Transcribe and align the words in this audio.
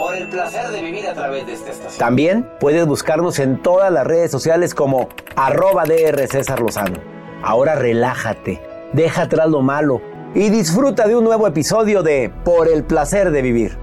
Por 0.00 0.16
el 0.16 0.28
placer 0.28 0.70
de 0.70 0.80
vivir 0.80 1.06
a 1.06 1.12
través 1.12 1.46
de 1.46 1.52
esta 1.52 1.72
estación. 1.72 1.98
También 1.98 2.48
puedes 2.58 2.86
buscarnos 2.86 3.38
en 3.38 3.60
todas 3.60 3.92
las 3.92 4.06
redes 4.06 4.30
sociales 4.30 4.74
como 4.74 5.10
arroba 5.36 5.84
DR 5.84 6.26
César 6.26 6.58
Lozano. 6.60 6.98
Ahora 7.42 7.74
relájate, 7.74 8.62
deja 8.94 9.24
atrás 9.24 9.50
lo 9.50 9.60
malo 9.60 10.00
y 10.34 10.48
disfruta 10.48 11.06
de 11.06 11.16
un 11.16 11.24
nuevo 11.24 11.46
episodio 11.46 12.02
de 12.02 12.32
Por 12.46 12.68
el 12.68 12.82
placer 12.82 13.30
de 13.30 13.42
vivir. 13.42 13.76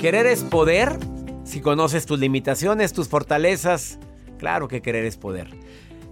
Querer 0.00 0.26
es 0.26 0.42
poder 0.42 0.98
si 1.44 1.60
conoces 1.60 2.06
tus 2.06 2.18
limitaciones, 2.18 2.92
tus 2.92 3.08
fortalezas. 3.08 4.00
Claro 4.36 4.66
que 4.66 4.82
querer 4.82 5.04
es 5.04 5.16
poder. 5.16 5.46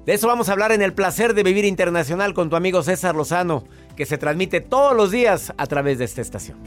De 0.07 0.15
eso 0.15 0.27
vamos 0.27 0.49
a 0.49 0.53
hablar 0.53 0.73
en 0.73 0.83
el 0.83 0.95
placer 0.95 1.33
de 1.35 1.45
vivir 1.45 1.65
internacional 1.65 2.35
con 2.35 2.51
tu 2.51 2.57
amigo 2.57 2.83
César 2.83 3.15
Lozano, 3.15 3.65
que 3.97 4.05
se 4.05 4.19
transmite 4.19 4.61
todos 4.61 4.97
los 4.97 5.13
días 5.13 5.53
a 5.57 5.67
través 5.67 5.99
de 5.99 6.07
esta 6.07 6.21
estación. 6.21 6.59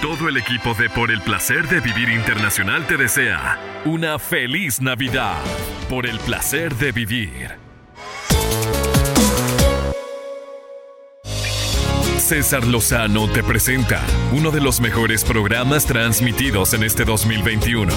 Todo 0.00 0.30
el 0.30 0.38
equipo 0.38 0.72
de 0.74 0.88
Por 0.88 1.10
el 1.10 1.20
placer 1.20 1.68
de 1.68 1.80
vivir 1.80 2.08
internacional 2.08 2.86
te 2.86 2.96
desea 2.96 3.58
una 3.84 4.18
feliz 4.18 4.80
Navidad. 4.80 5.36
Por 5.90 6.06
el 6.06 6.18
placer 6.20 6.74
de 6.76 6.92
vivir. 6.92 7.50
César 12.18 12.64
Lozano 12.66 13.28
te 13.28 13.42
presenta 13.42 14.00
uno 14.32 14.50
de 14.50 14.60
los 14.60 14.80
mejores 14.80 15.24
programas 15.24 15.84
transmitidos 15.84 16.72
en 16.74 16.84
este 16.84 17.04
2021. 17.04 17.92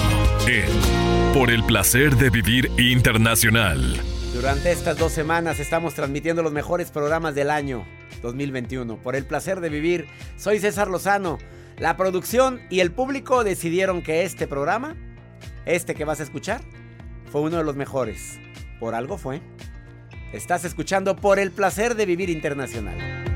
En 0.46 1.13
Por 1.34 1.50
el 1.50 1.64
placer 1.64 2.14
de 2.14 2.30
vivir 2.30 2.70
internacional. 2.78 4.00
Durante 4.32 4.70
estas 4.70 4.96
dos 4.96 5.10
semanas 5.10 5.58
estamos 5.58 5.92
transmitiendo 5.94 6.44
los 6.44 6.52
mejores 6.52 6.92
programas 6.92 7.34
del 7.34 7.50
año 7.50 7.84
2021. 8.22 9.02
Por 9.02 9.16
el 9.16 9.26
placer 9.26 9.60
de 9.60 9.68
vivir, 9.68 10.06
soy 10.36 10.60
César 10.60 10.86
Lozano. 10.86 11.38
La 11.76 11.96
producción 11.96 12.60
y 12.70 12.78
el 12.78 12.92
público 12.92 13.42
decidieron 13.42 14.00
que 14.00 14.22
este 14.22 14.46
programa, 14.46 14.94
este 15.66 15.96
que 15.96 16.04
vas 16.04 16.20
a 16.20 16.22
escuchar, 16.22 16.60
fue 17.32 17.40
uno 17.40 17.56
de 17.56 17.64
los 17.64 17.74
mejores. 17.74 18.38
Por 18.78 18.94
algo 18.94 19.18
fue. 19.18 19.42
Estás 20.32 20.64
escuchando 20.64 21.16
Por 21.16 21.40
el 21.40 21.50
placer 21.50 21.96
de 21.96 22.06
vivir 22.06 22.30
internacional. 22.30 23.33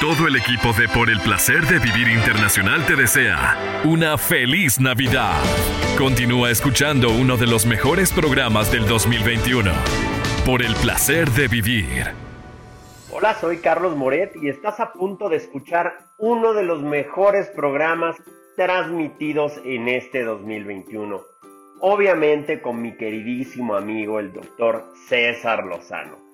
Todo 0.00 0.28
el 0.28 0.36
equipo 0.36 0.72
de 0.74 0.86
Por 0.86 1.10
el 1.10 1.18
placer 1.18 1.66
de 1.66 1.80
vivir 1.80 2.06
internacional 2.06 2.86
te 2.86 2.94
desea 2.94 3.82
una 3.84 4.16
feliz 4.16 4.78
Navidad. 4.78 5.34
Continúa 5.98 6.52
escuchando 6.52 7.10
uno 7.10 7.36
de 7.36 7.48
los 7.48 7.66
mejores 7.66 8.12
programas 8.12 8.70
del 8.70 8.86
2021. 8.86 9.72
Por 10.46 10.62
el 10.62 10.72
placer 10.76 11.28
de 11.30 11.48
vivir. 11.48 12.14
Hola, 13.10 13.34
soy 13.34 13.58
Carlos 13.58 13.96
Moret 13.96 14.36
y 14.40 14.48
estás 14.48 14.78
a 14.78 14.92
punto 14.92 15.28
de 15.28 15.38
escuchar 15.38 15.98
uno 16.16 16.54
de 16.54 16.62
los 16.62 16.80
mejores 16.80 17.48
programas 17.48 18.14
transmitidos 18.54 19.60
en 19.64 19.88
este 19.88 20.22
2021. 20.22 21.20
Obviamente 21.80 22.62
con 22.62 22.80
mi 22.80 22.96
queridísimo 22.96 23.74
amigo 23.74 24.20
el 24.20 24.32
doctor 24.32 24.92
César 25.08 25.64
Lozano. 25.64 26.27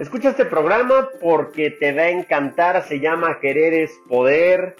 Escucha 0.00 0.30
este 0.30 0.46
programa 0.46 1.10
porque 1.20 1.70
te 1.70 1.92
va 1.92 2.04
a 2.04 2.08
encantar, 2.08 2.82
se 2.88 3.00
llama 3.00 3.38
Querer 3.38 3.74
es 3.74 3.90
Poder 4.08 4.74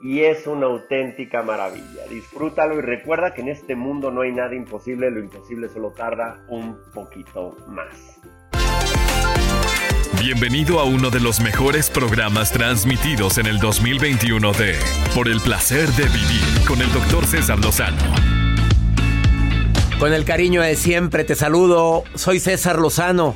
y 0.00 0.20
es 0.20 0.46
una 0.46 0.66
auténtica 0.66 1.42
maravilla. 1.42 2.06
Disfrútalo 2.08 2.78
y 2.78 2.80
recuerda 2.80 3.34
que 3.34 3.40
en 3.40 3.48
este 3.48 3.74
mundo 3.74 4.12
no 4.12 4.20
hay 4.20 4.30
nada 4.30 4.54
imposible, 4.54 5.10
lo 5.10 5.18
imposible 5.18 5.68
solo 5.68 5.90
tarda 5.90 6.44
un 6.48 6.78
poquito 6.94 7.56
más. 7.66 8.20
Bienvenido 10.20 10.78
a 10.78 10.84
uno 10.84 11.10
de 11.10 11.18
los 11.18 11.40
mejores 11.40 11.90
programas 11.90 12.52
transmitidos 12.52 13.38
en 13.38 13.46
el 13.46 13.58
2021 13.58 14.52
de 14.52 14.76
Por 15.16 15.26
el 15.26 15.40
placer 15.40 15.88
de 15.88 16.04
vivir 16.04 16.68
con 16.68 16.80
el 16.80 16.92
doctor 16.92 17.26
César 17.26 17.58
Lozano. 17.58 18.14
Con 19.98 20.12
el 20.12 20.24
cariño 20.24 20.62
de 20.62 20.76
siempre 20.76 21.24
te 21.24 21.34
saludo, 21.34 22.04
soy 22.14 22.38
César 22.38 22.78
Lozano, 22.78 23.34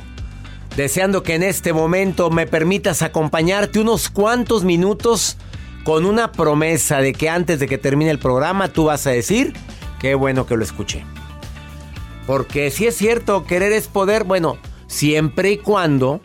deseando 0.75 1.23
que 1.23 1.35
en 1.35 1.43
este 1.43 1.73
momento 1.73 2.29
me 2.29 2.47
permitas 2.47 3.01
acompañarte 3.01 3.79
unos 3.79 4.09
cuantos 4.09 4.63
minutos 4.63 5.37
con 5.83 6.05
una 6.05 6.31
promesa 6.31 6.99
de 6.99 7.13
que 7.13 7.29
antes 7.29 7.59
de 7.59 7.67
que 7.67 7.77
termine 7.77 8.11
el 8.11 8.19
programa 8.19 8.69
tú 8.69 8.85
vas 8.85 9.07
a 9.07 9.11
decir, 9.11 9.53
qué 9.99 10.15
bueno 10.15 10.45
que 10.45 10.57
lo 10.57 10.63
escuché. 10.63 11.05
Porque 12.27 12.71
si 12.71 12.87
es 12.87 12.95
cierto, 12.95 13.45
querer 13.45 13.71
es 13.71 13.87
poder, 13.87 14.23
bueno, 14.23 14.57
siempre 14.87 15.51
y 15.51 15.57
cuando 15.57 16.21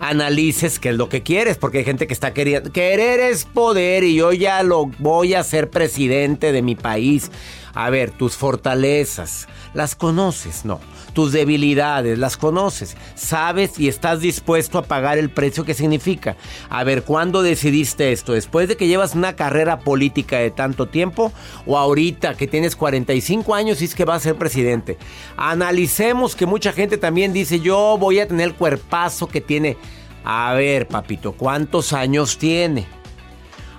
analices 0.00 0.78
qué 0.78 0.88
es 0.88 0.96
lo 0.96 1.08
que 1.08 1.22
quieres, 1.22 1.56
porque 1.56 1.78
hay 1.78 1.84
gente 1.84 2.06
que 2.06 2.14
está 2.14 2.32
queriendo, 2.32 2.72
querer 2.72 3.20
es 3.20 3.44
poder 3.44 4.02
y 4.02 4.16
yo 4.16 4.32
ya 4.32 4.62
lo 4.62 4.86
voy 4.98 5.34
a 5.34 5.44
ser 5.44 5.70
presidente 5.70 6.52
de 6.52 6.62
mi 6.62 6.74
país. 6.74 7.30
A 7.74 7.90
ver, 7.90 8.10
tus 8.10 8.36
fortalezas, 8.36 9.48
¿las 9.74 9.94
conoces? 9.94 10.64
No. 10.64 10.80
Tus 11.12 11.32
debilidades, 11.32 12.18
¿las 12.18 12.36
conoces? 12.36 12.96
¿Sabes 13.14 13.78
y 13.78 13.88
estás 13.88 14.20
dispuesto 14.20 14.78
a 14.78 14.82
pagar 14.82 15.18
el 15.18 15.30
precio 15.30 15.64
que 15.64 15.74
significa? 15.74 16.36
A 16.68 16.84
ver, 16.84 17.02
¿cuándo 17.02 17.42
decidiste 17.42 18.12
esto? 18.12 18.32
¿Después 18.32 18.68
de 18.68 18.76
que 18.76 18.86
llevas 18.86 19.14
una 19.14 19.34
carrera 19.34 19.80
política 19.80 20.38
de 20.38 20.50
tanto 20.50 20.86
tiempo? 20.86 21.32
¿O 21.66 21.78
ahorita 21.78 22.34
que 22.34 22.46
tienes 22.46 22.76
45 22.76 23.54
años 23.54 23.82
y 23.82 23.84
es 23.84 23.94
que 23.94 24.04
vas 24.04 24.22
a 24.22 24.30
ser 24.30 24.36
presidente? 24.36 24.98
Analicemos 25.36 26.36
que 26.36 26.46
mucha 26.46 26.72
gente 26.72 26.98
también 26.98 27.32
dice, 27.32 27.60
yo 27.60 27.96
voy 27.98 28.20
a 28.20 28.28
tener 28.28 28.48
el 28.48 28.54
cuerpazo 28.54 29.26
que 29.26 29.40
tiene. 29.40 29.76
A 30.24 30.52
ver, 30.54 30.86
papito, 30.86 31.32
¿cuántos 31.32 31.92
años 31.92 32.36
tiene? 32.36 32.86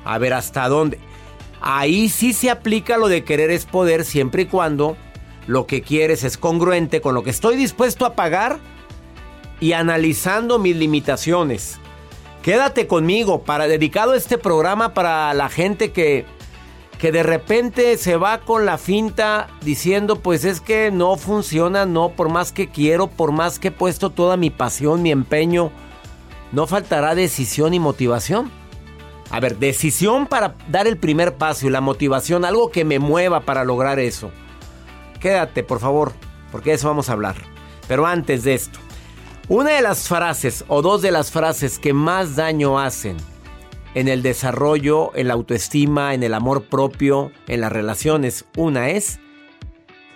A 0.04 0.18
ver, 0.18 0.34
¿hasta 0.34 0.68
dónde? 0.68 1.00
Ahí 1.62 2.10
sí 2.10 2.34
se 2.34 2.50
aplica 2.50 2.98
lo 2.98 3.08
de 3.08 3.24
querer 3.24 3.52
es 3.52 3.66
poder 3.66 4.04
siempre 4.04 4.44
y 4.44 4.46
cuando 4.48 4.98
lo 5.48 5.68
que 5.68 5.81
quieres 5.81 6.24
es 6.24 6.38
congruente 6.38 7.02
con 7.02 7.13
lo 7.13 7.24
que 7.24 7.30
estoy 7.30 7.56
dispuesto 7.56 8.06
a 8.06 8.16
pagar 8.16 8.60
y 9.60 9.74
analizando 9.74 10.58
mis 10.58 10.75
limitaciones. 10.75 11.80
Quédate 12.42 12.88
conmigo 12.88 13.44
para 13.44 13.68
dedicado 13.68 14.16
este 14.16 14.40
programa 14.40 14.96
para 14.96 15.34
la 15.34 15.50
gente 15.50 15.92
que 15.92 16.25
que 17.02 17.12
de 17.12 17.24
repente 17.24 17.98
se 17.98 18.16
va 18.16 18.42
con 18.42 18.68
la 18.68 18.78
finta 18.78 19.48
diciendo 19.62 20.19
pues 20.19 20.46
es 20.46 20.62
que 20.62 20.92
no 20.92 21.18
funciona, 21.18 21.88
no, 21.88 22.10
por 22.10 22.30
más 22.30 22.52
que 22.52 22.69
quiero, 22.69 23.08
por 23.08 23.31
más 23.31 23.58
que 23.58 23.69
he 23.69 23.72
puesto 23.72 24.12
toda 24.12 24.38
mi 24.38 24.52
pasión, 24.52 25.02
mi 25.02 25.10
empeño, 25.10 25.72
no 26.52 26.68
faltará 26.68 27.16
decisión 27.16 27.74
y 27.74 27.80
motivación. 27.80 28.52
A 29.31 29.39
ver, 29.39 29.57
decisión 29.57 30.28
para 30.28 30.56
dar 30.68 30.88
el 30.88 30.98
primer 30.98 31.36
paso 31.36 31.66
y 31.66 31.69
la 31.69 31.80
motivación, 31.80 32.44
algo 32.44 32.69
que 32.69 32.83
me 32.83 33.00
mueva 33.00 33.42
para 33.42 33.63
lograr 33.63 33.98
eso. 34.00 34.30
Quédate, 35.22 35.63
por 35.63 35.80
favor, 35.80 36.12
porque 36.51 36.72
de 36.72 36.75
eso 36.75 36.89
vamos 36.89 37.10
a 37.10 37.13
hablar. 37.13 37.36
Pero 37.88 38.06
antes 38.06 38.44
de 38.44 38.56
esto, 38.56 38.80
una 39.48 39.72
de 39.72 39.81
las 39.81 40.07
frases 40.07 40.66
o 40.68 40.81
dos 40.81 41.01
de 41.01 41.12
las 41.12 41.31
frases 41.31 41.80
que 41.80 41.94
más 41.94 42.36
daño 42.36 42.78
hacen 42.78 43.18
en 43.95 44.07
el 44.07 44.22
desarrollo, 44.22 45.12
en 45.16 45.30
la 45.30 45.34
autoestima, 45.34 46.13
en 46.13 46.24
el 46.24 46.34
amor 46.34 46.63
propio, 46.66 47.31
en 47.48 47.62
las 47.62 47.72
relaciones. 47.72 48.45
Una 48.57 48.89
es, 48.89 49.19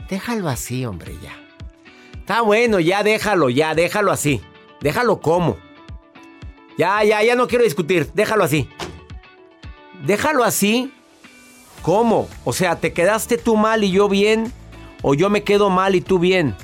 déjalo 0.09 0.49
así, 0.49 0.85
hombre, 0.85 1.15
ya. 1.21 1.37
Está 2.19 2.41
bueno, 2.41 2.79
ya 2.79 3.03
déjalo, 3.03 3.49
ya, 3.49 3.75
déjalo 3.75 4.11
así. 4.11 4.41
Déjalo 4.81 5.19
como. 5.19 5.57
Ya, 6.77 7.03
ya, 7.03 7.23
ya 7.23 7.35
no 7.35 7.47
quiero 7.47 7.63
discutir, 7.63 8.11
déjalo 8.13 8.43
así. 8.43 8.67
Déjalo 10.05 10.43
así. 10.43 10.93
¿Cómo? 11.81 12.27
O 12.43 12.53
sea, 12.53 12.77
¿te 12.77 12.93
quedaste 12.93 13.37
tú 13.37 13.57
mal 13.57 13.83
y 13.83 13.91
yo 13.91 14.09
bien? 14.09 14.51
¿O 15.01 15.13
yo 15.13 15.29
me 15.29 15.43
quedo 15.43 15.69
mal 15.69 15.95
y 15.95 16.01
tú 16.01 16.19
bien? 16.19 16.55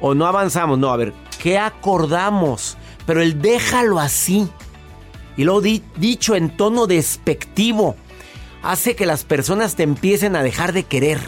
¿O 0.00 0.14
no 0.14 0.26
avanzamos? 0.26 0.78
No, 0.78 0.90
a 0.90 0.96
ver, 0.96 1.12
¿qué 1.40 1.58
acordamos? 1.58 2.76
Pero 3.06 3.22
el 3.22 3.40
déjalo 3.40 4.00
así 4.00 4.48
y 5.36 5.44
lo 5.44 5.60
dicho 5.60 6.34
en 6.34 6.56
tono 6.56 6.86
despectivo 6.86 7.96
hace 8.62 8.96
que 8.96 9.06
las 9.06 9.24
personas 9.24 9.76
te 9.76 9.84
empiecen 9.84 10.36
a 10.36 10.42
dejar 10.42 10.72
de 10.72 10.84
querer. 10.84 11.20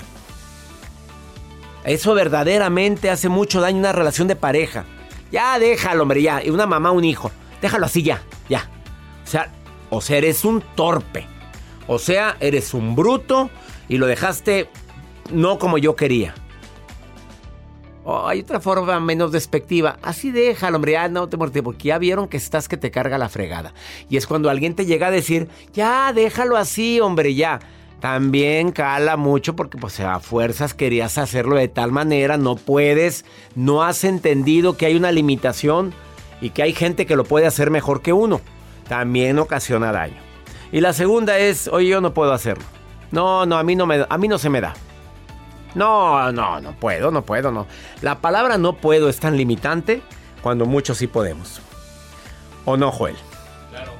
Eso 1.84 2.14
verdaderamente 2.14 3.10
hace 3.10 3.28
mucho 3.28 3.60
daño 3.60 3.76
en 3.76 3.80
una 3.80 3.92
relación 3.92 4.28
de 4.28 4.36
pareja. 4.36 4.84
Ya 5.30 5.58
déjalo, 5.58 6.02
hombre, 6.02 6.22
ya. 6.22 6.44
Y 6.44 6.50
una 6.50 6.66
mamá, 6.66 6.90
un 6.90 7.04
hijo. 7.04 7.30
Déjalo 7.60 7.86
así 7.86 8.02
ya, 8.02 8.22
ya. 8.48 8.68
O 9.24 9.28
sea, 9.28 9.50
o 9.90 10.00
sea, 10.00 10.18
eres 10.18 10.44
un 10.44 10.62
torpe. 10.74 11.31
O 11.86 11.98
sea, 11.98 12.36
eres 12.40 12.74
un 12.74 12.94
bruto 12.94 13.50
y 13.88 13.98
lo 13.98 14.06
dejaste 14.06 14.68
no 15.30 15.58
como 15.58 15.78
yo 15.78 15.96
quería. 15.96 16.34
Oh, 18.04 18.26
hay 18.26 18.40
otra 18.40 18.60
forma 18.60 18.98
menos 18.98 19.30
despectiva. 19.30 19.98
Así 20.02 20.32
déjalo, 20.32 20.76
hombre, 20.76 20.92
ya 20.92 21.08
no 21.08 21.28
te 21.28 21.36
morte, 21.36 21.62
porque 21.62 21.88
ya 21.88 21.98
vieron 21.98 22.26
que 22.26 22.36
estás 22.36 22.66
que 22.66 22.76
te 22.76 22.90
carga 22.90 23.16
la 23.16 23.28
fregada. 23.28 23.74
Y 24.08 24.16
es 24.16 24.26
cuando 24.26 24.50
alguien 24.50 24.74
te 24.74 24.86
llega 24.86 25.06
a 25.06 25.12
decir, 25.12 25.48
ya, 25.72 26.12
déjalo 26.12 26.56
así, 26.56 26.98
hombre, 27.00 27.34
ya. 27.34 27.60
También 28.00 28.72
cala 28.72 29.16
mucho 29.16 29.54
porque 29.54 29.78
pues 29.78 30.00
a 30.00 30.18
fuerzas 30.18 30.74
querías 30.74 31.18
hacerlo 31.18 31.54
de 31.54 31.68
tal 31.68 31.92
manera, 31.92 32.36
no 32.36 32.56
puedes, 32.56 33.24
no 33.54 33.84
has 33.84 34.02
entendido 34.02 34.76
que 34.76 34.86
hay 34.86 34.96
una 34.96 35.12
limitación 35.12 35.94
y 36.40 36.50
que 36.50 36.64
hay 36.64 36.72
gente 36.72 37.06
que 37.06 37.14
lo 37.14 37.22
puede 37.22 37.46
hacer 37.46 37.70
mejor 37.70 38.02
que 38.02 38.12
uno. 38.12 38.40
También 38.88 39.38
ocasiona 39.38 39.92
daño. 39.92 40.31
Y 40.72 40.80
la 40.80 40.92
segunda 40.94 41.38
es, 41.38 41.68
oye, 41.68 41.88
yo 41.88 42.00
no 42.00 42.14
puedo 42.14 42.32
hacerlo. 42.32 42.64
No, 43.10 43.44
no, 43.44 43.58
a 43.58 43.62
mí 43.62 43.76
no, 43.76 43.86
me, 43.86 44.06
a 44.08 44.18
mí 44.18 44.26
no 44.26 44.38
se 44.38 44.48
me 44.48 44.60
da. 44.60 44.74
No, 45.74 46.32
no, 46.32 46.60
no 46.60 46.72
puedo, 46.72 47.10
no 47.10 47.24
puedo, 47.24 47.52
no. 47.52 47.66
La 48.00 48.20
palabra 48.20 48.58
no 48.58 48.76
puedo 48.76 49.08
es 49.08 49.20
tan 49.20 49.36
limitante 49.36 50.02
cuando 50.42 50.66
muchos 50.66 50.98
sí 50.98 51.06
podemos. 51.06 51.60
¿O 52.64 52.76
no, 52.76 52.90
Joel? 52.90 53.16
Claro. 53.70 53.92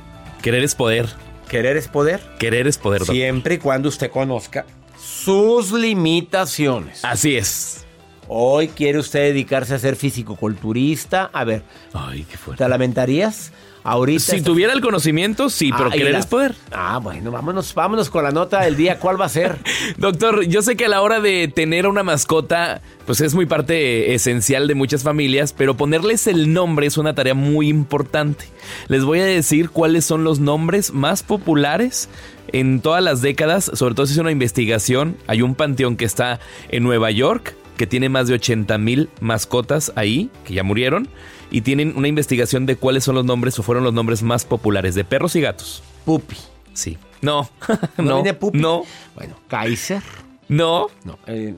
Querer 0.43 0.65
es 0.65 0.75
poder. 0.75 1.09
¿Querer 1.49 1.77
es 1.77 1.89
poder? 1.89 2.21
Querer 2.39 2.67
es 2.67 2.79
poder. 2.79 3.05
Siempre 3.05 3.55
y 3.55 3.59
cuando 3.59 3.89
usted 3.91 4.11
conozca 4.11 4.65
sus 4.99 5.73
limitaciones. 5.73 7.05
Así 7.05 7.37
es. 7.37 7.85
Hoy 8.29 8.69
quiere 8.69 8.99
usted 8.99 9.21
dedicarse 9.21 9.75
a 9.75 9.79
ser 9.79 9.97
físico-culturista. 9.97 11.29
A 11.33 11.45
ver. 11.45 11.63
Ay, 11.93 12.25
qué 12.25 12.39
fuerte. 12.39 12.65
¿Te 12.65 12.71
lamentarías? 12.71 13.53
Ahorita. 13.85 14.21
Si 14.21 14.43
tuviera 14.43 14.73
el 14.73 14.81
conocimiento, 14.81 15.51
sí, 15.51 15.73
pero 15.77 15.91
querer 15.91 16.15
es 16.15 16.27
poder. 16.27 16.55
Ah, 16.71 17.01
bueno, 17.03 17.33
vámonos, 17.33 17.75
vámonos 17.75 18.11
con 18.11 18.23
la 18.23 18.31
nota 18.31 18.61
del 18.61 18.77
día. 18.77 18.99
¿Cuál 18.99 19.21
va 19.21 19.25
a 19.25 19.29
ser? 19.29 19.59
Doctor, 19.97 20.45
yo 20.45 20.63
sé 20.63 20.77
que 20.77 20.85
a 20.85 20.89
la 20.89 21.03
hora 21.03 21.21
de 21.21 21.49
tener 21.49 21.89
una 21.89 22.05
mascota, 22.05 22.81
pues 23.07 23.21
es 23.21 23.35
muy 23.35 23.47
parte 23.47 24.15
esencial 24.15 24.69
de 24.69 24.77
muchas 24.77 25.03
familias, 25.03 25.53
pero 25.53 25.77
ponerles 25.77 26.29
el 26.29 26.53
nombre 26.53 26.87
es 26.87 26.97
una 26.97 27.15
tarea 27.15 27.35
muy 27.35 27.69
importante. 27.69 28.45
Les 28.87 29.05
voy 29.05 29.19
a 29.19 29.25
decir 29.25 29.71
cuáles 29.71 30.05
son 30.05 30.23
los 30.23 30.39
nombres 30.39 30.93
más 30.93 31.25
populares 31.25 32.09
en 32.53 32.81
todas 32.81 33.03
las 33.03 33.21
décadas, 33.21 33.71
sobre 33.75 33.95
todo 33.95 34.07
si 34.07 34.13
es 34.13 34.19
una 34.19 34.31
investigación. 34.31 35.17
Hay 35.27 35.43
un 35.43 35.57
panteón 35.57 35.97
que 35.97 36.05
está 36.05 36.39
en 36.69 36.85
Nueva 36.85 37.11
York, 37.11 37.57
que 37.77 37.89
tiene 37.89 38.09
más 38.09 38.29
de 38.29 38.35
80 38.35 38.79
mil 38.79 39.09
mascotas 39.21 39.93
ahí, 39.97 40.31
que 40.45 40.55
ya 40.55 40.63
murieron 40.63 41.09
y 41.53 41.61
tienen 41.61 41.93
una 41.97 42.09
investigación 42.09 42.65
de 42.65 42.77
cuáles 42.77 43.05
son 43.05 43.15
los 43.15 43.25
nombres 43.27 43.59
o 43.59 43.63
fueron 43.63 43.85
los 43.85 43.93
nombres 43.93 44.23
más 44.23 44.45
populares 44.45 44.95
de 44.95 45.05
perros 45.05 45.37
y 45.37 45.43
gatos. 45.43 45.83
Pupi. 46.07 46.37
Sí. 46.73 46.97
No. 47.21 47.49
¿No, 47.99 48.25
no 48.25 48.35
Pupi? 48.35 48.59
No. 48.59 48.83
Bueno, 49.15 49.37
Kaiser. 49.49 50.03
No. 50.49 50.89
No. 51.05 51.19
Eh. 51.27 51.55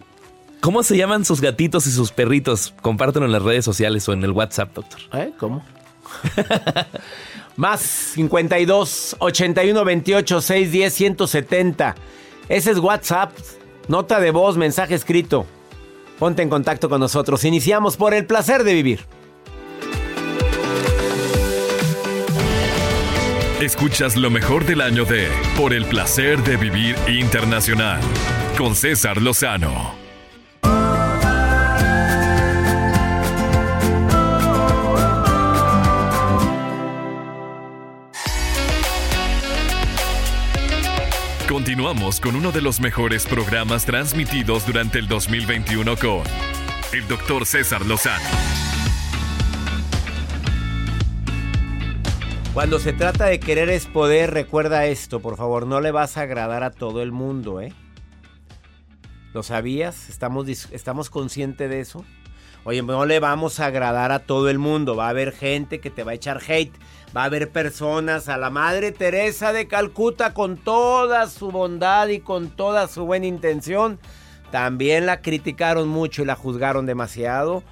¿Cómo 0.61 0.83
se 0.83 0.97
llaman 0.97 1.25
sus 1.25 1.41
gatitos 1.41 1.87
y 1.87 1.93
sus 1.93 2.11
perritos? 2.11 2.75
Compártelo 2.83 3.25
en 3.25 3.33
las 3.33 3.43
redes 3.43 3.65
sociales 3.65 4.09
o 4.09 4.13
en 4.13 4.25
el 4.25 4.33
WhatsApp, 4.33 4.75
doctor. 4.75 5.01
¿Eh? 5.13 5.31
¿Cómo? 5.39 5.65
Más 7.57 7.81
52 7.81 9.17
81 9.21 9.85
28 9.85 10.41
610 10.41 10.93
170. 10.93 11.95
Ese 12.49 12.71
es 12.73 12.79
WhatsApp. 12.79 13.31
Nota 13.87 14.19
de 14.19 14.33
voz, 14.33 14.57
mensaje 14.57 14.95
escrito. 14.95 15.47
Ponte 16.19 16.43
en 16.43 16.49
contacto 16.49 16.89
con 16.89 17.01
nosotros. 17.01 17.45
Iniciamos 17.45 17.97
por 17.97 18.13
el 18.13 18.27
placer 18.27 18.65
de 18.65 18.75
vivir. 18.75 19.07
Escuchas 23.65 24.15
lo 24.15 24.29
mejor 24.29 24.67
del 24.67 24.83
año 24.83 25.07
de 25.07 25.27
Por 25.57 25.73
el 25.73 25.87
placer 25.87 26.43
de 26.43 26.59
vivir 26.59 26.97
internacional 27.09 27.99
con 28.59 28.77
César 28.77 29.23
Lozano. 29.23 29.95
Continuamos 41.49 42.21
con 42.21 42.37
uno 42.37 42.53
de 42.53 42.61
los 42.61 42.81
mejores 42.81 43.25
programas 43.25 43.87
transmitidos 43.87 44.67
durante 44.67 44.99
el 44.99 45.09
2021 45.09 45.97
con 45.97 46.23
el 46.93 47.09
doctor 47.09 47.47
César 47.47 47.87
Lozano. 47.87 48.64
Cuando 52.55 52.79
se 52.79 52.93
trata 52.93 53.25
de 53.25 53.41
querer 53.41 53.69
es 53.69 53.87
poder, 53.87 54.33
recuerda 54.33 54.87
esto, 54.87 55.19
por 55.19 55.37
favor, 55.37 55.67
no 55.67 55.81
le 55.81 55.91
vas 55.91 56.17
a 56.17 56.21
agradar 56.21 56.63
a 56.63 56.71
todo 56.71 57.03
el 57.03 57.11
mundo, 57.11 57.61
¿eh? 57.61 57.73
¿Lo 59.33 59.43
sabías? 59.43 60.09
¿Estamos, 60.09 60.47
estamos 60.71 61.11
conscientes 61.11 61.69
de 61.69 61.81
eso? 61.81 62.05
Oye, 62.63 62.81
no 62.81 63.07
le 63.07 63.19
vamos 63.19 63.59
a 63.59 63.67
agradar 63.67 64.13
a 64.13 64.21
todo 64.21 64.49
el 64.51 64.61
mundo, 64.61 64.95
va 64.95 65.07
a 65.07 65.09
haber 65.09 65.33
gente 65.33 65.81
que 65.81 65.91
te 65.91 66.05
va 66.05 66.13
a 66.13 66.15
echar 66.15 66.41
hate, 66.47 66.73
va 67.15 67.23
a 67.23 67.25
haber 67.25 67.51
personas, 67.51 68.29
a 68.29 68.37
la 68.37 68.51
Madre 68.51 68.93
Teresa 68.93 69.53
de 69.53 69.67
Calcuta 69.67 70.33
con 70.33 70.57
toda 70.57 71.29
su 71.29 71.51
bondad 71.51 72.07
y 72.07 72.21
con 72.21 72.51
toda 72.51 72.87
su 72.87 73.05
buena 73.05 73.27
intención, 73.27 73.99
también 74.53 75.07
la 75.07 75.23
criticaron 75.23 75.89
mucho 75.89 76.23
y 76.23 76.27
la 76.27 76.37
juzgaron 76.37 76.87
demasiado. 76.87 77.65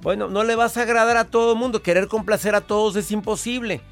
Bueno, 0.00 0.28
no 0.28 0.44
le 0.44 0.56
vas 0.56 0.78
a 0.78 0.82
agradar 0.82 1.18
a 1.18 1.26
todo 1.26 1.52
el 1.52 1.58
mundo, 1.58 1.82
querer 1.82 2.08
complacer 2.08 2.54
a 2.54 2.62
todos 2.62 2.96
es 2.96 3.10
imposible. 3.10 3.82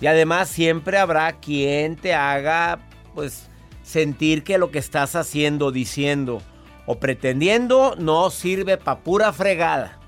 Y 0.00 0.06
además 0.06 0.48
siempre 0.48 0.98
habrá 0.98 1.32
quien 1.40 1.96
te 1.96 2.14
haga 2.14 2.80
pues 3.14 3.48
sentir 3.82 4.44
que 4.44 4.58
lo 4.58 4.70
que 4.70 4.78
estás 4.78 5.16
haciendo, 5.16 5.72
diciendo 5.72 6.42
o 6.86 6.98
pretendiendo 6.98 7.94
no 7.98 8.30
sirve 8.30 8.76
para 8.76 9.00
pura 9.00 9.32
fregada. 9.32 9.98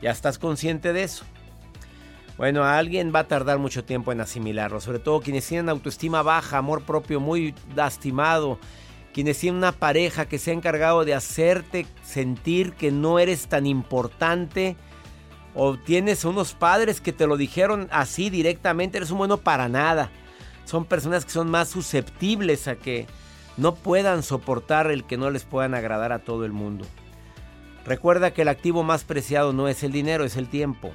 Ya 0.00 0.10
estás 0.10 0.38
consciente 0.38 0.92
de 0.92 1.04
eso. 1.04 1.24
Bueno, 2.38 2.64
alguien 2.64 3.12
va 3.14 3.20
a 3.20 3.28
tardar 3.28 3.58
mucho 3.58 3.84
tiempo 3.84 4.10
en 4.10 4.20
asimilarlo, 4.20 4.80
sobre 4.80 4.98
todo 4.98 5.20
quienes 5.20 5.46
tienen 5.46 5.68
autoestima 5.68 6.22
baja, 6.22 6.58
amor 6.58 6.82
propio 6.82 7.20
muy 7.20 7.54
lastimado, 7.76 8.58
quienes 9.12 9.38
tienen 9.38 9.58
una 9.58 9.72
pareja 9.72 10.26
que 10.26 10.38
se 10.38 10.50
ha 10.50 10.54
encargado 10.54 11.04
de 11.04 11.14
hacerte 11.14 11.86
sentir 12.02 12.72
que 12.72 12.90
no 12.90 13.18
eres 13.18 13.46
tan 13.46 13.66
importante 13.66 14.76
o 15.54 15.76
tienes 15.76 16.24
unos 16.24 16.54
padres 16.54 17.00
que 17.00 17.12
te 17.12 17.26
lo 17.26 17.36
dijeron 17.36 17.88
así 17.90 18.30
directamente, 18.30 18.98
eres 18.98 19.10
un 19.10 19.18
bueno 19.18 19.38
para 19.38 19.68
nada. 19.68 20.10
Son 20.64 20.84
personas 20.84 21.24
que 21.24 21.32
son 21.32 21.50
más 21.50 21.68
susceptibles 21.68 22.68
a 22.68 22.76
que 22.76 23.06
no 23.56 23.74
puedan 23.74 24.22
soportar 24.22 24.90
el 24.90 25.04
que 25.04 25.16
no 25.16 25.30
les 25.30 25.44
puedan 25.44 25.74
agradar 25.74 26.12
a 26.12 26.20
todo 26.20 26.44
el 26.44 26.52
mundo. 26.52 26.86
Recuerda 27.84 28.32
que 28.32 28.42
el 28.42 28.48
activo 28.48 28.82
más 28.82 29.04
preciado 29.04 29.52
no 29.52 29.68
es 29.68 29.82
el 29.82 29.92
dinero, 29.92 30.24
es 30.24 30.36
el 30.36 30.48
tiempo. 30.48 30.92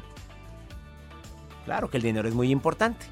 Claro 1.65 1.89
que 1.89 1.97
el 1.97 2.03
dinero 2.03 2.27
es 2.27 2.33
muy 2.33 2.49
importante. 2.49 3.05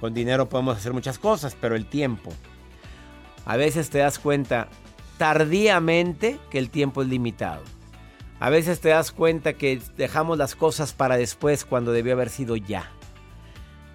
Con 0.00 0.12
dinero 0.12 0.48
podemos 0.48 0.76
hacer 0.76 0.92
muchas 0.92 1.18
cosas, 1.18 1.56
pero 1.58 1.76
el 1.76 1.86
tiempo. 1.86 2.32
A 3.46 3.56
veces 3.56 3.90
te 3.90 3.98
das 3.98 4.18
cuenta 4.18 4.68
tardíamente 5.18 6.38
que 6.50 6.58
el 6.58 6.68
tiempo 6.68 7.02
es 7.02 7.08
limitado. 7.08 7.62
A 8.40 8.50
veces 8.50 8.80
te 8.80 8.90
das 8.90 9.10
cuenta 9.10 9.54
que 9.54 9.80
dejamos 9.96 10.38
las 10.38 10.54
cosas 10.54 10.92
para 10.92 11.16
después 11.16 11.64
cuando 11.64 11.92
debió 11.92 12.12
haber 12.12 12.30
sido 12.30 12.54
ya. 12.56 12.90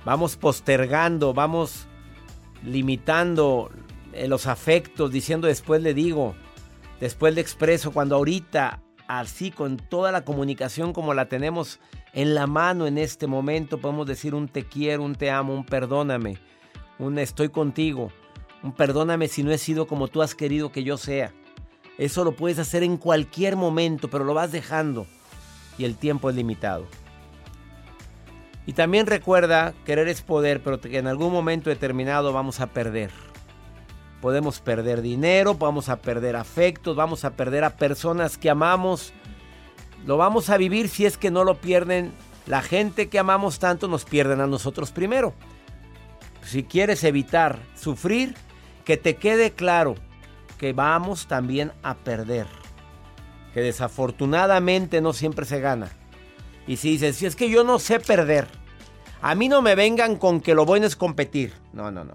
Vamos 0.04 0.36
postergando, 0.36 1.34
vamos 1.34 1.88
limitando 2.62 3.70
eh, 4.12 4.28
los 4.28 4.48
afectos, 4.48 5.12
diciendo 5.12 5.48
después 5.48 5.82
le 5.82 5.94
digo, 5.94 6.36
después 7.00 7.34
le 7.36 7.42
expreso, 7.42 7.92
cuando 7.92 8.18
ahorita, 8.18 8.82
así 9.08 9.50
con 9.50 9.78
toda 9.78 10.12
la 10.12 10.26
comunicación 10.26 10.92
como 10.92 11.14
la 11.14 11.30
tenemos 11.30 11.80
en 12.14 12.36
la 12.36 12.46
mano 12.46 12.86
en 12.86 12.98
este 12.98 13.28
momento, 13.28 13.78
podemos 13.78 14.06
decir 14.08 14.36
un 14.36 14.50
te 14.50 14.66
quiero, 14.66 15.04
un 15.04 15.16
te 15.16 15.32
amo, 15.32 15.54
un 15.54 15.66
perdóname, 15.66 16.38
un 17.00 17.18
estoy 17.18 17.48
contigo, 17.48 18.12
un 18.62 18.74
perdóname 18.74 19.30
si 19.30 19.42
no 19.42 19.52
he 19.52 19.58
sido 19.58 19.88
como 19.88 20.10
tú 20.10 20.22
has 20.22 20.36
querido 20.36 20.72
que 20.72 20.84
yo 20.84 20.98
sea. 20.98 21.34
Eso 21.98 22.24
lo 22.24 22.32
puedes 22.34 22.60
hacer 22.60 22.84
en 22.84 22.98
cualquier 22.98 23.56
momento, 23.56 24.10
pero 24.10 24.24
lo 24.24 24.34
vas 24.34 24.52
dejando 24.52 25.06
y 25.78 25.86
el 25.86 25.96
tiempo 25.96 26.30
es 26.30 26.36
limitado. 26.36 26.86
Y 28.66 28.74
también 28.74 29.08
recuerda, 29.08 29.74
querer 29.86 30.08
es 30.08 30.22
poder, 30.22 30.64
pero 30.64 30.80
que 30.80 30.98
en 30.98 31.08
algún 31.08 31.34
momento 31.34 31.70
determinado 31.70 32.32
vamos 32.32 32.62
a 32.62 32.68
perder. 32.68 33.12
Podemos 34.22 34.62
perder 34.62 35.02
dinero, 35.02 35.56
vamos 35.56 35.90
a 35.90 35.98
perder 35.98 36.38
afectos, 36.38 36.96
vamos 36.96 37.26
a 37.26 37.32
perder 37.32 37.66
a 37.66 37.76
personas 37.76 38.38
que 38.38 38.50
amamos. 38.50 39.12
Lo 40.06 40.16
vamos 40.16 40.50
a 40.50 40.58
vivir 40.58 40.88
si 40.88 41.06
es 41.06 41.18
que 41.18 41.30
no 41.30 41.44
lo 41.44 41.60
pierden. 41.60 42.14
La 42.48 42.62
gente 42.62 43.10
que 43.10 43.20
amamos 43.20 43.60
tanto 43.60 43.90
nos 43.90 44.06
pierden 44.06 44.40
a 44.40 44.48
nosotros 44.48 44.92
primero. 44.92 45.34
Si 46.42 46.64
quieres 46.64 47.04
evitar 47.04 47.60
sufrir, 47.76 48.36
que 48.86 48.96
te 48.96 49.16
quede 49.18 49.52
claro 49.52 49.96
que 50.58 50.74
vamos 50.74 51.28
también 51.28 51.72
a 51.84 51.96
perder. 51.96 52.48
Que 53.54 53.62
desafortunadamente 53.62 55.02
no 55.02 55.14
siempre 55.14 55.46
se 55.46 55.60
gana. 55.60 55.90
Y 56.68 56.78
si 56.78 56.92
dices, 56.92 57.18
si 57.18 57.26
es 57.26 57.36
que 57.36 57.50
yo 57.50 57.64
no 57.64 57.80
sé 57.80 58.00
perder, 58.00 58.48
a 59.22 59.36
mí 59.36 59.50
no 59.50 59.62
me 59.62 59.76
vengan 59.76 60.16
con 60.18 60.42
que 60.42 60.56
lo 60.56 60.66
bueno 60.66 60.86
es 60.86 60.96
competir. 60.96 61.54
No, 61.72 61.92
no, 61.92 62.04
no. 62.04 62.14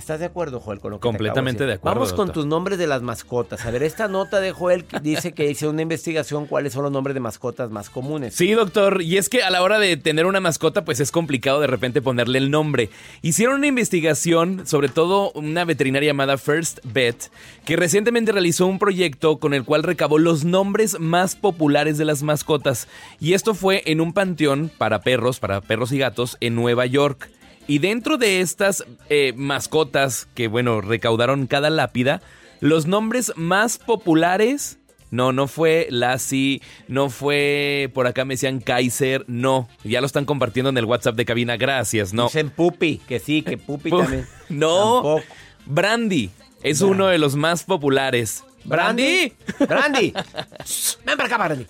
¿Estás 0.00 0.18
de 0.18 0.24
acuerdo, 0.24 0.60
Joel, 0.60 0.80
con 0.80 0.92
lo 0.92 0.96
que 0.98 1.02
Completamente 1.02 1.58
te 1.58 1.66
de, 1.66 1.72
acuerdo. 1.74 2.00
Vamos 2.00 2.14
con 2.14 2.32
tus 2.32 2.46
nombres 2.46 2.78
de 2.78 2.86
las 2.86 3.02
mascotas. 3.02 3.66
A 3.66 3.70
ver, 3.70 3.82
esta 3.82 4.08
nota 4.08 4.40
de 4.40 4.50
Joel 4.50 4.86
dice 5.02 5.32
que 5.32 5.50
hizo 5.50 5.68
una 5.68 5.82
investigación 5.82 6.46
cuáles 6.46 6.72
son 6.72 6.84
los 6.84 6.90
nombres 6.90 7.12
de 7.12 7.20
mascotas 7.20 7.70
más 7.70 7.90
comunes. 7.90 8.34
Sí, 8.34 8.50
doctor. 8.52 9.02
Y 9.02 9.18
es 9.18 9.28
que 9.28 9.42
a 9.42 9.50
la 9.50 9.62
hora 9.62 9.78
de 9.78 9.98
tener 9.98 10.24
una 10.24 10.40
mascota, 10.40 10.86
pues 10.86 11.00
es 11.00 11.12
complicado 11.12 11.60
de 11.60 11.66
repente 11.66 12.00
ponerle 12.00 12.38
el 12.38 12.50
nombre. 12.50 12.88
Hicieron 13.20 13.56
una 13.56 13.66
investigación, 13.66 14.66
sobre 14.66 14.88
todo 14.88 15.32
una 15.32 15.66
veterinaria 15.66 16.08
llamada 16.08 16.38
First 16.38 16.78
Vet, 16.82 17.30
que 17.66 17.76
recientemente 17.76 18.32
realizó 18.32 18.66
un 18.66 18.78
proyecto 18.78 19.38
con 19.38 19.52
el 19.52 19.64
cual 19.64 19.82
recabó 19.82 20.16
los 20.16 20.44
nombres 20.44 20.98
más 20.98 21.36
populares 21.36 21.98
de 21.98 22.06
las 22.06 22.22
mascotas. 22.22 22.88
Y 23.20 23.34
esto 23.34 23.52
fue 23.52 23.82
en 23.84 24.00
un 24.00 24.14
panteón 24.14 24.70
para 24.78 25.02
perros, 25.02 25.40
para 25.40 25.60
perros 25.60 25.92
y 25.92 25.98
gatos, 25.98 26.38
en 26.40 26.54
Nueva 26.54 26.86
York. 26.86 27.28
Y 27.66 27.78
dentro 27.78 28.16
de 28.18 28.40
estas 28.40 28.84
eh, 29.08 29.32
mascotas 29.36 30.26
que, 30.34 30.48
bueno, 30.48 30.80
recaudaron 30.80 31.46
cada 31.46 31.70
lápida, 31.70 32.20
los 32.60 32.86
nombres 32.86 33.32
más 33.36 33.78
populares... 33.78 34.76
No, 35.12 35.32
no 35.32 35.48
fue 35.48 35.88
Lassie, 35.90 36.62
no 36.86 37.10
fue, 37.10 37.90
por 37.94 38.06
acá 38.06 38.24
me 38.24 38.34
decían 38.34 38.60
Kaiser, 38.60 39.24
no. 39.26 39.68
Ya 39.82 40.00
lo 40.00 40.06
están 40.06 40.24
compartiendo 40.24 40.70
en 40.70 40.78
el 40.78 40.84
WhatsApp 40.84 41.16
de 41.16 41.24
cabina, 41.24 41.56
gracias, 41.56 42.12
no. 42.12 42.26
Dicen 42.26 42.48
Pupi, 42.50 42.98
que 43.08 43.18
sí, 43.18 43.42
que 43.42 43.58
Pupi 43.58 43.90
también. 43.90 44.28
No, 44.48 45.02
Tampoco. 45.02 45.22
Brandy 45.66 46.30
es 46.62 46.80
uno 46.80 47.08
de 47.08 47.18
los 47.18 47.34
más 47.34 47.64
populares. 47.64 48.44
Brandy, 48.64 49.32
Brandy. 49.58 50.12
Ven 51.04 51.16
para 51.16 51.26
acá, 51.26 51.38
Brandy. 51.38 51.66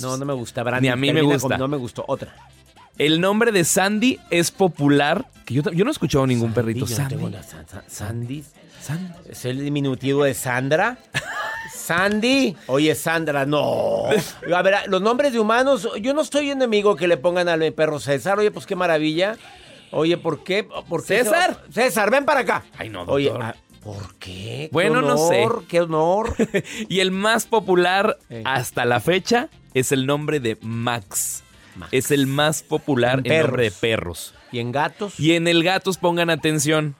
No, 0.00 0.16
no 0.16 0.24
me 0.24 0.32
gusta 0.32 0.62
Brandy. 0.62 0.86
Ni 0.86 0.88
a 0.88 0.96
mí 0.96 1.12
me 1.12 1.22
gusta. 1.22 1.48
con 1.48 1.58
no 1.58 1.68
me 1.68 1.76
gustó. 1.76 2.04
Otra. 2.06 2.34
El 2.98 3.20
nombre 3.20 3.52
de 3.52 3.64
Sandy 3.64 4.18
es 4.30 4.50
popular. 4.50 5.24
Que 5.44 5.54
yo, 5.54 5.62
yo 5.72 5.84
no 5.84 5.90
he 5.90 5.92
escuchado 5.92 6.26
ningún 6.26 6.52
perrito. 6.52 6.80
Yo 6.80 6.86
Sandy. 6.94 7.14
tengo 7.14 7.28
la 7.28 7.42
San- 7.42 7.66
San- 7.68 7.84
Sandy. 7.88 8.44
¿Es 9.28 9.44
el 9.44 9.62
diminutivo 9.62 10.24
de 10.24 10.34
Sandra? 10.34 10.98
Sandy. 11.74 12.56
Oye, 12.66 12.94
Sandra, 12.94 13.44
no. 13.46 14.04
A 14.54 14.62
ver, 14.62 14.74
los 14.88 15.02
nombres 15.02 15.32
de 15.32 15.40
humanos, 15.40 15.88
yo 16.00 16.14
no 16.14 16.22
estoy 16.22 16.50
enemigo 16.50 16.96
que 16.96 17.08
le 17.08 17.16
pongan 17.16 17.48
al 17.48 17.72
perro 17.72 18.00
César. 18.00 18.38
Oye, 18.38 18.50
pues 18.50 18.66
qué 18.66 18.76
maravilla. 18.76 19.36
Oye, 19.90 20.16
¿por 20.16 20.42
qué? 20.44 20.64
¿Por 20.64 21.02
qué 21.04 21.18
¿César? 21.24 21.62
se- 21.70 21.82
César, 21.84 22.10
ven 22.10 22.24
para 22.24 22.40
acá. 22.40 22.64
Ay, 22.78 22.88
no, 22.88 23.02
Oye, 23.02 23.26
doctor. 23.28 23.42
ah, 23.44 23.56
¿por 23.82 24.14
qué? 24.16 24.28
Qué 24.28 24.68
Bueno, 24.72 25.02
no 25.02 25.16
sé. 25.28 25.46
Qué 25.68 25.80
honor. 25.80 26.34
Y 26.88 27.00
el 27.00 27.10
más 27.10 27.46
popular 27.46 28.18
Eh. 28.30 28.42
hasta 28.44 28.84
la 28.84 29.00
fecha 29.00 29.48
es 29.74 29.92
el 29.92 30.06
nombre 30.06 30.40
de 30.40 30.56
Max. 30.62 31.42
Es 31.90 32.10
el 32.10 32.26
más 32.26 32.62
popular 32.62 33.20
En 33.24 33.32
en 33.32 33.42
nombre 33.42 33.64
de 33.64 33.70
perros. 33.70 34.34
¿Y 34.52 34.58
en 34.58 34.72
gatos? 34.72 35.18
Y 35.18 35.32
en 35.32 35.48
el 35.48 35.62
gatos 35.62 35.98
pongan 35.98 36.30
atención. 36.30 36.96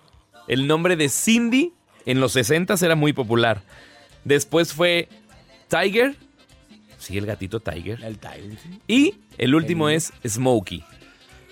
El 0.46 0.66
nombre 0.66 0.96
de 0.96 1.08
Cindy 1.08 1.72
en 2.06 2.20
los 2.20 2.32
60 2.32 2.74
era 2.82 2.94
muy 2.94 3.12
popular. 3.12 3.62
Después 4.24 4.72
fue 4.72 5.08
Tiger. 5.68 6.16
Sí, 6.98 7.16
el 7.16 7.26
gatito 7.26 7.60
Tiger. 7.60 8.02
El 8.02 8.18
Tiger. 8.18 8.58
Y 8.86 9.14
el 9.36 9.54
último 9.54 9.88
es 9.88 10.12
Smokey. 10.26 10.84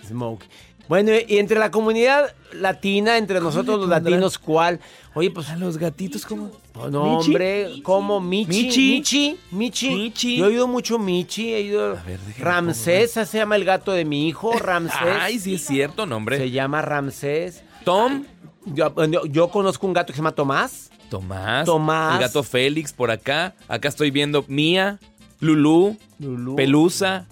Smoke. 0.06 0.44
Bueno, 0.88 1.12
y 1.26 1.38
entre 1.38 1.58
la 1.58 1.70
comunidad 1.70 2.34
latina, 2.52 3.18
entre 3.18 3.40
nosotros 3.40 3.78
los 3.80 3.88
latinos, 3.88 4.38
¿cuál? 4.38 4.80
Oye, 5.14 5.30
pues. 5.30 5.48
A 5.50 5.56
los 5.56 5.78
gatitos 5.78 6.24
como... 6.26 6.50
Oh, 6.78 6.88
no, 6.90 7.18
hombre, 7.18 7.80
como 7.82 8.20
Michi. 8.20 8.50
Michi. 8.66 8.90
Michi. 8.92 9.38
Michi. 9.50 9.90
Michi. 9.96 10.36
Yo 10.36 10.44
he 10.44 10.48
oído 10.48 10.68
mucho 10.68 10.98
Michi. 10.98 11.52
He 11.54 11.56
oído. 11.56 11.90
ver, 12.06 12.20
déjame 12.20 12.44
Ramsés, 12.44 13.12
se 13.12 13.38
llama 13.38 13.56
el 13.56 13.64
gato 13.64 13.92
de 13.92 14.04
mi 14.04 14.28
hijo. 14.28 14.52
Ramsés. 14.58 14.98
Ay, 15.20 15.38
sí 15.38 15.54
es 15.54 15.66
cierto, 15.66 16.04
nombre. 16.06 16.36
Se 16.36 16.50
llama 16.50 16.82
Ramsés. 16.82 17.62
Tom. 17.84 18.24
Yo, 18.66 18.92
yo- 19.06 19.24
yo 19.26 19.48
conozco 19.48 19.86
un 19.86 19.92
gato 19.94 20.08
que 20.08 20.12
se 20.14 20.18
llama 20.18 20.32
Tomás. 20.32 20.90
Tomás. 21.08 21.64
Tomás. 21.64 22.14
El 22.14 22.20
gato 22.20 22.42
Félix 22.42 22.92
por 22.92 23.10
acá. 23.10 23.54
Acá 23.68 23.88
estoy 23.88 24.10
viendo 24.10 24.44
Mía, 24.48 24.98
Lulú, 25.40 25.96
Lulú. 26.18 26.56
Pelusa, 26.56 27.26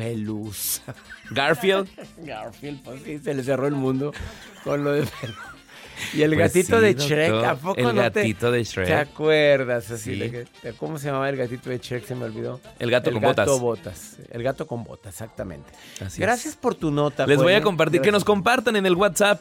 Pelusa. 0.00 0.94
Garfield. 1.30 1.88
Garfield, 2.18 2.82
pues 2.82 3.02
sí, 3.04 3.18
se 3.18 3.34
le 3.34 3.42
cerró 3.42 3.66
el 3.66 3.74
mundo 3.74 4.12
con 4.64 4.82
lo 4.84 4.92
de 4.92 5.02
Pel- 5.04 5.34
Y 6.14 6.22
el 6.22 6.30
Pues 6.34 6.54
gatito 6.54 6.76
sí, 6.78 6.82
de 6.82 6.94
doctor, 6.94 7.08
Shrek, 7.10 7.44
¿a 7.44 7.54
poco 7.56 7.78
el 7.78 7.84
no 7.84 7.92
te- 8.10 8.20
gatito 8.20 8.50
de 8.50 8.64
Shrek. 8.64 8.86
¿Te 8.86 8.94
acuerdas? 8.94 9.90
Así 9.90 10.14
Sí. 10.14 10.18
de 10.18 10.30
que- 10.62 10.72
¿Cómo 10.78 10.98
se 10.98 11.06
llamaba 11.08 11.28
el 11.28 11.36
gatito 11.36 11.68
de 11.70 11.78
Shrek? 11.78 12.06
Se 12.06 12.14
me 12.14 12.24
olvidó. 12.24 12.58
El 12.78 12.90
gato 12.90 13.12
con 13.12 13.20
gato 13.20 13.58
botas. 13.58 13.60
botas. 13.60 14.16
El 14.30 14.42
gato 14.42 14.66
con 14.66 14.82
botas, 14.84 15.12
exactamente. 15.14 15.70
Así 16.04 16.20
Gracias 16.20 16.56
por 16.56 16.74
tu 16.74 16.90
nota. 16.90 17.26
Les 17.26 17.36
voy 17.36 17.52
a 17.52 17.58
¿eh? 17.58 17.62
compartir 17.62 18.00
que 18.00 18.10
nos 18.12 18.24
compartan 18.24 18.76
en 18.76 18.86
el 18.86 18.94
WhatsApp 18.94 19.40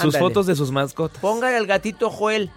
sus 0.00 0.16
fotos 0.16 0.46
de 0.46 0.56
sus 0.56 0.70
mascotas. 0.70 1.18
Póngale 1.20 1.56
al 1.58 1.66
gatito 1.66 2.08
Joel. 2.08 2.50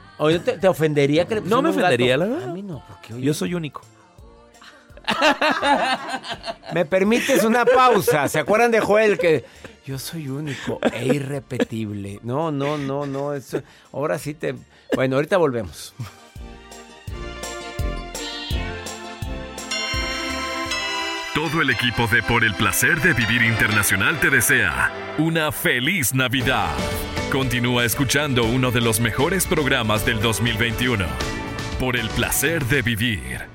¿te, 0.46 0.54
te 0.58 0.68
ofendería 0.70 1.25
que 1.27 1.36
le 1.36 1.42
No 1.42 1.62
me 1.62 1.70
ofendería, 1.72 2.15
la 2.15 2.25
verdad. 2.27 2.50
A 2.50 2.54
mí 2.54 2.62
no, 2.62 2.82
porque 2.88 3.13
oye, 3.15 3.24
Yo 3.25 3.34
soy 3.34 3.54
único. 3.54 3.82
¿Me 6.74 6.85
permites 6.85 7.43
una 7.43 7.65
pausa? 7.65 8.27
¿Se 8.27 8.39
acuerdan 8.39 8.71
de 8.71 8.79
Joel 8.79 9.17
que 9.17 9.45
yo 9.85 10.00
soy 10.00 10.29
único 10.29 10.79
e 10.93 11.05
irrepetible? 11.05 12.19
No, 12.24 12.51
no, 12.51 12.77
no, 12.77 13.05
no. 13.05 13.31
Ahora 13.91 14.19
sí 14.19 14.33
te. 14.33 14.55
Bueno, 14.95 15.15
ahorita 15.15 15.38
volvemos. 15.38 15.93
Todo 21.35 21.62
el 21.62 21.69
equipo 21.69 22.07
de 22.07 22.24
Por 22.24 22.45
el 22.45 22.53
placer 22.53 23.01
de 23.01 23.12
vivir 23.12 23.41
internacional 23.41 24.17
te 24.21 24.29
desea 24.29 24.89
una 25.17 25.51
feliz 25.51 26.13
Navidad. 26.13 26.69
Continúa 27.29 27.83
escuchando 27.83 28.45
uno 28.45 28.71
de 28.71 28.79
los 28.79 29.01
mejores 29.01 29.45
programas 29.45 30.05
del 30.05 30.21
2021. 30.21 31.05
Por 31.77 31.97
el 31.97 32.07
placer 32.12 32.63
de 32.65 32.81
vivir. 32.81 33.54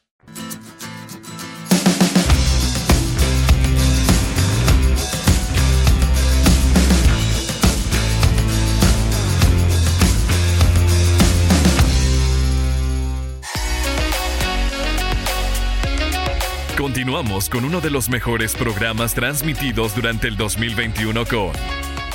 Continuamos 17.11 17.49
con 17.49 17.65
uno 17.65 17.81
de 17.81 17.89
los 17.89 18.09
mejores 18.09 18.55
programas 18.55 19.13
transmitidos 19.13 19.93
durante 19.93 20.29
el 20.29 20.37
2021 20.37 21.25
con 21.25 21.51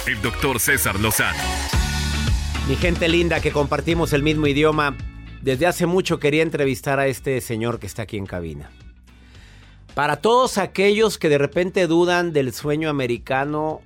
el 0.07 0.23
doctor 0.23 0.59
César 0.59 0.99
Lozano. 0.99 1.39
Mi 2.67 2.77
gente 2.77 3.07
linda 3.07 3.41
que 3.43 3.53
compartimos 3.53 4.15
el 4.15 4.23
mismo 4.23 4.47
idioma, 4.47 4.97
desde 5.43 5.67
hace 5.67 5.85
mucho 5.85 6.19
quería 6.19 6.43
entrevistar 6.43 6.99
a 6.99 7.09
este 7.09 7.43
señor 7.43 7.79
que 7.79 7.87
está 7.87 8.05
aquí 8.05 8.17
en 8.17 8.25
cabina. 8.25 8.71
Para 9.95 10.17
todos 10.17 10.57
aquellos 10.57 11.19
que 11.19 11.29
de 11.29 11.37
repente 11.37 11.87
dudan 11.89 12.33
del 12.33 12.55
sueño 12.55 12.89
americano, 12.89 13.83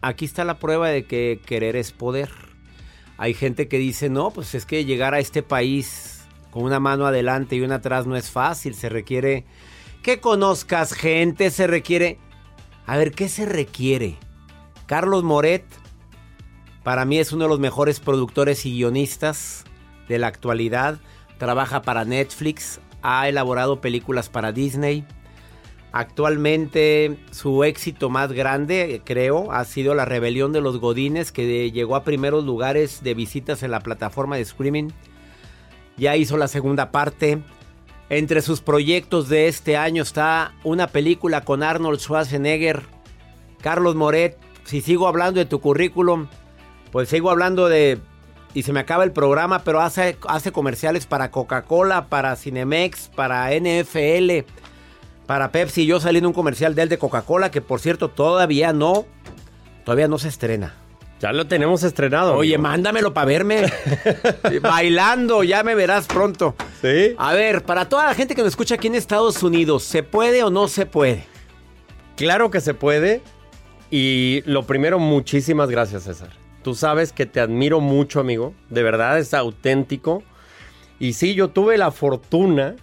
aquí 0.00 0.24
está 0.24 0.46
la 0.46 0.58
prueba 0.58 0.88
de 0.88 1.04
que 1.04 1.38
querer 1.44 1.76
es 1.76 1.92
poder. 1.92 2.30
Hay 3.18 3.34
gente 3.34 3.68
que 3.68 3.76
dice, 3.78 4.08
no, 4.08 4.30
pues 4.30 4.54
es 4.54 4.64
que 4.64 4.86
llegar 4.86 5.12
a 5.12 5.18
este 5.18 5.42
país 5.42 6.22
con 6.50 6.62
una 6.62 6.80
mano 6.80 7.04
adelante 7.04 7.56
y 7.56 7.60
una 7.60 7.74
atrás 7.74 8.06
no 8.06 8.16
es 8.16 8.30
fácil, 8.30 8.74
se 8.74 8.88
requiere 8.88 9.44
que 10.04 10.20
conozcas 10.20 10.92
gente, 10.92 11.50
se 11.50 11.66
requiere... 11.66 12.18
A 12.86 12.98
ver, 12.98 13.12
¿qué 13.12 13.30
se 13.30 13.46
requiere? 13.46 14.18
Carlos 14.84 15.24
Moret, 15.24 15.64
para 16.82 17.06
mí 17.06 17.18
es 17.18 17.32
uno 17.32 17.44
de 17.44 17.48
los 17.48 17.58
mejores 17.58 18.00
productores 18.00 18.66
y 18.66 18.72
guionistas 18.72 19.64
de 20.06 20.18
la 20.18 20.26
actualidad. 20.26 21.00
Trabaja 21.38 21.80
para 21.80 22.04
Netflix, 22.04 22.80
ha 23.00 23.30
elaborado 23.30 23.80
películas 23.80 24.28
para 24.28 24.52
Disney. 24.52 25.06
Actualmente 25.92 27.16
su 27.30 27.64
éxito 27.64 28.10
más 28.10 28.30
grande, 28.30 29.00
creo, 29.06 29.52
ha 29.52 29.64
sido 29.64 29.94
La 29.94 30.04
Rebelión 30.04 30.52
de 30.52 30.60
los 30.60 30.80
Godines, 30.80 31.32
que 31.32 31.70
llegó 31.70 31.96
a 31.96 32.04
primeros 32.04 32.44
lugares 32.44 33.02
de 33.02 33.14
visitas 33.14 33.62
en 33.62 33.70
la 33.70 33.80
plataforma 33.80 34.36
de 34.36 34.42
streaming. 34.42 34.90
Ya 35.96 36.14
hizo 36.14 36.36
la 36.36 36.48
segunda 36.48 36.90
parte. 36.90 37.42
Entre 38.10 38.42
sus 38.42 38.60
proyectos 38.60 39.28
de 39.28 39.48
este 39.48 39.76
año 39.76 40.02
está 40.02 40.54
una 40.62 40.88
película 40.88 41.42
con 41.42 41.62
Arnold 41.62 42.00
Schwarzenegger. 42.00 42.82
Carlos 43.62 43.94
Moret, 43.94 44.36
si 44.64 44.82
sigo 44.82 45.08
hablando 45.08 45.40
de 45.40 45.46
tu 45.46 45.60
currículum, 45.60 46.28
pues 46.92 47.08
sigo 47.08 47.30
hablando 47.30 47.68
de... 47.68 47.98
Y 48.52 48.62
se 48.62 48.72
me 48.72 48.80
acaba 48.80 49.02
el 49.02 49.10
programa, 49.10 49.64
pero 49.64 49.80
hace, 49.80 50.16
hace 50.28 50.52
comerciales 50.52 51.06
para 51.06 51.32
Coca-Cola, 51.32 52.06
para 52.08 52.36
Cinemex, 52.36 53.08
para 53.08 53.50
NFL, 53.50 54.46
para 55.26 55.50
Pepsi. 55.50 55.86
Yo 55.86 55.98
salí 55.98 56.18
en 56.18 56.26
un 56.26 56.32
comercial 56.32 56.76
de 56.76 56.82
él 56.82 56.88
de 56.88 56.98
Coca-Cola, 56.98 57.50
que 57.50 57.60
por 57.60 57.80
cierto 57.80 58.10
todavía 58.10 58.72
no, 58.72 59.06
todavía 59.84 60.06
no 60.06 60.18
se 60.18 60.28
estrena. 60.28 60.83
Ya 61.20 61.32
lo 61.32 61.46
tenemos 61.46 61.82
estrenado. 61.82 62.34
Oye, 62.34 62.56
amigo. 62.56 62.68
mándamelo 62.68 63.14
para 63.14 63.26
verme. 63.26 63.62
Bailando, 64.62 65.42
ya 65.42 65.62
me 65.62 65.74
verás 65.74 66.06
pronto. 66.06 66.54
Sí. 66.82 67.14
A 67.16 67.32
ver, 67.32 67.62
para 67.64 67.88
toda 67.88 68.06
la 68.06 68.14
gente 68.14 68.34
que 68.34 68.42
me 68.42 68.48
escucha 68.48 68.74
aquí 68.74 68.88
en 68.88 68.94
Estados 68.94 69.42
Unidos, 69.42 69.84
¿se 69.84 70.02
puede 70.02 70.42
o 70.42 70.50
no 70.50 70.68
se 70.68 70.86
puede? 70.86 71.24
Claro 72.16 72.50
que 72.50 72.60
se 72.60 72.74
puede. 72.74 73.22
Y 73.90 74.42
lo 74.44 74.66
primero, 74.66 74.98
muchísimas 74.98 75.70
gracias, 75.70 76.02
César. 76.04 76.30
Tú 76.62 76.74
sabes 76.74 77.12
que 77.12 77.26
te 77.26 77.40
admiro 77.40 77.80
mucho, 77.80 78.20
amigo. 78.20 78.54
De 78.70 78.82
verdad, 78.82 79.18
es 79.18 79.34
auténtico. 79.34 80.22
Y 80.98 81.12
sí, 81.12 81.34
yo 81.34 81.48
tuve 81.48 81.78
la 81.78 81.90
fortuna 81.90 82.76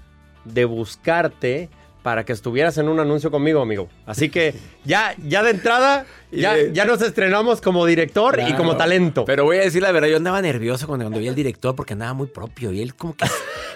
de 0.45 0.65
buscarte 0.65 1.69
para 2.03 2.23
que 2.25 2.33
estuvieras 2.33 2.77
en 2.77 2.89
un 2.89 2.99
anuncio 2.99 3.31
conmigo, 3.31 3.61
amigo. 3.61 3.87
Así 4.05 4.29
que 4.29 4.55
ya, 4.85 5.15
ya 5.27 5.43
de 5.43 5.51
entrada, 5.51 6.05
ya, 6.31 6.55
ya 6.71 6.85
nos 6.85 7.01
estrenamos 7.01 7.61
como 7.61 7.85
director 7.85 8.39
y 8.47 8.53
como 8.53 8.75
talento. 8.77 9.25
Pero 9.25 9.43
voy 9.43 9.57
a 9.57 9.61
decir 9.61 9.81
la 9.81 9.91
verdad, 9.91 10.07
yo 10.09 10.17
andaba 10.17 10.41
nervioso 10.41 10.87
cuando, 10.87 11.05
cuando 11.05 11.19
vi 11.19 11.27
al 11.27 11.35
director 11.35 11.75
porque 11.75 11.93
andaba 11.93 12.13
muy 12.13 12.27
propio 12.27 12.71
y 12.71 12.81
él 12.81 12.95
como 12.95 13.15
que... 13.15 13.25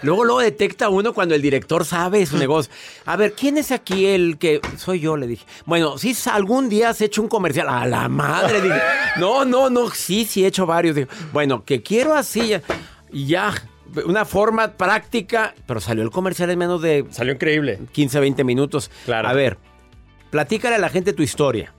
luego, 0.01 0.25
luego 0.25 0.39
detecta 0.39 0.89
uno 0.89 1.13
cuando 1.13 1.35
el 1.35 1.41
director 1.41 1.85
sabe 1.85 2.25
su 2.25 2.38
negocio. 2.38 2.71
A 3.05 3.15
ver, 3.15 3.33
¿quién 3.33 3.57
es 3.57 3.71
aquí 3.71 4.07
el 4.07 4.38
que... 4.38 4.59
Soy 4.77 4.99
yo, 4.99 5.17
le 5.17 5.27
dije. 5.27 5.45
Bueno, 5.65 5.97
si 5.97 6.15
algún 6.29 6.69
día 6.69 6.89
has 6.89 7.01
hecho 7.01 7.21
un 7.21 7.27
comercial. 7.27 7.69
A 7.69 7.85
la 7.85 8.09
madre, 8.09 8.61
dije. 8.61 8.79
No, 9.17 9.45
no, 9.45 9.69
no, 9.69 9.89
sí, 9.91 10.25
sí 10.25 10.43
he 10.43 10.47
hecho 10.47 10.65
varios. 10.65 10.95
Digo, 10.95 11.09
bueno, 11.31 11.63
que 11.63 11.81
quiero 11.81 12.13
así. 12.13 12.53
Y 13.11 13.27
ya, 13.27 13.53
una 14.05 14.25
forma 14.25 14.73
práctica, 14.73 15.53
pero 15.65 15.79
salió 15.79 16.03
el 16.03 16.11
comercial 16.11 16.49
en 16.49 16.59
menos 16.59 16.81
de 16.81 17.05
Salió 17.11 17.33
increíble. 17.33 17.79
15, 17.91 18.19
20 18.19 18.43
minutos. 18.43 18.91
Claro. 19.05 19.27
A 19.27 19.33
ver, 19.33 19.57
platícale 20.31 20.75
a 20.75 20.79
la 20.79 20.89
gente 20.89 21.13
tu 21.13 21.23
historia. 21.23 21.73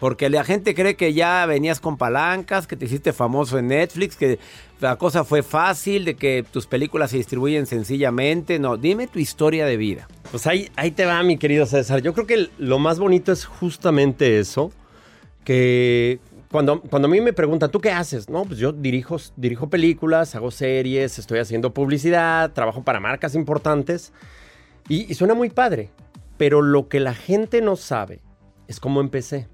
Porque 0.00 0.30
la 0.30 0.44
gente 0.44 0.74
cree 0.74 0.96
que 0.96 1.12
ya 1.12 1.44
venías 1.44 1.78
con 1.78 1.98
palancas, 1.98 2.66
que 2.66 2.74
te 2.74 2.86
hiciste 2.86 3.12
famoso 3.12 3.58
en 3.58 3.68
Netflix, 3.68 4.16
que 4.16 4.38
la 4.80 4.96
cosa 4.96 5.24
fue 5.24 5.42
fácil, 5.42 6.06
de 6.06 6.16
que 6.16 6.42
tus 6.50 6.66
películas 6.66 7.10
se 7.10 7.18
distribuyen 7.18 7.66
sencillamente. 7.66 8.58
No, 8.58 8.78
dime 8.78 9.08
tu 9.08 9.18
historia 9.18 9.66
de 9.66 9.76
vida. 9.76 10.08
Pues 10.30 10.46
ahí, 10.46 10.70
ahí 10.76 10.90
te 10.90 11.04
va, 11.04 11.22
mi 11.22 11.36
querido 11.36 11.66
César. 11.66 12.00
Yo 12.00 12.14
creo 12.14 12.26
que 12.26 12.48
lo 12.56 12.78
más 12.78 12.98
bonito 12.98 13.30
es 13.30 13.44
justamente 13.44 14.38
eso, 14.38 14.72
que 15.44 16.18
cuando, 16.50 16.80
cuando 16.82 17.06
a 17.06 17.10
mí 17.10 17.20
me 17.20 17.32
preguntan, 17.32 17.70
¿tú 17.70 17.80
qué 17.80 17.90
haces? 17.92 18.28
No, 18.28 18.44
pues 18.44 18.58
yo 18.58 18.72
dirijo, 18.72 19.16
dirijo 19.36 19.68
películas, 19.70 20.34
hago 20.34 20.50
series, 20.50 21.18
estoy 21.18 21.38
haciendo 21.38 21.72
publicidad, 21.72 22.52
trabajo 22.52 22.82
para 22.82 22.98
marcas 23.00 23.34
importantes 23.34 24.12
y, 24.88 25.14
suena 25.14 25.34
muy 25.34 25.50
padre, 25.50 25.90
pero 26.36 26.62
lo 26.62 26.88
que 26.88 26.98
la 27.00 27.14
gente 27.14 27.60
no 27.60 27.76
sabe 27.76 28.20
es 28.66 28.80
cómo 28.80 29.00
empecé. 29.00 29.46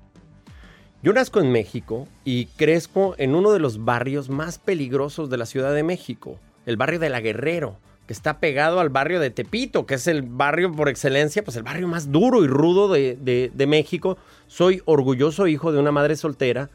Yo 1.02 1.12
nazco 1.12 1.40
en 1.40 1.52
México 1.52 2.08
y 2.24 2.46
crezco 2.46 3.14
en 3.18 3.34
uno 3.34 3.52
de 3.52 3.60
los 3.60 3.84
barrios 3.84 4.30
más 4.30 4.58
peligrosos 4.58 5.28
de 5.28 5.36
la 5.36 5.46
Ciudad 5.46 5.74
de 5.74 5.82
México, 5.82 6.38
el 6.64 6.76
barrio 6.78 6.98
de 6.98 7.10
La 7.10 7.20
Guerrero, 7.20 7.78
que 8.06 8.12
está 8.14 8.38
pegado 8.40 8.80
al 8.80 8.88
barrio 8.88 9.20
de 9.20 9.30
Tepito, 9.30 9.84
que 9.84 9.94
es 9.96 10.06
el 10.06 10.22
barrio 10.22 10.72
por 10.72 10.88
excelencia, 10.88 11.44
pues 11.44 11.56
el 11.56 11.62
barrio 11.64 11.88
más 11.88 12.10
duro 12.10 12.42
y 12.44 12.46
rudo 12.46 12.90
de, 12.90 13.16
de- 13.20 13.50
de 13.52 13.66
México. 13.66 14.16
Soy 14.46 14.80
orgulloso 14.84 15.46
hijo 15.48 15.72
de 15.72 15.80
una 15.80 15.92
madre 15.92 16.16
soltera, 16.16 16.70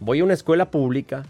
voy 0.00 0.20
a 0.20 0.24
una 0.24 0.34
escuela 0.34 0.70
pública, 0.70 1.24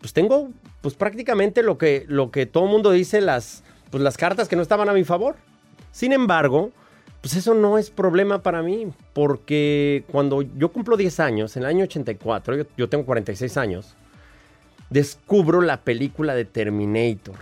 pues 0.00 0.12
tengo 0.12 0.50
pues 0.80 0.94
prácticamente 0.94 1.62
lo 1.62 1.76
que, 1.78 2.04
lo 2.08 2.30
que 2.30 2.46
todo 2.46 2.64
el 2.64 2.70
mundo 2.70 2.90
dice, 2.92 3.20
las, 3.20 3.64
pues 3.90 4.02
las 4.02 4.16
cartas 4.16 4.48
que 4.48 4.56
no 4.56 4.62
estaban 4.62 4.88
a 4.88 4.92
mi 4.92 5.04
favor. 5.04 5.36
Sin 5.92 6.12
embargo, 6.12 6.70
pues 7.20 7.34
eso 7.34 7.54
no 7.54 7.78
es 7.78 7.90
problema 7.90 8.42
para 8.42 8.62
mí, 8.62 8.86
porque 9.12 10.04
cuando 10.12 10.42
yo 10.42 10.70
cumplo 10.70 10.96
10 10.96 11.18
años, 11.20 11.56
en 11.56 11.64
el 11.64 11.68
año 11.68 11.84
84, 11.84 12.56
yo, 12.56 12.64
yo 12.76 12.88
tengo 12.88 13.04
46 13.04 13.56
años, 13.56 13.94
descubro 14.90 15.60
la 15.60 15.80
película 15.80 16.34
de 16.34 16.44
Terminator. 16.44 17.36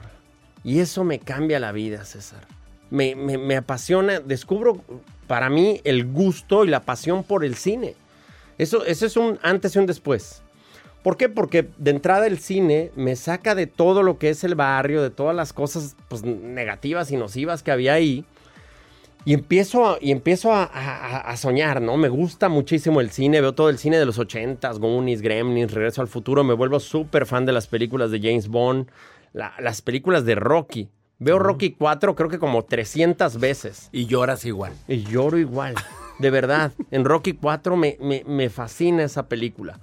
Y 0.65 0.81
eso 0.81 1.05
me 1.05 1.19
cambia 1.19 1.61
la 1.61 1.73
vida, 1.73 2.05
César. 2.05 2.47
Me, 2.91 3.15
me- 3.15 3.39
me 3.39 3.57
apasiona, 3.57 4.21
descubro 4.21 4.83
para 5.27 5.51
mí 5.51 5.81
el 5.85 6.07
gusto 6.07 6.65
y 6.65 6.69
la 6.69 6.81
pasión 6.81 7.23
por 7.23 7.45
el 7.45 7.55
cine. 7.57 7.95
Eso, 8.59 8.85
eso 8.85 9.07
es 9.07 9.17
un 9.17 9.39
antes 9.43 9.77
y 9.77 9.79
un 9.79 9.87
después. 9.87 10.43
¿Por 11.07 11.17
qué? 11.17 11.29
Porque 11.29 11.69
de 11.79 11.93
entrada 11.93 12.27
el 12.27 12.41
cine 12.41 12.91
me 12.97 13.15
saca 13.15 13.55
de 13.55 13.69
todo 13.69 14.03
lo 14.03 14.19
que 14.19 14.29
es 14.29 14.43
el 14.43 14.57
barrio, 14.57 15.05
de 15.05 15.11
todas 15.11 15.37
las 15.37 15.53
cosas 15.53 15.95
pues, 16.09 16.25
negativas 16.25 17.13
y 17.13 17.17
nocivas 17.17 17.63
que 17.63 17.71
había 17.71 17.93
ahí. 17.93 18.25
Y 19.25 19.33
empiezo, 19.33 19.87
a, 19.89 19.99
y 20.01 20.11
empiezo 20.11 20.53
a, 20.53 20.65
a- 20.65 21.19
a 21.21 21.37
soñar, 21.37 21.81
¿no? 21.81 21.97
Me 21.97 22.09
gusta 22.09 22.49
muchísimo 22.49 23.01
el 23.01 23.11
cine, 23.13 23.41
veo 23.41 23.55
todo 23.55 23.69
el 23.71 23.79
cine 23.79 23.99
de 24.01 24.05
los 24.05 24.19
80s, 24.19 24.81
Goonies, 24.81 25.23
Gremlins, 25.23 25.73
Regreso 25.73 26.03
al 26.03 26.09
Futuro, 26.09 26.43
me 26.43 26.55
vuelvo 26.55 26.81
súper 26.81 27.25
fan 27.25 27.47
de 27.47 27.53
las 27.53 27.69
películas 27.69 28.11
de 28.11 28.19
James 28.19 28.49
Bond, 28.49 28.89
la- 29.33 29.55
las 29.61 29.83
películas 29.83 30.25
de 30.25 30.35
Rocky. 30.35 30.89
Veo 31.21 31.39
Rocky 31.39 31.71
4 31.79 32.17
creo 32.17 32.29
que 32.29 32.41
como 32.41 32.65
300 32.65 33.39
veces. 33.39 33.91
Y 33.93 34.07
lloras 34.07 34.45
igual. 34.45 34.73
Y 34.89 35.05
lloro 35.05 35.39
igual, 35.39 35.77
de 36.19 36.31
verdad. 36.31 36.73
En 36.91 37.05
Rocky 37.05 37.35
4 37.35 37.77
me, 37.77 37.97
me- 38.01 38.25
me 38.27 38.51
fascina 38.51 39.05
esa 39.05 39.29
película. 39.29 39.79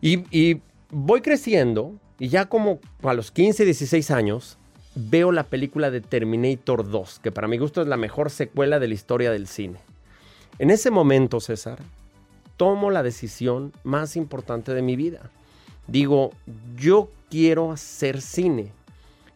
Y, 0.00 0.60
voy 0.90 1.20
creciendo 1.20 1.94
y 2.18 2.28
ya 2.28 2.46
como 2.46 2.80
a 3.02 3.14
los 3.14 3.30
15, 3.30 3.64
16 3.64 4.10
años 4.10 4.56
veo 4.94 5.32
la 5.32 5.44
película 5.44 5.90
de 5.90 6.00
Terminator 6.00 6.88
2, 6.88 7.20
que 7.20 7.30
para 7.30 7.46
mi 7.46 7.58
gusto 7.58 7.82
es 7.82 7.88
la 7.88 7.96
mejor 7.96 8.30
secuela 8.30 8.78
de 8.78 8.88
la 8.88 8.94
historia 8.94 9.30
del 9.30 9.46
cine. 9.46 9.78
En 10.58 10.70
ese 10.70 10.90
momento, 10.90 11.40
César, 11.40 11.78
tomo 12.56 12.90
la 12.90 13.02
decisión 13.02 13.72
más 13.84 14.16
importante 14.16 14.74
de 14.74 14.82
mi 14.82 14.96
vida. 14.96 15.30
Digo, 15.86 16.32
yo 16.76 17.10
quiero 17.30 17.70
hacer 17.72 18.20
cine. 18.20 18.72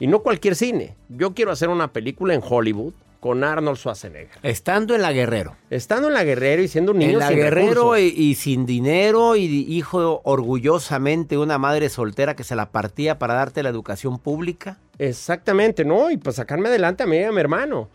Y 0.00 0.08
no 0.08 0.22
cualquier 0.22 0.56
cine. 0.56 0.96
Yo 1.08 1.32
quiero 1.32 1.52
hacer 1.52 1.68
una 1.68 1.92
película 1.92 2.34
en 2.34 2.42
Hollywood 2.44 2.94
con 3.22 3.44
Arnold 3.44 3.78
Schwarzenegger. 3.78 4.40
Estando 4.42 4.96
en 4.96 5.00
la 5.02 5.12
Guerrero. 5.12 5.54
Estando 5.70 6.08
en 6.08 6.14
la 6.14 6.24
Guerrero 6.24 6.60
y 6.60 6.66
siendo 6.66 6.90
un 6.90 6.98
niño 6.98 7.12
En 7.12 7.18
la 7.20 7.28
sin 7.28 7.36
Guerrero 7.36 7.96
y, 7.96 8.06
y 8.08 8.34
sin 8.34 8.66
dinero 8.66 9.36
y 9.36 9.44
hijo 9.44 10.20
orgullosamente 10.24 11.36
de 11.36 11.40
una 11.40 11.56
madre 11.56 11.88
soltera 11.88 12.34
que 12.34 12.42
se 12.42 12.56
la 12.56 12.72
partía 12.72 13.20
para 13.20 13.34
darte 13.34 13.62
la 13.62 13.68
educación 13.68 14.18
pública. 14.18 14.80
Exactamente, 14.98 15.84
¿no? 15.84 16.10
Y 16.10 16.16
pues 16.16 16.34
sacarme 16.34 16.68
adelante 16.68 17.04
a 17.04 17.06
mí 17.06 17.16
y 17.18 17.22
a 17.22 17.30
mi 17.30 17.38
hermano. 17.38 17.88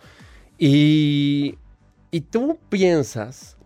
Y, 0.57 1.57
y 2.09 2.21
tú 2.21 2.57
piensas 2.69 3.57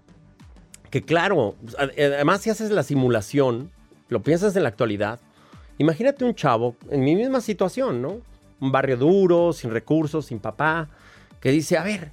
que, 0.89 1.03
claro, 1.03 1.55
ad- 1.77 1.91
además 1.95 2.41
si 2.41 2.49
haces 2.49 2.71
la 2.71 2.81
simulación, 2.81 3.69
lo 4.09 4.23
piensas 4.23 4.55
en 4.55 4.63
la 4.63 4.69
actualidad, 4.69 5.19
imagínate 5.77 6.25
un 6.25 6.33
chavo 6.33 6.75
en 6.89 7.01
mi 7.01 7.15
misma 7.15 7.39
situación, 7.39 8.01
¿no? 8.01 8.17
Un 8.59 8.71
barrio 8.71 8.97
duro, 8.97 9.53
sin 9.53 9.69
recursos, 9.69 10.25
sin 10.25 10.39
papá, 10.39 10.89
que 11.41 11.51
dice, 11.51 11.77
a 11.77 11.83
ver, 11.83 12.11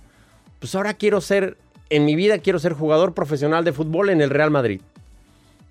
pues 0.58 0.74
ahora 0.74 0.94
quiero 0.94 1.20
ser, 1.20 1.56
en 1.90 2.04
mi 2.04 2.16
vida 2.16 2.38
quiero 2.38 2.58
ser 2.58 2.72
jugador 2.72 3.14
profesional 3.14 3.64
de 3.64 3.72
fútbol 3.72 4.10
en 4.10 4.20
el 4.20 4.30
Real 4.30 4.50
Madrid. 4.50 4.80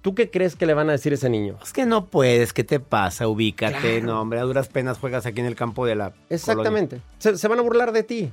¿Tú 0.01 0.15
qué 0.15 0.29
crees 0.29 0.55
que 0.55 0.65
le 0.65 0.73
van 0.73 0.87
a 0.89 0.93
decir 0.93 1.11
a 1.11 1.15
ese 1.15 1.29
niño? 1.29 1.57
Es 1.61 1.73
que 1.73 1.85
no 1.85 2.05
puedes, 2.05 2.53
¿qué 2.53 2.63
te 2.63 2.79
pasa? 2.79 3.27
Ubícate, 3.27 3.99
Claro. 3.99 4.05
no, 4.05 4.21
hombre, 4.21 4.39
a 4.39 4.43
duras 4.43 4.69
penas 4.69 4.99
juegas 4.99 5.25
aquí 5.25 5.41
en 5.41 5.47
el 5.47 5.55
campo 5.55 5.85
de 5.85 5.95
la. 5.95 6.13
Exactamente. 6.29 7.01
Se, 7.17 7.37
se 7.37 7.47
van 7.49 7.59
a 7.59 7.63
burlar 7.63 7.91
de 7.91 8.03
ti. 8.03 8.31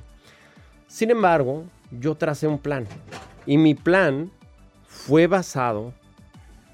Sin 0.87 1.09
embargo, 1.11 1.65
yo 1.99 2.15
tracé 2.15 2.47
un 2.47 2.59
plan. 2.59 2.87
Y 3.45 3.57
mi 3.57 3.73
plan 3.73 4.31
fue 4.87 5.27
basado 5.27 5.91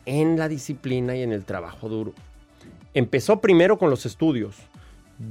en 0.06 0.38
la 0.38 0.48
disciplina 0.50 1.16
y 1.16 1.24
en 1.24 1.32
el 1.32 1.46
trabajo 1.46 1.90
duro. 1.90 2.14
Empezó 2.94 3.40
primero 3.40 3.80
con 3.80 3.90
los 3.90 4.06
estudios. 4.06 4.56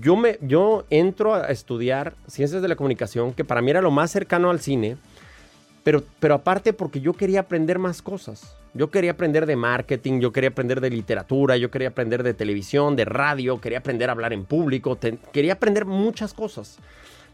Yo, 0.01 0.15
me, 0.15 0.39
yo 0.41 0.85
entro 0.91 1.35
a 1.35 1.47
estudiar 1.47 2.15
ciencias 2.29 2.63
de 2.63 2.69
la 2.69 2.77
comunicación, 2.77 3.33
que 3.33 3.45
para 3.45 3.63
mí 3.63 3.71
era 3.71 3.83
lo 3.83 3.91
más 3.91 4.11
cercano 4.11 4.51
al 4.51 4.61
cine, 4.61 4.97
pero, 5.83 6.03
pero 6.21 6.35
aparte 6.35 6.73
porque 6.73 7.01
yo 7.01 7.15
quería 7.15 7.41
aprender 7.41 7.79
más 7.79 8.03
cosas. 8.03 8.55
Yo 8.73 8.91
quería 8.91 9.13
aprender 9.13 9.47
de 9.47 9.57
marketing, 9.57 10.21
yo 10.21 10.31
quería 10.31 10.51
aprender 10.51 10.81
de 10.81 10.91
literatura, 10.91 11.57
yo 11.57 11.73
quería 11.73 11.89
aprender 11.89 12.23
de 12.23 12.35
televisión, 12.35 12.95
de 12.95 13.05
radio, 13.05 13.61
quería 13.61 13.79
aprender 13.79 14.09
a 14.09 14.13
hablar 14.13 14.33
en 14.33 14.45
público, 14.45 14.95
te- 14.95 15.19
quería 15.33 15.55
aprender 15.55 15.87
muchas 15.87 16.35
cosas. 16.35 16.79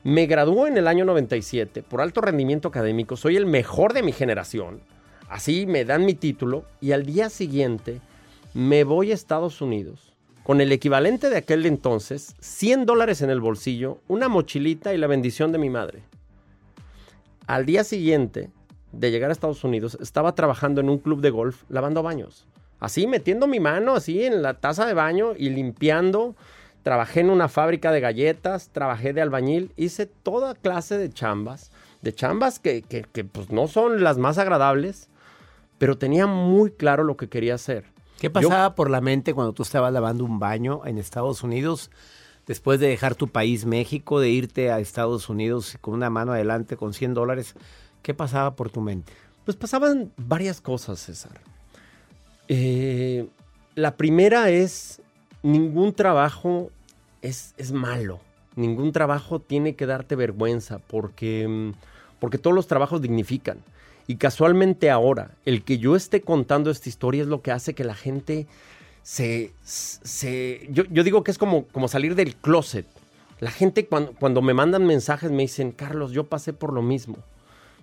Me 0.02 0.24
graduó 0.26 0.66
en 0.66 0.78
el 0.78 0.86
año 0.86 1.04
97 1.04 1.82
por 1.82 2.00
alto 2.00 2.22
rendimiento 2.22 2.68
académico, 2.68 3.16
soy 3.18 3.36
el 3.36 3.44
mejor 3.44 3.92
de 3.92 4.02
mi 4.02 4.12
generación. 4.12 4.80
Así 5.28 5.66
me 5.66 5.84
dan 5.84 6.06
mi 6.06 6.14
título 6.14 6.64
y 6.80 6.92
al 6.92 7.04
día 7.04 7.28
siguiente 7.28 8.00
me 8.54 8.84
voy 8.84 9.10
a 9.10 9.14
Estados 9.14 9.60
Unidos 9.60 10.05
con 10.46 10.60
el 10.60 10.70
equivalente 10.70 11.28
de 11.28 11.38
aquel 11.38 11.66
entonces, 11.66 12.36
100 12.38 12.86
dólares 12.86 13.20
en 13.20 13.30
el 13.30 13.40
bolsillo, 13.40 13.98
una 14.06 14.28
mochilita 14.28 14.94
y 14.94 14.96
la 14.96 15.08
bendición 15.08 15.50
de 15.50 15.58
mi 15.58 15.70
madre. 15.70 16.02
Al 17.48 17.66
día 17.66 17.82
siguiente 17.82 18.50
de 18.92 19.10
llegar 19.10 19.30
a 19.30 19.32
Estados 19.32 19.64
Unidos, 19.64 19.98
estaba 20.00 20.36
trabajando 20.36 20.80
en 20.80 20.88
un 20.88 20.98
club 20.98 21.20
de 21.20 21.30
golf 21.30 21.64
lavando 21.68 22.04
baños. 22.04 22.46
Así, 22.78 23.08
metiendo 23.08 23.48
mi 23.48 23.58
mano 23.58 23.94
así 23.96 24.22
en 24.24 24.40
la 24.40 24.54
taza 24.54 24.86
de 24.86 24.94
baño 24.94 25.32
y 25.36 25.48
limpiando. 25.48 26.36
Trabajé 26.84 27.20
en 27.20 27.30
una 27.30 27.48
fábrica 27.48 27.90
de 27.90 27.98
galletas, 27.98 28.68
trabajé 28.68 29.12
de 29.12 29.22
albañil, 29.22 29.72
hice 29.76 30.06
toda 30.06 30.54
clase 30.54 30.96
de 30.96 31.10
chambas, 31.10 31.72
de 32.02 32.14
chambas 32.14 32.60
que, 32.60 32.82
que- 32.82 33.04
que, 33.12 33.24
pues 33.24 33.50
no 33.50 33.66
son 33.66 34.04
las 34.04 34.16
más 34.16 34.38
agradables, 34.38 35.08
pero 35.78 35.98
tenía 35.98 36.28
muy 36.28 36.70
claro 36.70 37.02
lo 37.02 37.16
que 37.16 37.28
quería 37.28 37.56
hacer. 37.56 37.95
¿Qué 38.18 38.30
pasaba 38.30 38.74
por 38.74 38.90
la 38.90 39.00
mente 39.00 39.34
cuando 39.34 39.52
tú 39.52 39.62
estabas 39.62 39.92
lavando 39.92 40.24
un 40.24 40.38
baño 40.38 40.82
en 40.86 40.98
Estados 40.98 41.42
Unidos? 41.42 41.90
Después 42.46 42.80
de 42.80 42.88
dejar 42.88 43.14
tu 43.14 43.28
país, 43.28 43.66
México, 43.66 44.20
de 44.20 44.30
irte 44.30 44.70
a 44.70 44.78
Estados 44.78 45.28
Unidos 45.28 45.76
con 45.80 45.94
una 45.94 46.10
mano 46.10 46.32
adelante 46.32 46.76
con 46.76 46.94
100 46.94 47.14
dólares, 47.14 47.54
¿qué 48.02 48.14
pasaba 48.14 48.54
por 48.54 48.70
tu 48.70 48.80
mente? 48.80 49.12
Pues 49.44 49.56
pasaban 49.56 50.12
varias 50.16 50.60
cosas, 50.60 51.00
César. 51.00 51.40
Eh, 52.48 53.28
la 53.74 53.96
primera 53.96 54.48
es, 54.50 55.02
ningún 55.42 55.92
trabajo 55.92 56.70
es, 57.20 57.54
es 57.58 57.72
malo. 57.72 58.20
Ningún 58.54 58.92
trabajo 58.92 59.40
tiene 59.40 59.76
que 59.76 59.86
darte 59.86 60.16
vergüenza 60.16 60.78
porque, 60.78 61.46
mm, 61.46 61.72
porque 62.20 62.38
todos 62.38 62.54
los 62.54 62.66
trabajos 62.66 63.02
dignifican. 63.02 63.58
Y 64.06 64.16
casualmente 64.16 64.90
ahora, 64.90 65.32
el 65.44 65.62
que 65.64 65.78
yo 65.78 65.96
esté 65.96 66.20
contando 66.20 66.70
esta 66.70 66.88
historia 66.88 67.22
es 67.22 67.28
lo 67.28 67.42
que 67.42 67.50
hace 67.50 67.74
que 67.74 67.84
la 67.84 67.94
gente 67.94 68.46
se... 69.02 69.52
se 69.62 70.66
yo, 70.70 70.84
yo 70.90 71.02
digo 71.02 71.24
que 71.24 71.30
es 71.32 71.38
como, 71.38 71.64
como 71.66 71.88
salir 71.88 72.14
del 72.14 72.36
closet. 72.36 72.86
La 73.40 73.50
gente 73.50 73.86
cuando, 73.86 74.12
cuando 74.12 74.42
me 74.42 74.54
mandan 74.54 74.86
mensajes 74.86 75.30
me 75.30 75.42
dicen, 75.42 75.72
Carlos, 75.72 76.12
yo 76.12 76.24
pasé 76.24 76.52
por 76.52 76.72
lo 76.72 76.82
mismo. 76.82 77.16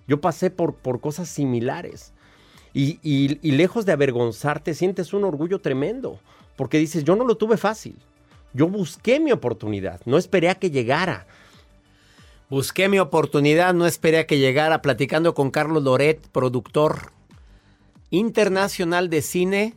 Yo 0.08 0.20
pasé 0.20 0.50
por, 0.50 0.74
por 0.74 1.00
cosas 1.00 1.28
similares. 1.28 2.12
Y, 2.72 2.98
y- 3.02 3.38
y 3.42 3.52
lejos 3.52 3.86
de 3.86 3.92
avergonzarte, 3.92 4.74
sientes 4.74 5.12
un 5.12 5.24
orgullo 5.24 5.60
tremendo. 5.60 6.18
Porque 6.56 6.78
dices, 6.78 7.04
yo 7.04 7.16
no 7.16 7.24
lo 7.24 7.36
tuve 7.36 7.56
fácil. 7.56 7.96
Yo 8.52 8.66
busqué 8.68 9.20
mi 9.20 9.30
oportunidad. 9.32 10.00
No 10.06 10.16
esperé 10.18 10.48
a 10.48 10.54
que 10.54 10.70
llegara. 10.70 11.26
Busqué 12.50 12.88
mi 12.88 12.98
oportunidad, 12.98 13.72
no 13.74 13.86
esperé 13.86 14.18
a 14.18 14.26
que 14.26 14.38
llegara 14.38 14.82
platicando 14.82 15.34
con 15.34 15.50
Carlos 15.50 15.82
Loret, 15.82 16.28
productor 16.28 17.10
internacional 18.10 19.08
de 19.08 19.22
cine, 19.22 19.74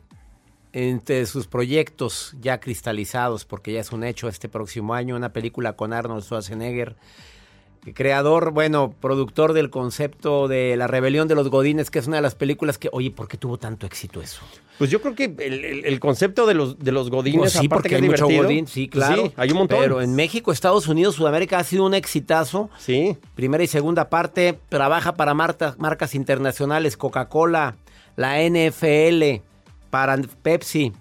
entre 0.73 1.25
sus 1.25 1.47
proyectos 1.47 2.35
ya 2.39 2.59
cristalizados, 2.59 3.45
porque 3.45 3.73
ya 3.73 3.79
es 3.79 3.91
un 3.91 4.03
hecho 4.03 4.27
este 4.27 4.49
próximo 4.49 4.93
año, 4.93 5.15
una 5.15 5.33
película 5.33 5.73
con 5.73 5.93
Arnold 5.93 6.23
Schwarzenegger, 6.23 6.97
creador, 7.93 8.51
bueno, 8.51 8.93
productor 8.99 9.53
del 9.53 9.69
concepto 9.69 10.47
de 10.47 10.75
La 10.77 10.87
Rebelión 10.87 11.27
de 11.27 11.35
los 11.35 11.49
Godines, 11.49 11.89
que 11.89 11.99
es 11.99 12.07
una 12.07 12.17
de 12.17 12.21
las 12.21 12.35
películas 12.35 12.77
que, 12.77 12.89
oye, 12.91 13.11
¿por 13.11 13.27
qué 13.27 13.37
tuvo 13.37 13.57
tanto 13.57 13.85
éxito 13.85 14.21
eso? 14.21 14.41
Pues 14.77 14.89
yo 14.91 15.01
creo 15.01 15.15
que 15.15 15.23
el, 15.25 15.65
el- 15.65 15.85
el 15.85 15.99
concepto 15.99 16.45
de 16.45 16.53
los, 16.53 16.77
de 16.77 16.91
los 16.91 17.09
godines, 17.09 17.39
Pues 17.39 17.53
sí, 17.53 17.59
aparte 17.59 17.69
porque 17.75 17.89
que 17.89 17.95
hay 17.95 18.01
es 18.03 18.21
mucho 18.21 18.27
godín, 18.43 18.67
sí, 18.67 18.87
pues 18.91 19.05
claro. 19.05 19.23
sí, 19.27 19.31
hay 19.35 19.51
un 19.51 19.57
montón. 19.57 19.79
Pero 19.79 20.01
en 20.01 20.13
México, 20.15 20.51
Estados 20.51 20.87
Unidos, 20.87 21.15
Sudamérica 21.15 21.57
ha 21.59 21.63
sido 21.63 21.85
un 21.85 21.93
exitazo. 21.95 22.69
Sí. 22.77 23.17
Primera 23.35 23.63
y 23.63 23.67
segunda 23.67 24.09
parte, 24.09 24.59
trabaja 24.69 25.15
para 25.15 25.33
marta- 25.33 25.75
marcas 25.79 26.13
internacionales, 26.13 26.95
Coca-Cola, 26.95 27.75
la 28.15 28.37
NFL, 28.43 29.41
para 29.89 30.17
Pepsi. 30.43 30.93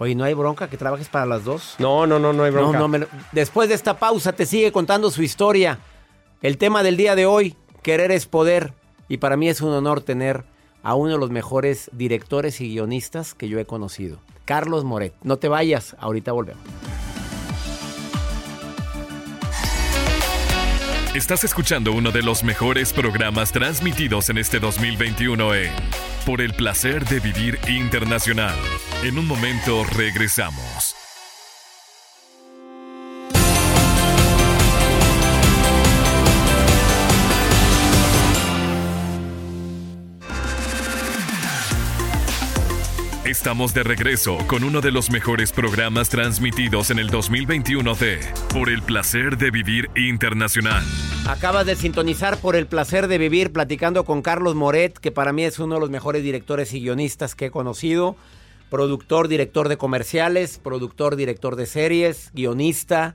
Oye, 0.00 0.14
¿no 0.14 0.22
hay 0.22 0.34
bronca 0.34 0.68
que 0.70 0.76
trabajes 0.76 1.08
para 1.08 1.26
las 1.26 1.42
dos? 1.42 1.74
No, 1.80 2.06
no, 2.06 2.20
no, 2.20 2.32
no 2.32 2.44
hay 2.44 2.52
bronca. 2.52 2.72
No, 2.74 2.78
no, 2.84 2.88
me 2.88 2.98
lo- 3.00 3.08
Después 3.32 3.68
de 3.68 3.74
esta 3.74 3.98
pausa 3.98 4.32
te 4.32 4.46
sigue 4.46 4.70
contando 4.70 5.10
su 5.10 5.24
historia. 5.24 5.80
El 6.40 6.56
tema 6.56 6.84
del 6.84 6.96
día 6.96 7.16
de 7.16 7.26
hoy, 7.26 7.56
querer 7.82 8.12
es 8.12 8.26
poder. 8.26 8.72
Y 9.08 9.16
para 9.16 9.36
mí 9.36 9.48
es 9.48 9.60
un 9.60 9.72
honor 9.72 10.02
tener 10.02 10.44
a 10.84 10.94
uno 10.94 11.14
de 11.14 11.18
los 11.18 11.30
mejores 11.30 11.90
directores 11.92 12.60
y 12.60 12.68
guionistas 12.68 13.34
que 13.34 13.48
yo 13.48 13.58
he 13.58 13.64
conocido. 13.64 14.20
Carlos 14.44 14.84
Moret. 14.84 15.14
No 15.24 15.38
te 15.38 15.48
vayas, 15.48 15.96
ahorita 15.98 16.30
volvemos. 16.30 16.62
Estás 21.14 21.42
escuchando 21.42 21.92
uno 21.92 22.12
de 22.12 22.22
los 22.22 22.44
mejores 22.44 22.92
programas 22.92 23.50
transmitidos 23.50 24.30
en 24.30 24.38
este 24.38 24.60
2021 24.60 25.54
en 25.54 25.72
Por 26.24 26.40
el 26.40 26.54
placer 26.54 27.04
de 27.06 27.18
vivir 27.18 27.58
internacional. 27.66 28.54
En 29.02 29.18
un 29.18 29.26
momento 29.26 29.82
regresamos. 29.84 30.97
Estamos 43.28 43.74
de 43.74 43.82
regreso 43.82 44.38
con 44.46 44.64
uno 44.64 44.80
de 44.80 44.90
los 44.90 45.10
mejores 45.10 45.52
programas 45.52 46.08
transmitidos 46.08 46.90
en 46.90 46.98
el 46.98 47.10
2021 47.10 47.94
de 47.94 48.20
Por 48.54 48.70
el 48.70 48.80
placer 48.80 49.36
de 49.36 49.50
vivir 49.50 49.90
internacional. 49.96 50.82
Acabas 51.28 51.66
de 51.66 51.76
sintonizar 51.76 52.38
por 52.38 52.56
el 52.56 52.66
placer 52.66 53.06
de 53.06 53.18
vivir 53.18 53.52
platicando 53.52 54.06
con 54.06 54.22
Carlos 54.22 54.54
Moret, 54.54 54.96
que 54.96 55.12
para 55.12 55.34
mí 55.34 55.44
es 55.44 55.58
uno 55.58 55.74
de 55.74 55.80
los 55.82 55.90
mejores 55.90 56.22
directores 56.22 56.72
y 56.72 56.80
guionistas 56.80 57.34
que 57.34 57.46
he 57.46 57.50
conocido. 57.50 58.16
Productor, 58.70 59.28
director 59.28 59.68
de 59.68 59.76
comerciales, 59.76 60.58
productor, 60.58 61.14
director 61.14 61.54
de 61.56 61.66
series, 61.66 62.30
guionista. 62.32 63.14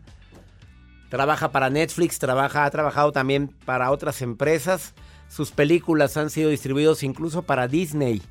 Trabaja 1.10 1.52
para 1.52 1.72
Netflix, 1.72 2.20
trabaja, 2.20 2.66
ha 2.66 2.70
trabajado 2.70 3.14
también 3.14 3.48
para 3.66 3.90
otras 3.90 4.22
empresas. 4.22 4.94
Sus 5.28 5.50
películas 5.50 6.18
han 6.18 6.30
sido 6.30 6.52
distribuidas 6.52 7.02
incluso 7.02 7.42
para 7.42 7.68
Disney 7.68 8.22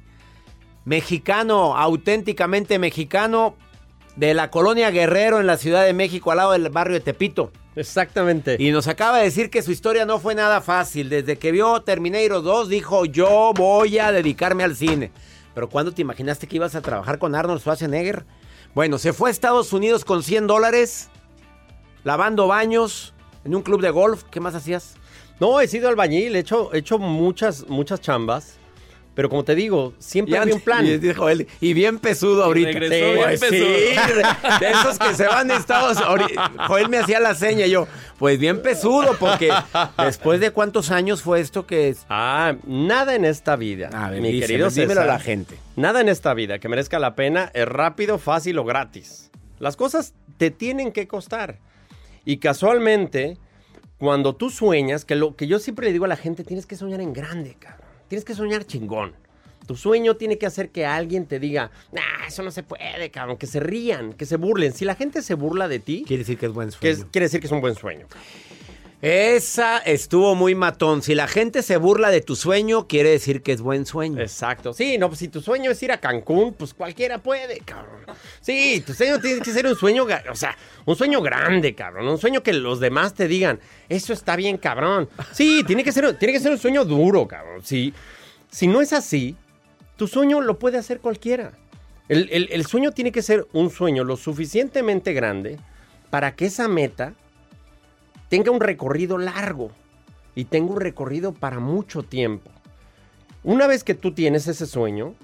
mexicano, 0.84 1.76
auténticamente 1.76 2.78
mexicano, 2.78 3.56
de 4.16 4.34
la 4.34 4.50
colonia 4.50 4.90
Guerrero 4.90 5.40
en 5.40 5.46
la 5.46 5.56
Ciudad 5.56 5.84
de 5.84 5.92
México, 5.92 6.30
al 6.30 6.38
lado 6.38 6.52
del 6.52 6.68
barrio 6.68 6.94
de 6.94 7.00
Tepito. 7.00 7.50
Exactamente. 7.74 8.56
Y 8.58 8.70
nos 8.70 8.86
acaba 8.86 9.18
de 9.18 9.24
decir 9.24 9.48
que 9.48 9.62
su 9.62 9.72
historia 9.72 10.04
no 10.04 10.18
fue 10.18 10.34
nada 10.34 10.60
fácil. 10.60 11.08
Desde 11.08 11.38
que 11.38 11.52
vio 11.52 11.80
Terminator 11.82 12.42
2 12.42 12.68
dijo, 12.68 13.06
yo 13.06 13.52
voy 13.54 13.98
a 13.98 14.12
dedicarme 14.12 14.64
al 14.64 14.76
cine. 14.76 15.10
Pero 15.54 15.68
¿cuándo 15.68 15.92
te 15.92 16.02
imaginaste 16.02 16.46
que 16.46 16.56
ibas 16.56 16.74
a 16.74 16.82
trabajar 16.82 17.18
con 17.18 17.34
Arnold 17.34 17.60
Schwarzenegger? 17.60 18.24
Bueno, 18.74 18.98
se 18.98 19.12
fue 19.12 19.30
a 19.30 19.32
Estados 19.32 19.72
Unidos 19.72 20.04
con 20.04 20.22
100 20.22 20.46
dólares, 20.46 21.08
lavando 22.04 22.46
baños, 22.46 23.14
en 23.44 23.54
un 23.54 23.62
club 23.62 23.80
de 23.80 23.90
golf. 23.90 24.24
¿Qué 24.30 24.40
más 24.40 24.54
hacías? 24.54 24.94
No, 25.40 25.60
he 25.60 25.68
sido 25.68 25.88
albañil, 25.88 26.36
he 26.36 26.40
hecho, 26.40 26.72
he 26.72 26.78
hecho 26.78 26.98
muchas, 26.98 27.68
muchas 27.68 28.00
chambas. 28.00 28.58
Pero 29.14 29.28
como 29.28 29.44
te 29.44 29.54
digo, 29.54 29.92
siempre 29.98 30.38
había 30.38 30.54
un 30.54 30.60
plan. 30.62 30.86
Y 30.86 30.96
dijo 30.96 31.28
él, 31.28 31.46
y 31.60 31.74
bien 31.74 31.98
pesudo 31.98 32.44
ahorita. 32.44 32.70
regresó 32.78 33.12
bien 33.12 33.16
Pues 33.26 33.40
sí, 33.40 33.46
pesudo. 33.50 34.58
de 34.60 34.70
esos 34.70 34.98
que 34.98 35.14
se 35.14 35.26
van 35.26 35.48
de 35.48 35.56
Estados 35.56 35.98
Joel 36.66 36.88
me 36.88 36.96
hacía 36.98 37.20
la 37.20 37.34
seña 37.34 37.66
y 37.66 37.70
yo, 37.70 37.86
pues 38.18 38.38
bien 38.38 38.62
pesudo, 38.62 39.16
porque 39.20 39.52
después 39.98 40.40
de 40.40 40.50
cuántos 40.50 40.90
años 40.90 41.20
fue 41.22 41.40
esto 41.40 41.66
que 41.66 41.88
es. 41.90 42.06
Ah, 42.08 42.54
nada 42.66 43.14
en 43.14 43.26
esta 43.26 43.56
vida, 43.56 43.90
A 43.92 44.08
ver, 44.10 44.22
mi 44.22 44.40
querido 44.40 44.70
dímelo 44.70 45.02
a 45.02 45.06
la 45.06 45.18
gente. 45.20 45.56
Nada 45.76 46.00
en 46.00 46.08
esta 46.08 46.32
vida 46.32 46.58
que 46.58 46.68
merezca 46.68 46.98
la 46.98 47.14
pena 47.14 47.50
es 47.52 47.66
rápido, 47.68 48.18
fácil 48.18 48.58
o 48.58 48.64
gratis. 48.64 49.30
Las 49.58 49.76
cosas 49.76 50.14
te 50.38 50.50
tienen 50.50 50.90
que 50.90 51.06
costar. 51.06 51.58
Y 52.24 52.38
casualmente, 52.38 53.36
cuando 53.98 54.34
tú 54.34 54.48
sueñas, 54.48 55.04
que 55.04 55.16
lo 55.16 55.36
que 55.36 55.46
yo 55.46 55.58
siempre 55.58 55.86
le 55.86 55.92
digo 55.92 56.04
a 56.06 56.08
la 56.08 56.16
gente, 56.16 56.44
tienes 56.44 56.66
que 56.66 56.76
soñar 56.76 57.00
en 57.00 57.12
grande, 57.12 57.56
cabrón. 57.58 57.81
Tienes 58.12 58.26
que 58.26 58.34
soñar 58.34 58.66
chingón. 58.66 59.14
Tu 59.66 59.74
sueño 59.74 60.16
tiene 60.16 60.36
que 60.36 60.44
hacer 60.44 60.68
que 60.68 60.84
alguien 60.84 61.24
te 61.24 61.38
diga, 61.38 61.70
nah, 61.92 62.26
eso 62.28 62.42
no 62.42 62.50
se 62.50 62.62
puede, 62.62 63.10
cabrón, 63.10 63.38
que 63.38 63.46
se 63.46 63.58
rían, 63.58 64.12
que 64.12 64.26
se 64.26 64.36
burlen. 64.36 64.74
Si 64.74 64.84
la 64.84 64.94
gente 64.96 65.22
se 65.22 65.32
burla 65.32 65.66
de 65.66 65.78
ti, 65.78 66.04
Quiere 66.06 66.18
decir 66.24 66.36
que 66.36 66.44
es 66.44 66.52
buen 66.52 66.68
que 66.68 66.74
sueño. 66.76 66.92
es- 66.92 67.04
quiere 67.10 67.24
decir 67.24 67.40
que 67.40 67.46
es 67.46 67.52
un 67.52 67.62
buen 67.62 67.74
sueño. 67.74 68.06
Esa 69.02 69.78
estuvo 69.78 70.36
muy 70.36 70.54
matón. 70.54 71.02
Si 71.02 71.16
la 71.16 71.26
gente 71.26 71.62
se 71.62 71.76
burla 71.76 72.10
de 72.12 72.20
tu 72.20 72.36
sueño, 72.36 72.86
quiere 72.86 73.10
decir 73.10 73.42
que 73.42 73.50
es 73.50 73.60
buen 73.60 73.84
sueño. 73.84 74.20
Exacto. 74.20 74.72
Sí, 74.72 74.96
no, 74.96 75.08
pues 75.08 75.18
si 75.18 75.26
tu 75.26 75.40
sueño 75.40 75.72
es 75.72 75.82
ir 75.82 75.90
a 75.90 75.98
Cancún, 75.98 76.54
pues 76.54 76.72
cualquiera 76.72 77.18
puede, 77.18 77.58
cabrón. 77.58 78.02
Sí, 78.40 78.80
tu 78.86 78.94
sueño 78.94 79.18
tiene 79.18 79.40
que 79.40 79.50
ser 79.50 79.66
un 79.66 79.74
sueño, 79.74 80.06
o 80.30 80.36
sea, 80.36 80.56
un 80.86 80.94
sueño 80.94 81.20
grande, 81.20 81.74
cabrón. 81.74 82.06
Un 82.06 82.18
sueño 82.18 82.44
que 82.44 82.52
los 82.52 82.78
demás 82.78 83.12
te 83.14 83.26
digan, 83.26 83.58
eso 83.88 84.12
está 84.12 84.36
bien, 84.36 84.56
cabrón. 84.56 85.08
Sí, 85.32 85.64
tiene 85.66 85.82
que 85.82 85.90
ser, 85.90 86.16
tiene 86.16 86.32
que 86.32 86.40
ser 86.40 86.52
un 86.52 86.58
sueño 86.58 86.84
duro, 86.84 87.26
cabrón. 87.26 87.60
Sí, 87.64 87.92
si 88.52 88.68
no 88.68 88.80
es 88.80 88.92
así, 88.92 89.34
tu 89.96 90.06
sueño 90.06 90.40
lo 90.40 90.60
puede 90.60 90.78
hacer 90.78 91.00
cualquiera. 91.00 91.50
El, 92.08 92.28
el- 92.30 92.48
el 92.52 92.66
sueño 92.66 92.92
tiene 92.92 93.10
que 93.10 93.22
ser 93.22 93.48
un 93.52 93.68
sueño 93.70 94.04
lo 94.04 94.16
suficientemente 94.16 95.12
grande 95.12 95.58
para 96.08 96.36
que 96.36 96.46
esa 96.46 96.68
meta 96.68 97.14
tenga 98.32 98.50
un 98.50 98.60
recorrido 98.60 99.18
largo 99.18 99.72
y 100.34 100.46
tenga 100.46 100.72
un 100.72 100.80
recorrido 100.80 101.34
para 101.34 101.60
mucho 101.60 102.02
tiempo. 102.02 102.50
Una 103.44 103.66
vez 103.66 103.84
que 103.84 103.92
tú 103.92 104.14
tienes 104.14 104.48
ese 104.48 104.66
sueño, 104.66 105.14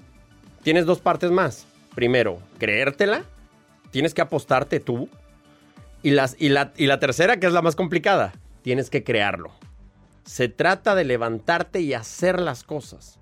tienes 0.61 0.85
dos 0.85 0.99
partes 0.99 1.31
más. 1.31 1.65
Primero, 1.95 2.37
creértela, 2.59 3.23
tienes 3.89 4.13
que 4.13 4.21
apostarte 4.21 4.79
tú. 4.79 5.09
Y, 6.03 6.09
y, 6.09 6.49
la, 6.49 6.71
y 6.77 6.85
la 6.85 6.99
tercera, 6.99 7.39
que 7.39 7.47
es 7.47 7.51
la 7.51 7.63
más 7.63 7.75
complicada, 7.75 8.31
tienes 8.61 8.91
que 8.91 9.03
crearlo. 9.03 9.49
Se 10.23 10.47
trata 10.47 10.93
de 10.93 11.05
levantarte 11.05 11.81
y 11.81 11.95
hacer 11.95 12.39
las 12.39 12.61
cosas. 12.61 13.17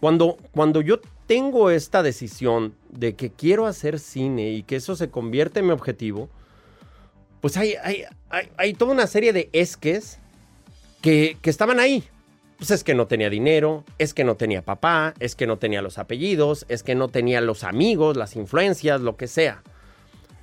Cuando, 0.00 0.38
cuando 0.52 0.80
yo 0.80 0.98
tengo 1.26 1.68
esta 1.68 2.02
decisión 2.02 2.74
de 2.88 3.16
que 3.16 3.32
quiero 3.32 3.66
hacer 3.66 3.98
cine 3.98 4.52
y 4.52 4.62
que 4.62 4.76
eso 4.76 4.96
se 4.96 5.10
convierte 5.10 5.60
en 5.60 5.66
mi 5.66 5.72
objetivo, 5.72 6.30
pues 7.40 7.56
hay, 7.56 7.74
hay, 7.82 8.04
hay, 8.56 8.74
toda 8.74 8.92
una 8.92 9.06
serie 9.06 9.32
de 9.32 9.48
esques 9.52 10.18
que, 11.00 11.36
que 11.42 11.50
estaban 11.50 11.80
ahí. 11.80 12.04
Pues 12.58 12.70
es 12.70 12.84
que 12.84 12.94
no 12.94 13.06
tenía 13.06 13.28
dinero, 13.28 13.84
es 13.98 14.14
que 14.14 14.24
no 14.24 14.36
tenía 14.36 14.62
papá, 14.62 15.12
es 15.20 15.36
que 15.36 15.46
no 15.46 15.58
tenía 15.58 15.82
los 15.82 15.98
apellidos, 15.98 16.64
es 16.68 16.82
que 16.82 16.94
no 16.94 17.08
tenía 17.08 17.42
los 17.42 17.64
amigos, 17.64 18.16
las 18.16 18.34
influencias, 18.34 19.02
lo 19.02 19.16
que 19.16 19.26
sea. 19.26 19.62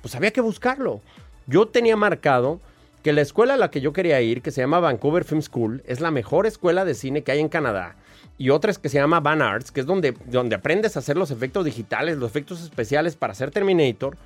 Pues 0.00 0.14
había 0.14 0.30
que 0.30 0.40
buscarlo. 0.40 1.00
Yo 1.46 1.66
tenía 1.66 1.96
marcado 1.96 2.60
que 3.02 3.12
la 3.12 3.20
escuela 3.20 3.54
a 3.54 3.56
la 3.58 3.70
que 3.70 3.80
yo 3.80 3.92
quería 3.92 4.20
ir, 4.22 4.40
que 4.42 4.50
se 4.50 4.62
llama 4.62 4.80
Vancouver 4.80 5.24
Film 5.24 5.42
School, 5.42 5.82
es 5.86 6.00
la 6.00 6.10
mejor 6.10 6.46
escuela 6.46 6.84
de 6.84 6.94
cine 6.94 7.22
que 7.22 7.32
hay 7.32 7.40
en 7.40 7.48
Canadá. 7.48 7.96
Y 8.38 8.50
otra 8.50 8.70
es 8.70 8.78
que 8.78 8.88
se 8.88 8.98
llama 8.98 9.20
Van 9.20 9.42
Arts, 9.42 9.70
que 9.70 9.80
es 9.80 9.86
donde, 9.86 10.14
donde 10.26 10.56
aprendes 10.56 10.96
a 10.96 11.00
hacer 11.00 11.16
los 11.16 11.30
efectos 11.30 11.64
digitales, 11.64 12.16
los 12.16 12.30
efectos 12.30 12.62
especiales 12.62 13.14
para 13.14 13.32
hacer 13.32 13.50
Terminator. 13.50 14.16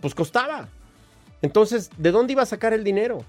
Pues 0.00 0.14
costaba. 0.14 0.68
Entonces, 1.42 1.90
¿de 1.96 2.10
dónde 2.10 2.32
iba 2.32 2.42
a 2.42 2.46
sacar 2.46 2.72
el 2.72 2.84
dinero? 2.84 3.24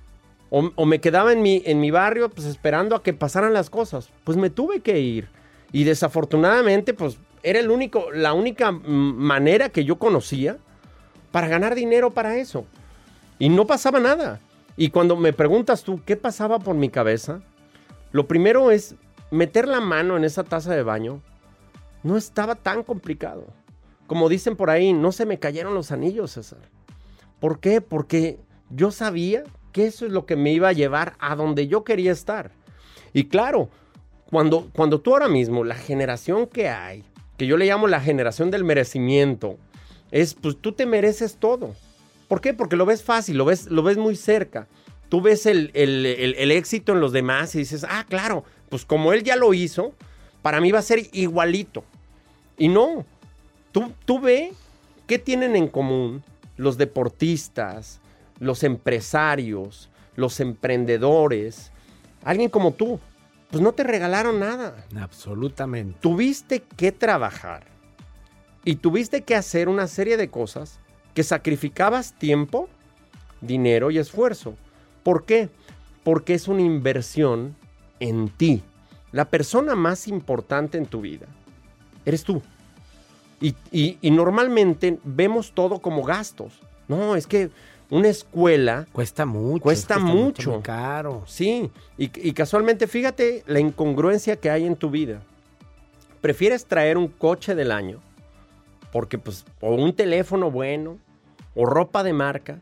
O, 0.51 0.85
me 0.85 0.99
quedaba 0.99 1.31
en 1.31 1.43
mi, 1.43 1.61
en 1.65 1.79
mi 1.79 1.91
barrio 1.91 2.29
pues 2.29 2.47
esperando 2.47 2.95
a 2.95 3.03
que 3.03 3.13
pasaran 3.13 3.53
las 3.53 3.69
cosas. 3.69 4.09
Pues 4.23 4.37
me 4.37 4.49
tuve 4.49 4.79
que 4.79 4.99
ir. 4.99 5.29
Y 5.71 5.83
desafortunadamente 5.83 6.93
pues 6.95 7.19
era 7.43 7.59
el 7.59 7.69
único, 7.69 8.11
la 8.11 8.33
única 8.33 8.71
manera 8.71 9.69
que 9.69 9.85
yo 9.85 9.99
conocía 9.99 10.57
para 11.31 11.47
ganar 11.47 11.75
dinero 11.75 12.09
para 12.11 12.37
eso. 12.37 12.65
Y 13.37 13.49
no 13.49 13.67
pasaba 13.67 13.99
nada. 13.99 14.39
Y 14.75 14.89
cuando 14.89 15.15
me 15.15 15.33
preguntas 15.33 15.83
tú 15.83 16.01
qué 16.03 16.15
pasaba 16.15 16.57
por 16.59 16.75
mi 16.75 16.89
cabeza, 16.89 17.41
lo 18.11 18.27
primero 18.27 18.71
es 18.71 18.95
meter 19.29 19.67
la 19.67 19.81
mano 19.81 20.17
en 20.17 20.23
esa 20.23 20.43
taza 20.43 20.73
de 20.73 20.83
baño. 20.83 21.21
No 22.01 22.17
estaba 22.17 22.55
tan 22.55 22.83
complicado. 22.83 23.45
Como 24.07 24.29
dicen 24.29 24.55
por 24.55 24.71
ahí, 24.71 24.93
no 24.93 25.11
se 25.11 25.27
me 25.27 25.37
cayeron 25.37 25.75
los 25.75 25.91
anillos, 25.91 26.31
César. 26.31 26.59
¿Por 27.39 27.59
qué? 27.59 27.81
Porque 27.81 28.37
yo 28.69 28.91
sabía 28.91 29.43
que 29.71 29.85
eso 29.85 30.05
es 30.05 30.11
lo 30.11 30.25
que 30.25 30.35
me 30.35 30.51
iba 30.51 30.69
a 30.69 30.73
llevar 30.73 31.13
a 31.19 31.35
donde 31.35 31.67
yo 31.67 31.83
quería 31.83 32.11
estar. 32.11 32.51
Y 33.13 33.25
claro, 33.25 33.69
cuando, 34.29 34.69
cuando 34.75 34.99
tú 34.99 35.13
ahora 35.13 35.27
mismo, 35.27 35.63
la 35.63 35.75
generación 35.75 36.47
que 36.47 36.69
hay, 36.69 37.03
que 37.37 37.47
yo 37.47 37.57
le 37.57 37.65
llamo 37.65 37.87
la 37.87 38.01
generación 38.01 38.51
del 38.51 38.63
merecimiento, 38.63 39.57
es 40.11 40.33
pues 40.33 40.57
tú 40.59 40.71
te 40.73 40.85
mereces 40.85 41.35
todo. 41.37 41.75
¿Por 42.27 42.41
qué? 42.41 42.53
Porque 42.53 42.75
lo 42.75 42.85
ves 42.85 43.03
fácil, 43.03 43.37
lo 43.37 43.45
ves, 43.45 43.67
lo 43.67 43.81
ves 43.83 43.97
muy 43.97 44.15
cerca. 44.15 44.67
Tú 45.07 45.21
ves 45.21 45.45
el, 45.47 45.71
el- 45.73 46.05
el- 46.05 46.51
éxito 46.51 46.91
en 46.93 46.99
los 46.99 47.11
demás 47.11 47.55
y 47.55 47.59
dices, 47.59 47.83
ah, 47.89 48.05
claro, 48.07 48.43
pues 48.69 48.85
como 48.85 49.13
él 49.13 49.23
ya 49.23 49.35
lo 49.35 49.53
hizo, 49.55 49.93
para 50.43 50.61
mí 50.61 50.71
va 50.71 50.79
a 50.79 50.83
ser 50.83 51.07
igualito. 51.13 51.83
Y 52.57 52.67
no, 52.67 53.05
tú, 53.71 53.91
tú 54.05 54.19
ve 54.19 54.51
qué 55.07 55.17
tienen 55.17 55.55
en 55.55 55.67
común 55.67 56.23
los 56.59 56.77
deportistas, 56.77 58.01
los 58.37 58.63
empresarios, 58.63 59.89
los 60.17 60.41
emprendedores, 60.41 61.71
alguien 62.23 62.49
como 62.49 62.73
tú. 62.73 62.99
Pues 63.49 63.63
no 63.63 63.71
te 63.71 63.83
regalaron 63.83 64.39
nada. 64.41 64.85
Absolutamente. 64.99 65.97
Tuviste 66.01 66.61
que 66.75 66.91
trabajar 66.91 67.63
y 68.65 68.75
tuviste 68.75 69.21
que 69.21 69.35
hacer 69.35 69.69
una 69.69 69.87
serie 69.87 70.17
de 70.17 70.29
cosas 70.29 70.79
que 71.13 71.23
sacrificabas 71.23 72.13
tiempo, 72.13 72.67
dinero 73.39 73.89
y 73.89 73.97
esfuerzo. 73.97 74.55
¿Por 75.01 75.25
qué? 75.25 75.49
Porque 76.03 76.33
es 76.33 76.49
una 76.49 76.61
inversión 76.61 77.55
en 78.01 78.27
ti. 78.27 78.61
La 79.13 79.29
persona 79.29 79.75
más 79.75 80.09
importante 80.09 80.77
en 80.77 80.85
tu 80.85 80.99
vida 80.99 81.25
eres 82.05 82.25
tú. 82.25 82.41
Y, 83.41 83.55
y- 83.71 83.97
y 84.01 84.11
normalmente 84.11 84.99
vemos 85.03 85.53
todo 85.53 85.79
como 85.79 86.03
gastos. 86.03 86.59
No, 86.87 87.15
es 87.15 87.25
que 87.27 87.49
una 87.89 88.07
escuela 88.09 88.85
Cuesta 88.91 89.25
mucho. 89.25 89.63
Cuesta 89.63 89.97
mucho. 89.99 90.51
muy 90.53 90.61
caro. 90.61 91.23
Sí, 91.25 91.71
y, 91.97 92.05
y 92.27 92.33
casualmente 92.33 92.87
fíjate 92.87 93.43
la 93.47 93.59
incongruencia 93.59 94.35
que 94.35 94.49
hay 94.49 94.65
en 94.65 94.75
tu 94.75 94.89
vida. 94.89 95.21
Prefieres 96.21 96.65
traer 96.65 96.97
un 96.97 97.07
coche 97.07 97.55
del 97.55 97.71
año, 97.71 97.99
porque 98.91 99.17
pues, 99.17 99.45
o 99.61 99.73
un 99.73 99.93
teléfono 99.93 100.51
bueno, 100.51 100.97
o 101.55 101.65
ropa 101.65 102.03
de 102.03 102.13
marca, 102.13 102.59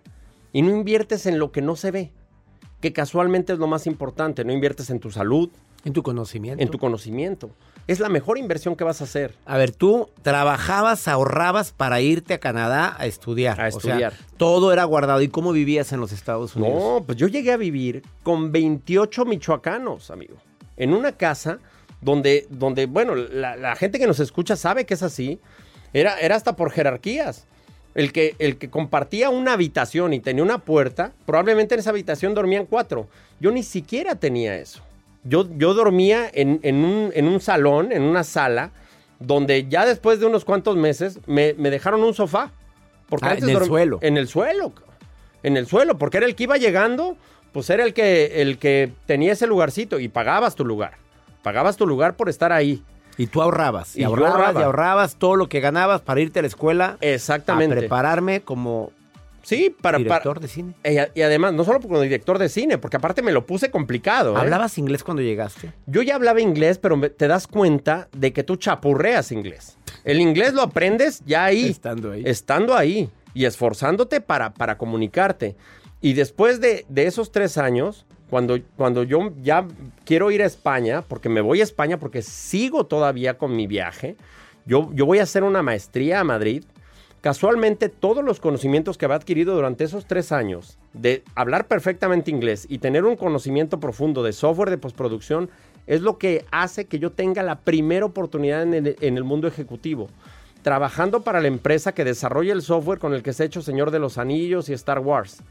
y 0.54 0.62
no 0.62 0.72
inviertes 0.72 1.26
en 1.26 1.40
lo 1.40 1.52
que 1.52 1.62
no 1.62 1.76
se 1.76 1.90
ve, 1.92 2.12
que 2.82 2.94
casualmente 2.94 3.54
es 3.54 3.60
lo 3.60 3.68
más 3.68 3.88
importante, 3.88 4.46
no 4.46 4.54
inviertes 4.54 4.90
en 4.92 5.00
tu 5.00 5.10
salud, 5.12 5.50
En 5.86 5.94
tu 5.94 6.04
conocimiento. 6.04 6.64
en 6.64 6.70
tu 6.70 6.78
conocimiento. 6.78 7.50
Es 7.88 8.00
la 8.02 8.10
mejor 8.10 8.38
inversión 8.38 8.76
que 8.76 8.84
vas 8.84 9.00
a 9.00 9.06
hacer. 9.06 9.34
A 9.46 9.58
ver, 9.58 9.72
tú 9.72 10.10
trabajabas, 10.22 11.08
ahorrabas 11.08 11.72
para 11.72 12.02
irte 12.02 12.34
a 12.34 12.40
Canadá 12.40 12.96
a 13.00 13.06
estudiar. 13.06 13.60
A 13.62 13.68
O 13.68 13.72
sea, 13.80 13.92
estudiar. 13.94 14.14
todo 14.38 14.74
era 14.74 14.84
guardado. 14.84 15.22
¿Y 15.22 15.30
cómo 15.30 15.54
vivías 15.54 15.92
en 15.94 16.00
los 16.02 16.12
Estados 16.12 16.56
Unidos? 16.56 16.84
No, 16.84 17.04
pues 17.06 17.18
yo 17.18 17.28
llegué 17.28 17.52
a 17.54 17.58
vivir 17.58 18.04
con 18.24 18.52
28 18.52 19.24
michoacanos, 19.26 20.12
amigo. 20.12 20.36
En 20.76 20.94
una 20.94 21.14
casa 21.14 21.60
donde, 22.02 22.46
donde 22.50 22.86
bueno, 22.88 23.16
la, 23.16 23.56
la 23.56 23.76
gente 23.76 24.00
que 24.00 24.08
nos 24.08 24.20
escucha 24.20 24.56
sabe 24.58 24.86
que 24.86 24.94
es 24.94 25.04
así. 25.04 25.40
Era, 25.94 26.20
era 26.20 26.36
hasta 26.36 26.56
por 26.56 26.72
jerarquías. 26.72 27.48
El 27.96 28.12
que, 28.12 28.36
el 28.38 28.58
que 28.58 28.70
compartía 28.70 29.30
una 29.32 29.54
habitación 29.54 30.14
y 30.14 30.20
tenía 30.20 30.44
una 30.44 30.60
puerta, 30.60 31.14
probablemente 31.26 31.74
en 31.74 31.80
esa 31.80 31.90
habitación 31.90 32.36
dormían 32.36 32.66
cuatro. 32.68 33.08
Yo 33.40 33.50
ni 33.52 33.64
siquiera 33.64 34.14
tenía 34.16 34.56
eso. 34.58 34.84
Yo, 35.28 35.46
yo 35.58 35.74
dormía 35.74 36.30
en, 36.34 36.60
en 36.64 36.84
un, 36.84 37.12
en 37.14 37.28
un 37.28 37.40
salón, 37.40 37.92
en 37.92 38.04
una 38.04 38.24
sala, 38.24 38.72
donde 39.20 39.68
ya 39.68 39.86
después 39.86 40.20
de 40.20 40.26
unos 40.26 40.46
cuantos 40.46 40.76
meses 40.76 41.20
me, 41.26 41.54
me 41.58 41.70
dejaron 41.70 42.04
un 42.04 42.14
sofá. 42.14 42.52
Porque 43.10 43.26
Ah, 43.26 43.32
antes 43.32 43.50
en 43.50 43.56
el 43.56 43.66
suelo. 43.66 44.00
En 44.02 44.18
el 44.18 44.28
suelo. 44.28 44.74
En 45.44 45.58
el 45.58 45.68
suelo, 45.68 45.98
porque 45.98 46.18
era 46.18 46.26
el 46.26 46.36
que 46.36 46.44
iba 46.44 46.58
llegando, 46.58 47.18
pues 47.52 47.70
era 47.70 47.84
el 47.84 47.94
que, 47.94 48.42
el 48.42 48.58
que 48.58 48.92
tenía 49.06 49.34
ese 49.34 49.48
lugarcito 49.48 50.00
y 50.00 50.08
pagabas 50.10 50.56
tu 50.56 50.66
lugar. 50.66 50.98
Pagabas 51.44 51.78
tu 51.78 51.88
lugar 51.88 52.16
por 52.16 52.30
estar 52.30 52.52
ahí. 52.52 52.84
Y 53.18 53.28
tú 53.28 53.42
ahorrabas. 53.42 53.96
Y, 53.96 54.04
ahorrabas 54.04 54.34
ahorraba. 54.34 54.60
y 54.60 54.64
ahorrabas 54.64 55.16
todo 55.16 55.36
lo 55.36 55.48
que 55.50 55.60
ganabas 55.60 56.02
para 56.02 56.20
irte 56.22 56.40
a 56.40 56.42
la 56.44 56.48
escuela 56.48 56.98
Exactamente. 57.02 57.76
a 57.76 57.80
prepararme 57.80 58.42
como 58.42 58.92
Sí, 59.48 59.74
para... 59.82 59.98
director 59.98 60.36
para- 60.36 60.42
de 60.42 60.48
cine. 60.50 60.74
y, 60.84 61.20
y 61.20 61.22
además, 61.22 61.54
no 61.54 61.64
solo 61.64 61.80
como 61.80 62.02
director 62.02 62.38
de 62.38 62.50
cine, 62.50 62.78
porque 62.78 62.98
aparte 62.98 63.22
me 63.22 63.32
lo 63.32 63.46
puse 63.46 63.72
complicado. 63.72 64.36
¿eh? 64.36 64.42
¿Hablabas 64.42 64.78
inglés 64.78 65.06
cuando 65.06 65.24
llegaste? 65.24 65.72
Yo 65.86 66.02
ya 66.02 66.16
hablaba 66.16 66.42
inglés, 66.42 66.80
pero 66.80 67.00
te 67.12 67.28
das 67.30 67.48
cuenta 67.48 68.10
de 68.12 68.34
que 68.34 68.44
tú 68.44 68.58
chapurreas 68.58 69.32
inglés. 69.32 69.78
El 70.04 70.20
inglés 70.20 70.54
lo 70.54 70.62
aprendes 70.62 71.22
ya 71.26 71.46
ahí. 71.46 71.68
Estando 71.70 72.12
ahí. 72.12 72.24
Estando 72.26 72.76
ahí 72.76 73.10
y 73.34 73.46
esforzándote 73.46 74.20
para, 74.20 74.54
para 74.54 74.78
comunicarte. 74.78 75.56
Y 76.02 76.12
después 76.12 76.60
de, 76.60 76.86
de 76.90 77.08
esos 77.08 77.32
tres 77.32 77.58
años, 77.58 78.06
cuando, 78.30 78.60
cuando 78.76 79.04
yo 79.04 79.32
ya 79.42 79.66
quiero 80.04 80.30
ir 80.32 80.42
a 80.44 80.46
España, 80.46 81.04
porque 81.08 81.30
me 81.30 81.40
voy 81.40 81.62
a 81.62 81.64
España 81.64 81.98
porque 81.98 82.22
sigo 82.22 82.86
todavía 82.86 83.38
con 83.38 83.56
mi 83.56 83.66
viaje, 83.66 84.18
yo, 84.66 84.90
yo 84.94 85.06
voy 85.06 85.20
a 85.20 85.24
hacer 85.24 85.44
una 85.46 85.62
maestría 85.64 86.20
a 86.20 86.24
Madrid. 86.26 86.66
Casualmente, 87.22 87.90
todos 87.90 88.24
los 88.24 88.40
conocimientos 88.40 88.98
que 88.98 89.06
había 89.06 89.18
adquirido 89.18 89.56
durante 89.56 89.84
esos 89.84 90.06
tres 90.06 90.32
años 90.32 90.78
de 90.94 91.24
hablar 91.36 91.68
perfectamente 91.68 92.30
inglés 92.32 92.68
y 92.70 92.78
tener 92.78 93.06
un 93.06 93.16
conocimiento 93.16 93.80
profundo 93.80 94.24
de 94.24 94.34
software 94.34 94.70
de 94.70 94.78
postproducción 94.78 95.50
es 95.88 96.02
lo 96.02 96.18
que 96.18 96.46
hace 96.52 96.86
que 96.86 97.00
yo 97.00 97.12
tenga 97.12 97.42
la 97.44 97.60
primera 97.60 98.06
oportunidad 98.06 98.62
en 98.62 98.74
el, 98.74 98.96
en 99.02 99.18
el 99.18 99.24
mundo 99.24 99.48
ejecutivo. 99.48 100.10
Trabajando 100.62 101.22
para 101.22 101.42
la 101.42 101.48
empresa 101.48 101.94
que 101.94 102.04
desarrolla 102.04 102.54
el 102.54 102.62
software 102.62 103.00
con 103.00 103.14
el 103.14 103.24
que 103.24 103.34
se 103.34 103.44
ha 103.44 103.46
hecho 103.46 103.62
Señor 103.62 103.90
de 103.90 104.00
los 104.00 104.18
Anillos 104.18 104.70
y 104.70 104.74
Star 104.74 105.00
Wars. 105.00 105.42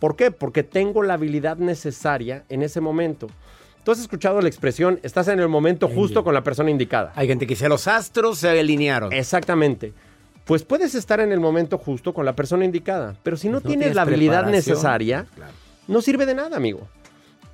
¿Por 0.00 0.16
qué? 0.16 0.32
Porque 0.32 0.64
tengo 0.64 1.02
la 1.02 1.14
habilidad 1.14 1.58
necesaria 1.58 2.44
en 2.48 2.62
ese 2.62 2.80
momento. 2.80 3.28
Tú 3.84 3.92
has 3.92 4.00
escuchado 4.00 4.40
la 4.40 4.48
expresión, 4.48 4.98
estás 5.02 5.28
en 5.28 5.40
el 5.40 5.48
momento 5.48 5.88
justo 5.88 6.24
con 6.24 6.34
la 6.34 6.42
persona 6.42 6.70
indicada. 6.70 7.12
Hay 7.14 7.26
gente 7.28 7.46
que 7.46 7.54
dice, 7.54 7.68
los 7.68 7.86
astros 7.86 8.38
se 8.38 8.48
alinearon. 8.48 9.12
Exactamente. 9.12 9.92
Pues 10.44 10.64
puedes 10.64 10.94
estar 10.94 11.20
en 11.20 11.30
el 11.32 11.40
momento 11.40 11.78
justo 11.78 12.12
con 12.12 12.24
la 12.24 12.34
persona 12.34 12.64
indicada, 12.64 13.16
pero 13.22 13.36
si 13.36 13.48
no, 13.48 13.60
Pues 13.60 13.64
no 13.64 13.68
tienes, 13.68 13.84
tienes 13.84 13.96
la 13.96 14.02
habilidad 14.02 14.46
necesaria, 14.46 15.26
claro. 15.34 15.52
no 15.86 16.02
sirve 16.02 16.26
de 16.26 16.34
nada, 16.34 16.56
amigo. 16.56 16.88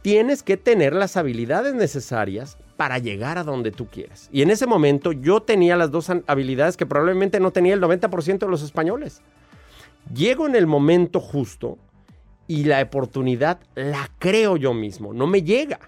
Tienes 0.00 0.42
que 0.42 0.56
tener 0.56 0.94
las 0.94 1.16
habilidades 1.16 1.74
necesarias 1.74 2.56
para 2.76 2.98
llegar 2.98 3.36
a 3.36 3.44
donde 3.44 3.72
tú 3.72 3.88
quieres. 3.88 4.28
Y 4.32 4.42
en 4.42 4.50
ese 4.50 4.66
momento 4.66 5.12
yo 5.12 5.42
tenía 5.42 5.76
las 5.76 5.90
dos 5.90 6.08
habilidades 6.26 6.76
que 6.76 6.86
probablemente 6.86 7.40
no 7.40 7.50
tenía 7.50 7.74
el 7.74 7.80
90% 7.82 8.38
de 8.38 8.48
los 8.48 8.62
españoles. 8.62 9.20
Llego 10.14 10.46
en 10.46 10.54
el 10.54 10.66
momento 10.66 11.20
justo 11.20 11.76
y 12.46 12.64
la 12.64 12.80
oportunidad 12.80 13.58
la 13.74 14.08
creo 14.18 14.56
yo 14.56 14.72
mismo, 14.72 15.12
no 15.12 15.26
me 15.26 15.42
llega. 15.42 15.80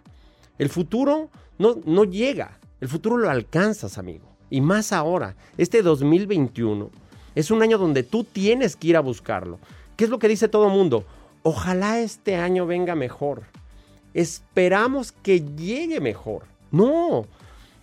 El 0.58 0.68
futuro 0.68 1.30
no, 1.58 1.76
no 1.86 2.04
llega, 2.04 2.58
el 2.80 2.88
futuro 2.88 3.16
lo 3.16 3.30
alcanzas, 3.30 3.96
amigo. 3.96 4.29
Y 4.50 4.60
más 4.60 4.92
ahora, 4.92 5.36
este 5.56 5.82
2021 5.82 6.90
es 7.34 7.50
un 7.50 7.62
año 7.62 7.78
donde 7.78 8.02
tú 8.02 8.24
tienes 8.24 8.76
que 8.76 8.88
ir 8.88 8.96
a 8.96 9.00
buscarlo. 9.00 9.58
¿Qué 9.96 10.04
es 10.04 10.10
lo 10.10 10.18
que 10.18 10.28
dice 10.28 10.48
todo 10.48 10.66
el 10.66 10.72
mundo? 10.72 11.04
Ojalá 11.42 12.00
este 12.00 12.36
año 12.36 12.66
venga 12.66 12.94
mejor. 12.94 13.44
Esperamos 14.12 15.12
que 15.12 15.40
llegue 15.40 16.00
mejor. 16.00 16.44
No, 16.72 17.26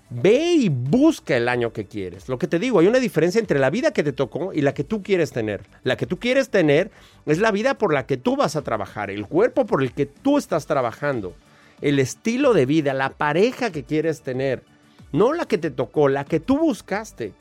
Ve 0.10 0.54
y 0.54 0.70
busca 0.70 1.36
el 1.36 1.50
año 1.50 1.74
que 1.74 1.86
quieres. 1.86 2.30
Lo 2.30 2.40
que 2.40 2.48
te 2.48 2.60
digo, 2.60 2.80
hay 2.80 2.88
una 2.88 3.00
diferencia 3.00 3.40
entre 3.40 3.60
la 3.60 3.70
vida 3.70 3.92
que 3.92 4.04
te 4.04 4.14
tocó 4.14 4.54
y 4.54 4.62
la 4.62 4.74
que 4.74 4.86
tú 4.86 5.04
quieres 5.04 5.32
tener. 5.32 5.64
La 5.84 5.98
que 5.98 6.06
tú 6.06 6.18
quieres 6.18 6.50
tener 6.50 6.92
es 7.26 7.40
la 7.40 7.52
vida 7.52 7.78
por 7.78 7.94
la 7.94 8.06
que 8.06 8.16
tú 8.16 8.38
vas 8.38 8.56
a 8.56 8.62
trabajar, 8.62 9.12
el 9.12 9.28
cuerpo 9.28 9.66
por 9.66 9.84
el 9.84 9.92
que 9.92 10.06
tú 10.06 10.38
estás 10.38 10.66
trabajando, 10.66 11.34
el 11.82 12.00
estilo 12.00 12.54
de 12.54 12.66
vida, 12.66 12.94
la 12.94 13.10
pareja 13.10 13.72
que 13.72 13.84
quieres 13.84 14.22
tener. 14.22 14.64
No 15.12 15.34
la 15.34 15.46
que 15.46 15.58
te 15.58 15.72
tocó, 15.72 16.10
la 16.10 16.26
que 16.26 16.40
tú 16.40 16.58
buscaste. 16.58 17.34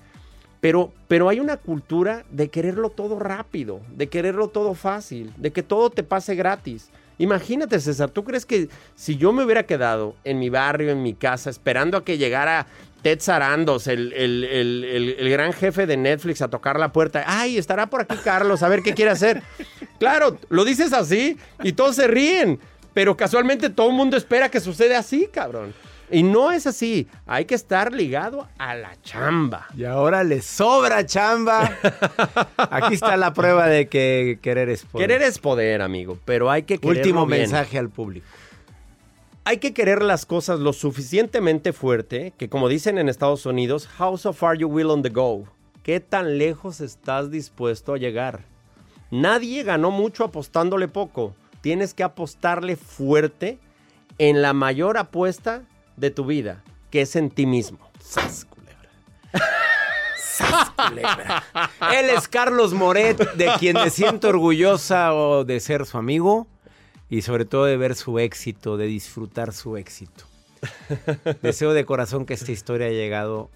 Pero, 0.60 0.92
pero 1.06 1.28
hay 1.28 1.38
una 1.40 1.58
cultura 1.58 2.24
de 2.30 2.48
quererlo 2.48 2.90
todo 2.90 3.18
rápido, 3.18 3.80
de 3.94 4.08
quererlo 4.08 4.48
todo 4.48 4.74
fácil, 4.74 5.32
de 5.36 5.52
que 5.52 5.62
todo 5.62 5.90
te 5.90 6.02
pase 6.02 6.34
gratis. 6.34 6.88
Imagínate, 7.18 7.78
César, 7.80 8.10
¿tú 8.10 8.24
crees 8.24 8.44
que 8.46 8.68
si 8.94 9.16
yo 9.16 9.32
me 9.32 9.44
hubiera 9.44 9.64
quedado 9.64 10.16
en 10.24 10.38
mi 10.38 10.48
barrio, 10.50 10.90
en 10.90 11.02
mi 11.02 11.14
casa, 11.14 11.50
esperando 11.50 11.96
a 11.98 12.04
que 12.04 12.18
llegara 12.18 12.66
Ted 13.02 13.20
Sarandos, 13.20 13.86
el, 13.86 14.12
el- 14.12 14.44
el- 14.44 14.84
el- 14.84 15.16
el 15.18 15.30
gran 15.30 15.52
jefe 15.52 15.86
de 15.86 15.96
Netflix, 15.96 16.42
a 16.42 16.48
tocar 16.48 16.78
la 16.80 16.92
puerta? 16.92 17.22
Ay, 17.26 17.58
estará 17.58 17.86
por 17.88 18.02
aquí 18.02 18.16
Carlos, 18.24 18.62
a 18.62 18.68
ver 18.68 18.82
qué 18.82 18.92
quiere 18.94 19.10
hacer. 19.12 19.42
Claro, 19.98 20.36
lo 20.50 20.64
dices 20.66 20.92
así 20.92 21.38
y 21.62 21.72
todos 21.72 21.96
se 21.96 22.06
ríen, 22.06 22.58
pero 22.92 23.16
casualmente 23.16 23.70
todo 23.70 23.88
el 23.88 23.94
mundo 23.96 24.16
espera 24.18 24.50
que 24.50 24.60
suceda 24.60 24.98
así, 24.98 25.26
cabrón. 25.32 25.72
Y 26.10 26.22
no 26.22 26.52
es 26.52 26.66
así, 26.66 27.08
hay 27.26 27.46
que 27.46 27.56
estar 27.56 27.92
ligado 27.92 28.46
a 28.58 28.74
la 28.76 28.94
chamba. 29.02 29.66
Y 29.76 29.84
ahora 29.84 30.22
le 30.22 30.40
sobra 30.40 31.04
chamba. 31.04 31.70
Aquí 32.56 32.94
está 32.94 33.16
la 33.16 33.32
prueba 33.32 33.66
de 33.66 33.88
que 33.88 34.38
querer 34.40 34.68
es 34.68 34.84
poder. 34.84 35.08
Querer 35.08 35.22
es 35.22 35.38
poder, 35.38 35.82
amigo, 35.82 36.18
pero 36.24 36.50
hay 36.50 36.62
que 36.62 36.78
quererlo 36.78 37.00
Último 37.00 37.26
bien. 37.26 37.40
mensaje 37.40 37.78
al 37.78 37.90
público. 37.90 38.26
Hay 39.44 39.58
que 39.58 39.74
querer 39.74 40.02
las 40.02 40.26
cosas 40.26 40.60
lo 40.60 40.72
suficientemente 40.72 41.72
fuerte 41.72 42.32
que, 42.36 42.48
como 42.48 42.68
dicen 42.68 42.98
en 42.98 43.08
Estados 43.08 43.46
Unidos, 43.46 43.88
how 43.98 44.16
so 44.16 44.32
far 44.32 44.56
you 44.56 44.68
will 44.68 44.90
on 44.90 45.02
the 45.02 45.08
go. 45.08 45.44
¿Qué 45.82 46.00
tan 46.00 46.38
lejos 46.38 46.80
estás 46.80 47.30
dispuesto 47.30 47.94
a 47.94 47.98
llegar? 47.98 48.44
Nadie 49.10 49.62
ganó 49.62 49.92
mucho 49.92 50.24
apostándole 50.24 50.88
poco. 50.88 51.34
Tienes 51.60 51.94
que 51.94 52.02
apostarle 52.02 52.76
fuerte 52.76 53.58
en 54.18 54.42
la 54.42 54.52
mayor 54.52 54.98
apuesta 54.98 55.62
de 55.96 56.10
tu 56.10 56.24
vida, 56.24 56.62
que 56.90 57.02
es 57.02 57.16
en 57.16 57.30
ti 57.30 57.46
mismo. 57.46 57.78
Sas, 58.00 58.44
culebra. 58.44 58.90
Sas, 60.18 60.70
culebra. 60.70 61.42
Él 61.92 62.10
es 62.10 62.28
Carlos 62.28 62.72
Moret, 62.72 63.34
de 63.34 63.50
quien 63.58 63.74
me 63.74 63.90
siento 63.90 64.28
orgullosa 64.28 65.14
o 65.14 65.44
de 65.44 65.60
ser 65.60 65.86
su 65.86 65.98
amigo 65.98 66.46
y 67.08 67.22
sobre 67.22 67.44
todo 67.44 67.64
de 67.64 67.76
ver 67.76 67.94
su 67.94 68.18
éxito, 68.18 68.76
de 68.76 68.86
disfrutar 68.86 69.52
su 69.52 69.76
éxito. 69.76 70.24
Deseo 71.42 71.72
de 71.72 71.84
corazón 71.84 72.26
que 72.26 72.34
esta 72.34 72.52
historia 72.52 72.86
haya 72.86 72.96
llegado 72.96 73.50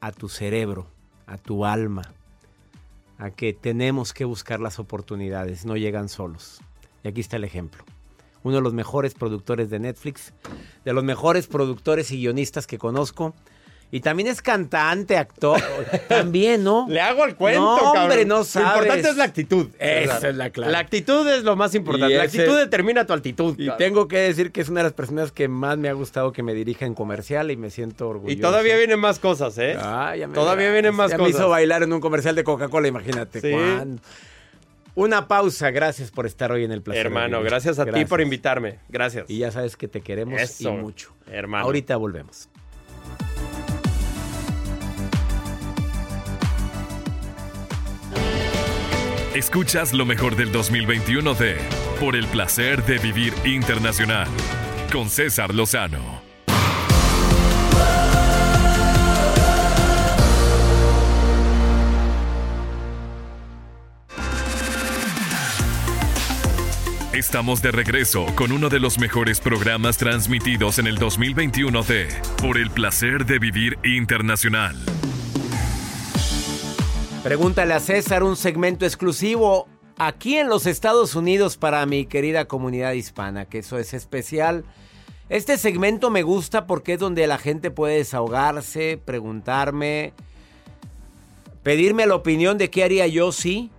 a 0.00 0.12
tu 0.12 0.28
cerebro, 0.28 0.86
a 1.26 1.38
tu 1.38 1.64
alma, 1.64 2.02
a 3.18 3.30
que 3.30 3.52
tenemos 3.52 4.12
que 4.12 4.24
buscar 4.24 4.60
las 4.60 4.78
oportunidades, 4.78 5.64
no 5.64 5.76
llegan 5.76 6.08
solos. 6.08 6.60
Y 7.04 7.08
aquí 7.08 7.20
está 7.20 7.36
el 7.36 7.44
ejemplo. 7.44 7.84
Uno 8.42 8.56
de 8.56 8.62
los 8.62 8.72
mejores 8.74 9.14
productores 9.14 9.68
de 9.70 9.78
Netflix, 9.78 10.32
de 10.84 10.92
los 10.92 11.04
mejores 11.04 11.46
productores 11.46 12.10
y 12.12 12.18
guionistas 12.18 12.66
que 12.66 12.78
conozco. 12.78 13.34
Y 13.90 14.00
también 14.00 14.28
es 14.28 14.42
cantante, 14.42 15.16
actor. 15.16 15.58
También, 16.08 16.62
¿no? 16.62 16.84
Le 16.90 17.00
hago 17.00 17.24
el 17.24 17.36
cuento, 17.36 17.62
No, 17.62 17.76
cabrón. 17.82 18.02
hombre, 18.02 18.26
no 18.26 18.44
sabes. 18.44 18.68
Lo 18.68 18.76
importante 18.82 19.08
es 19.08 19.16
la 19.16 19.24
actitud. 19.24 19.68
Esa 19.78 20.28
es 20.28 20.36
la 20.36 20.50
clave. 20.50 20.72
La 20.72 20.78
actitud 20.80 21.26
es 21.26 21.42
lo 21.42 21.56
más 21.56 21.74
importante. 21.74 22.12
Y 22.12 22.18
La 22.18 22.24
ese- 22.24 22.42
actitud 22.42 22.58
determina 22.58 23.06
tu 23.06 23.14
actitud. 23.14 23.54
Y 23.58 23.70
tengo 23.78 24.06
que 24.06 24.18
decir 24.18 24.52
que 24.52 24.60
es 24.60 24.68
una 24.68 24.80
de 24.80 24.84
las 24.84 24.92
personas 24.92 25.32
que 25.32 25.48
más 25.48 25.78
me 25.78 25.88
ha 25.88 25.94
gustado 25.94 26.32
que 26.34 26.42
me 26.42 26.52
dirija 26.52 26.84
en 26.84 26.92
comercial 26.94 27.50
y 27.50 27.56
me 27.56 27.70
siento 27.70 28.10
orgulloso. 28.10 28.38
Y 28.38 28.42
todavía 28.42 28.76
vienen 28.76 29.00
más 29.00 29.18
cosas, 29.20 29.56
¿eh? 29.56 29.78
Ah, 29.80 30.14
ya 30.14 30.28
me 30.28 30.34
Todavía 30.34 30.70
vienen 30.70 30.94
más 30.94 31.10
Ya 31.10 31.16
cosas. 31.16 31.32
me 31.32 31.38
hizo 31.38 31.48
bailar 31.48 31.82
en 31.82 31.90
un 31.94 32.00
comercial 32.02 32.34
de 32.34 32.44
Coca-Cola, 32.44 32.88
imagínate. 32.88 33.40
Sí. 33.40 33.50
cuándo. 33.52 34.02
Una 34.98 35.28
pausa, 35.28 35.70
gracias 35.70 36.10
por 36.10 36.26
estar 36.26 36.50
hoy 36.50 36.64
en 36.64 36.72
el 36.72 36.82
placer. 36.82 37.06
Hermano, 37.06 37.40
gracias 37.40 37.78
a 37.78 37.86
ti 37.86 38.04
por 38.04 38.20
invitarme. 38.20 38.80
Gracias. 38.88 39.30
Y 39.30 39.38
ya 39.38 39.52
sabes 39.52 39.76
que 39.76 39.86
te 39.86 40.00
queremos 40.00 40.40
Eso, 40.40 40.70
y 40.70 40.76
mucho. 40.76 41.14
hermano. 41.30 41.66
Ahorita 41.66 41.96
volvemos. 41.96 42.48
Escuchas 49.36 49.92
lo 49.92 50.04
mejor 50.04 50.34
del 50.34 50.50
2021 50.50 51.34
de 51.34 51.58
Por 52.00 52.16
el 52.16 52.26
placer 52.26 52.82
de 52.84 52.98
vivir 52.98 53.32
internacional 53.44 54.26
con 54.92 55.08
César 55.08 55.54
Lozano. 55.54 56.27
Estamos 67.14 67.62
de 67.62 67.70
regreso 67.72 68.26
con 68.36 68.52
uno 68.52 68.68
de 68.68 68.80
los 68.80 68.98
mejores 68.98 69.40
programas 69.40 69.96
transmitidos 69.96 70.78
en 70.78 70.86
el 70.86 70.96
2021 70.96 71.82
de 71.82 72.06
Por 72.36 72.58
el 72.58 72.70
placer 72.70 73.24
de 73.24 73.38
vivir 73.38 73.78
internacional. 73.82 74.76
Pregúntale 77.22 77.72
a 77.72 77.80
César 77.80 78.22
un 78.22 78.36
segmento 78.36 78.84
exclusivo 78.84 79.68
aquí 79.96 80.36
en 80.36 80.50
los 80.50 80.66
Estados 80.66 81.14
Unidos 81.14 81.56
para 81.56 81.86
mi 81.86 82.04
querida 82.04 82.44
comunidad 82.44 82.92
hispana, 82.92 83.46
que 83.46 83.60
eso 83.60 83.78
es 83.78 83.94
especial. 83.94 84.66
Este 85.30 85.56
segmento 85.56 86.10
me 86.10 86.22
gusta 86.22 86.66
porque 86.66 86.92
es 86.92 87.00
donde 87.00 87.26
la 87.26 87.38
gente 87.38 87.70
puede 87.70 87.96
desahogarse, 87.96 89.00
preguntarme, 89.02 90.12
pedirme 91.62 92.06
la 92.06 92.16
opinión 92.16 92.58
de 92.58 92.68
qué 92.68 92.84
haría 92.84 93.06
yo 93.06 93.32
si. 93.32 93.70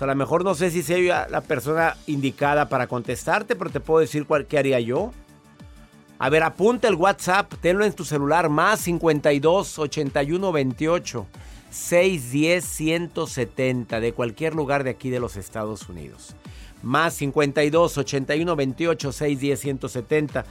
A 0.00 0.06
lo 0.06 0.14
mejor 0.14 0.44
no 0.44 0.54
sé 0.54 0.70
si 0.70 0.82
soy 0.82 1.06
la 1.06 1.40
persona 1.40 1.96
indicada 2.06 2.68
para 2.68 2.86
contestarte, 2.86 3.56
pero 3.56 3.70
te 3.70 3.80
puedo 3.80 4.00
decir 4.00 4.26
cuál, 4.26 4.46
qué 4.46 4.58
haría 4.58 4.80
yo. 4.80 5.12
A 6.20 6.30
ver, 6.30 6.42
apunta 6.42 6.88
el 6.88 6.94
WhatsApp, 6.94 7.52
tenlo 7.60 7.84
en 7.84 7.92
tu 7.92 8.04
celular, 8.04 8.48
más 8.48 8.80
52 8.80 9.78
81 9.78 10.52
28 10.52 11.26
610 11.70 12.64
170 12.64 14.00
de 14.00 14.12
cualquier 14.12 14.54
lugar 14.54 14.82
de 14.82 14.90
aquí 14.90 15.10
de 15.10 15.20
los 15.20 15.36
Estados 15.36 15.88
Unidos. 15.88 16.34
Más 16.82 17.14
52 17.14 17.98
81 17.98 18.56
28 18.56 19.12
610 19.12 19.60
170. 19.60 20.44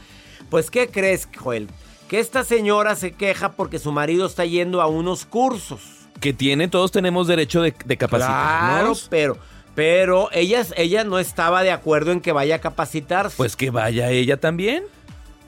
Pues, 0.49 0.71
¿qué 0.71 0.89
crees, 0.89 1.27
Joel? 1.37 1.67
Que 2.07 2.19
esta 2.19 2.43
señora 2.45 2.95
se 2.95 3.11
queja 3.11 3.51
porque 3.51 3.79
su 3.79 3.91
marido 3.91 4.25
está 4.25 4.45
yendo 4.45 4.81
a 4.81 4.87
unos 4.87 5.25
cursos. 5.25 5.96
Que 6.19 6.33
tiene, 6.33 6.67
todos 6.67 6.91
tenemos 6.91 7.27
derecho 7.27 7.61
de, 7.61 7.73
de 7.85 7.97
Claro, 7.97 8.11
capacitarnos. 8.17 9.07
pero, 9.09 9.37
pero 9.75 10.29
ella, 10.31 10.65
ella 10.75 11.03
no 11.03 11.19
estaba 11.19 11.63
de 11.63 11.71
acuerdo 11.71 12.11
en 12.11 12.21
que 12.21 12.31
vaya 12.31 12.55
a 12.55 12.59
capacitarse. 12.59 13.35
Pues 13.37 13.55
que 13.55 13.69
vaya 13.69 14.09
ella 14.09 14.37
también. 14.37 14.83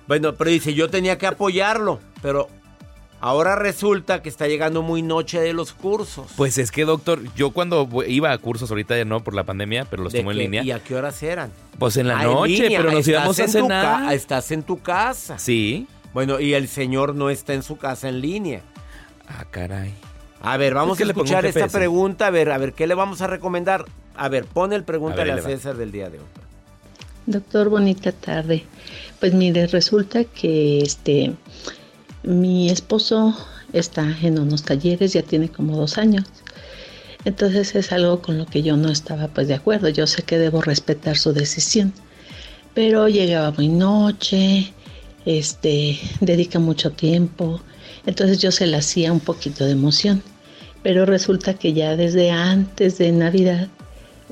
Bueno, 0.08 0.34
pero 0.36 0.50
dice, 0.50 0.74
yo 0.74 0.90
tenía 0.90 1.18
que 1.18 1.28
apoyarlo, 1.28 2.00
pero 2.22 2.48
ahora 3.22 3.56
resulta 3.56 4.22
que 4.22 4.30
está 4.30 4.48
llegando 4.48 4.82
muy 4.82 5.02
noche 5.02 5.40
de 5.40 5.54
los 5.54 5.74
cursos. 5.74 6.32
Pues 6.36 6.58
es 6.58 6.72
que, 6.72 6.86
doctor, 6.86 7.22
yo 7.36 7.52
cuando 7.52 7.88
iba 8.08 8.32
a 8.32 8.38
cursos 8.38 8.70
ahorita 8.72 8.98
ya 8.98 9.06
no 9.06 9.24
por 9.24 9.34
la 9.36 9.44
pandemia, 9.44 9.86
pero 9.86 10.04
los 10.04 10.14
¿De 10.14 10.20
tomo 10.20 10.32
en 10.32 10.38
línea. 10.38 10.64
¿Y 10.64 10.72
a 10.72 10.80
qué 10.80 10.96
horas 10.96 11.22
eran? 11.24 11.52
Pues 11.78 11.98
en 11.98 12.08
la 12.08 12.20
Ah, 12.20 12.24
noche, 12.24 12.68
pero 12.70 12.92
nos 12.92 13.08
íbamos 13.08 13.40
a 13.40 13.48
cenar. 13.48 14.14
Estás 14.14 14.52
en 14.52 14.64
tu 14.64 14.80
casa. 14.82 15.38
Sí. 15.38 15.88
Bueno, 16.14 16.40
y 16.40 16.54
el 16.56 16.68
señor 16.68 17.14
no 17.14 17.30
está 17.30 17.54
en 17.54 17.62
su 17.64 17.78
casa 17.78 18.10
en 18.10 18.20
línea. 18.22 18.62
Ah, 19.28 19.46
caray. 19.52 19.94
A 20.42 20.58
ver, 20.58 20.74
vamos 20.74 21.00
Es 21.00 21.04
que 21.04 21.10
a 21.10 21.12
escuchar 21.12 21.46
esta 21.46 21.68
pregunta. 21.68 22.28
A 22.28 22.30
ver, 22.30 22.52
a 22.52 22.58
ver, 22.58 22.74
¿qué 22.74 22.88
le 22.88 22.96
vamos 22.96 23.22
a 23.22 23.28
recomendar? 23.28 23.86
A 24.16 24.30
ver, 24.30 24.46
pon 24.46 24.74
el 24.74 24.84
pregúntale 24.84 25.32
A 25.32 25.34
a, 25.34 25.36
ver, 25.36 25.46
va. 25.46 25.50
César 25.50 25.78
del 25.78 25.92
día 25.92 26.10
de 26.10 26.20
hoy. 26.20 26.26
Doctor, 27.26 27.70
bonita 27.70 28.12
tarde. 28.12 28.64
Pues 29.20 29.34
mire, 29.34 29.68
resulta 29.68 30.24
que 30.24 30.80
este 30.80 31.34
mi 32.24 32.70
esposo 32.70 33.36
está 33.74 34.18
en 34.22 34.40
unos 34.40 34.64
talleres, 34.64 35.14
ya 35.14 35.22
tiene 35.22 35.50
como 35.50 35.78
dos 35.78 35.98
años. 35.98 36.26
Entonces 37.26 37.76
es 37.76 37.92
algo 37.92 38.22
con 38.22 38.38
lo 38.38 38.46
que 38.46 38.64
yo 38.64 38.78
no 38.78 38.90
estaba 38.90 39.28
pues 39.28 39.48
de 39.48 39.54
acuerdo. 39.54 39.90
Yo 39.90 40.08
sé 40.08 40.24
que 40.24 40.38
debo 40.38 40.62
respetar 40.62 41.18
su 41.18 41.34
decisión. 41.34 41.94
Pero 42.74 43.10
llegaba 43.10 43.52
muy 43.52 43.68
noche, 43.68 44.74
este, 45.26 46.00
dedica 46.22 46.60
mucho 46.60 46.92
tiempo. 46.92 47.62
Entonces 48.06 48.40
yo 48.40 48.52
se 48.52 48.68
le 48.68 48.78
hacía 48.78 49.12
un 49.12 49.20
poquito 49.20 49.66
de 49.66 49.72
emoción. 49.72 50.24
Pero 50.84 51.06
resulta 51.06 51.54
que 51.54 51.74
ya 51.74 51.96
desde 51.96 52.32
antes 52.32 52.98
de 52.98 53.12
Navidad 53.12 53.68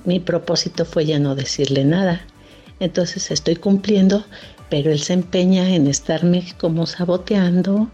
mi 0.05 0.19
propósito 0.19 0.85
fue 0.85 1.05
ya 1.05 1.19
no 1.19 1.35
decirle 1.35 1.83
nada. 1.83 2.21
Entonces 2.79 3.31
estoy 3.31 3.55
cumpliendo, 3.55 4.25
pero 4.69 4.91
él 4.91 4.99
se 4.99 5.13
empeña 5.13 5.73
en 5.75 5.87
estarme 5.87 6.43
como 6.57 6.85
saboteando 6.85 7.89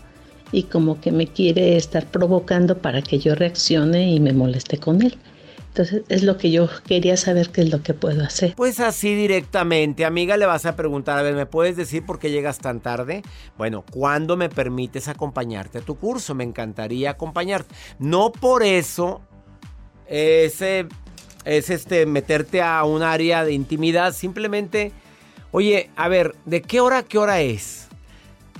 y 0.52 0.64
como 0.64 1.02
que 1.02 1.12
me 1.12 1.28
quiere 1.28 1.78
estar 1.78 2.06
provocando 2.06 2.78
para 2.78 3.02
que 3.02 3.20
yo 3.20 3.34
reaccione 3.34 4.12
y 4.12 4.20
me 4.20 4.34
moleste 4.34 4.78
con 4.78 5.02
él. 5.02 5.18
Entonces 5.74 6.04
es 6.08 6.22
lo 6.22 6.38
que 6.38 6.52
yo 6.52 6.70
quería 6.86 7.18
saber 7.18 7.50
qué 7.50 7.62
es 7.62 7.72
lo 7.72 7.82
que 7.82 7.96
puedo 7.96 8.24
hacer. 8.24 8.54
Pues 8.56 8.80
así 8.80 9.16
directamente, 9.16 10.06
amiga, 10.06 10.38
le 10.38 10.46
vas 10.46 10.68
a 10.68 10.76
preguntar, 10.76 11.18
a 11.18 11.24
ver, 11.24 11.34
¿me 11.34 11.48
puedes 11.48 11.76
decir 11.76 12.06
por 12.06 12.20
qué 12.20 12.30
llegas 12.30 12.60
tan 12.60 12.80
tarde? 12.80 13.24
Bueno, 13.58 13.84
¿cuándo 13.90 14.38
me 14.38 14.50
permites 14.50 15.08
acompañarte 15.08 15.80
a 15.80 15.82
tu 15.82 15.96
curso? 15.96 16.36
Me 16.36 16.44
encantaría 16.44 17.10
acompañarte. 17.10 17.74
No 17.98 18.32
por 18.32 18.62
eso 18.62 19.22
ese 20.06 20.86
es 21.44 21.72
este 21.72 22.06
meterte 22.06 22.62
a 22.62 22.84
un 22.84 23.02
área 23.02 23.44
de 23.44 23.54
intimidad, 23.54 24.14
simplemente, 24.14 24.92
oye, 25.52 25.90
a 25.96 26.08
ver, 26.08 26.36
¿de 26.46 26.62
qué 26.62 26.82
hora 26.82 27.00
a 27.00 27.04
qué 27.04 27.18
hora 27.18 27.42
es? 27.42 27.88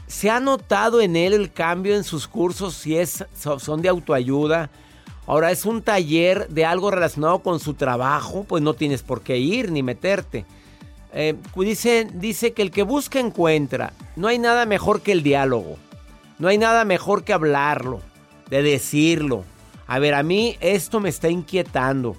¿Se 0.08 0.32
ha 0.32 0.40
notado 0.40 1.00
en 1.00 1.16
él 1.16 1.34
el 1.34 1.54
cambio 1.54 1.96
en 1.96 2.04
sus 2.04 2.28
cursos 2.28 2.74
si 2.74 2.98
es, 2.98 3.24
so- 3.40 3.60
son 3.60 3.84
de 3.84 3.90
autoayuda? 3.90 4.72
Ahora 5.26 5.52
es 5.52 5.66
un 5.66 5.82
taller 5.82 6.48
de 6.50 6.66
algo 6.66 6.92
relacionado 6.92 7.40
con 7.40 7.60
su 7.60 7.76
trabajo, 7.76 8.44
pues 8.44 8.62
no 8.62 8.74
tienes 8.74 9.04
por 9.04 9.22
qué 9.22 9.38
ir 9.38 9.72
ni 9.72 9.82
meterte. 9.82 10.46
Eh, 11.14 11.36
dice, 11.56 12.08
dice 12.14 12.54
que 12.54 12.62
el 12.62 12.72
que 12.72 12.84
busca 12.84 13.20
encuentra. 13.20 13.94
No 14.16 14.28
hay 14.28 14.40
nada 14.40 14.66
mejor 14.66 15.02
que 15.02 15.12
el 15.12 15.24
diálogo. 15.24 15.78
No 16.40 16.48
hay 16.48 16.58
nada 16.58 16.84
mejor 16.84 17.24
que 17.24 17.34
hablarlo, 17.34 18.02
de 18.50 18.64
decirlo. 18.64 19.46
A 19.88 20.00
ver, 20.00 20.14
a 20.14 20.24
mí 20.24 20.58
esto 20.60 21.00
me 21.00 21.10
está 21.10 21.30
inquietando. 21.30 22.18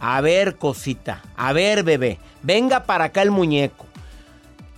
A 0.00 0.20
ver, 0.20 0.56
cosita. 0.56 1.22
A 1.36 1.52
ver, 1.52 1.84
bebé. 1.84 2.18
Venga 2.42 2.84
para 2.84 3.04
acá 3.04 3.22
el 3.22 3.30
muñeco. 3.30 3.86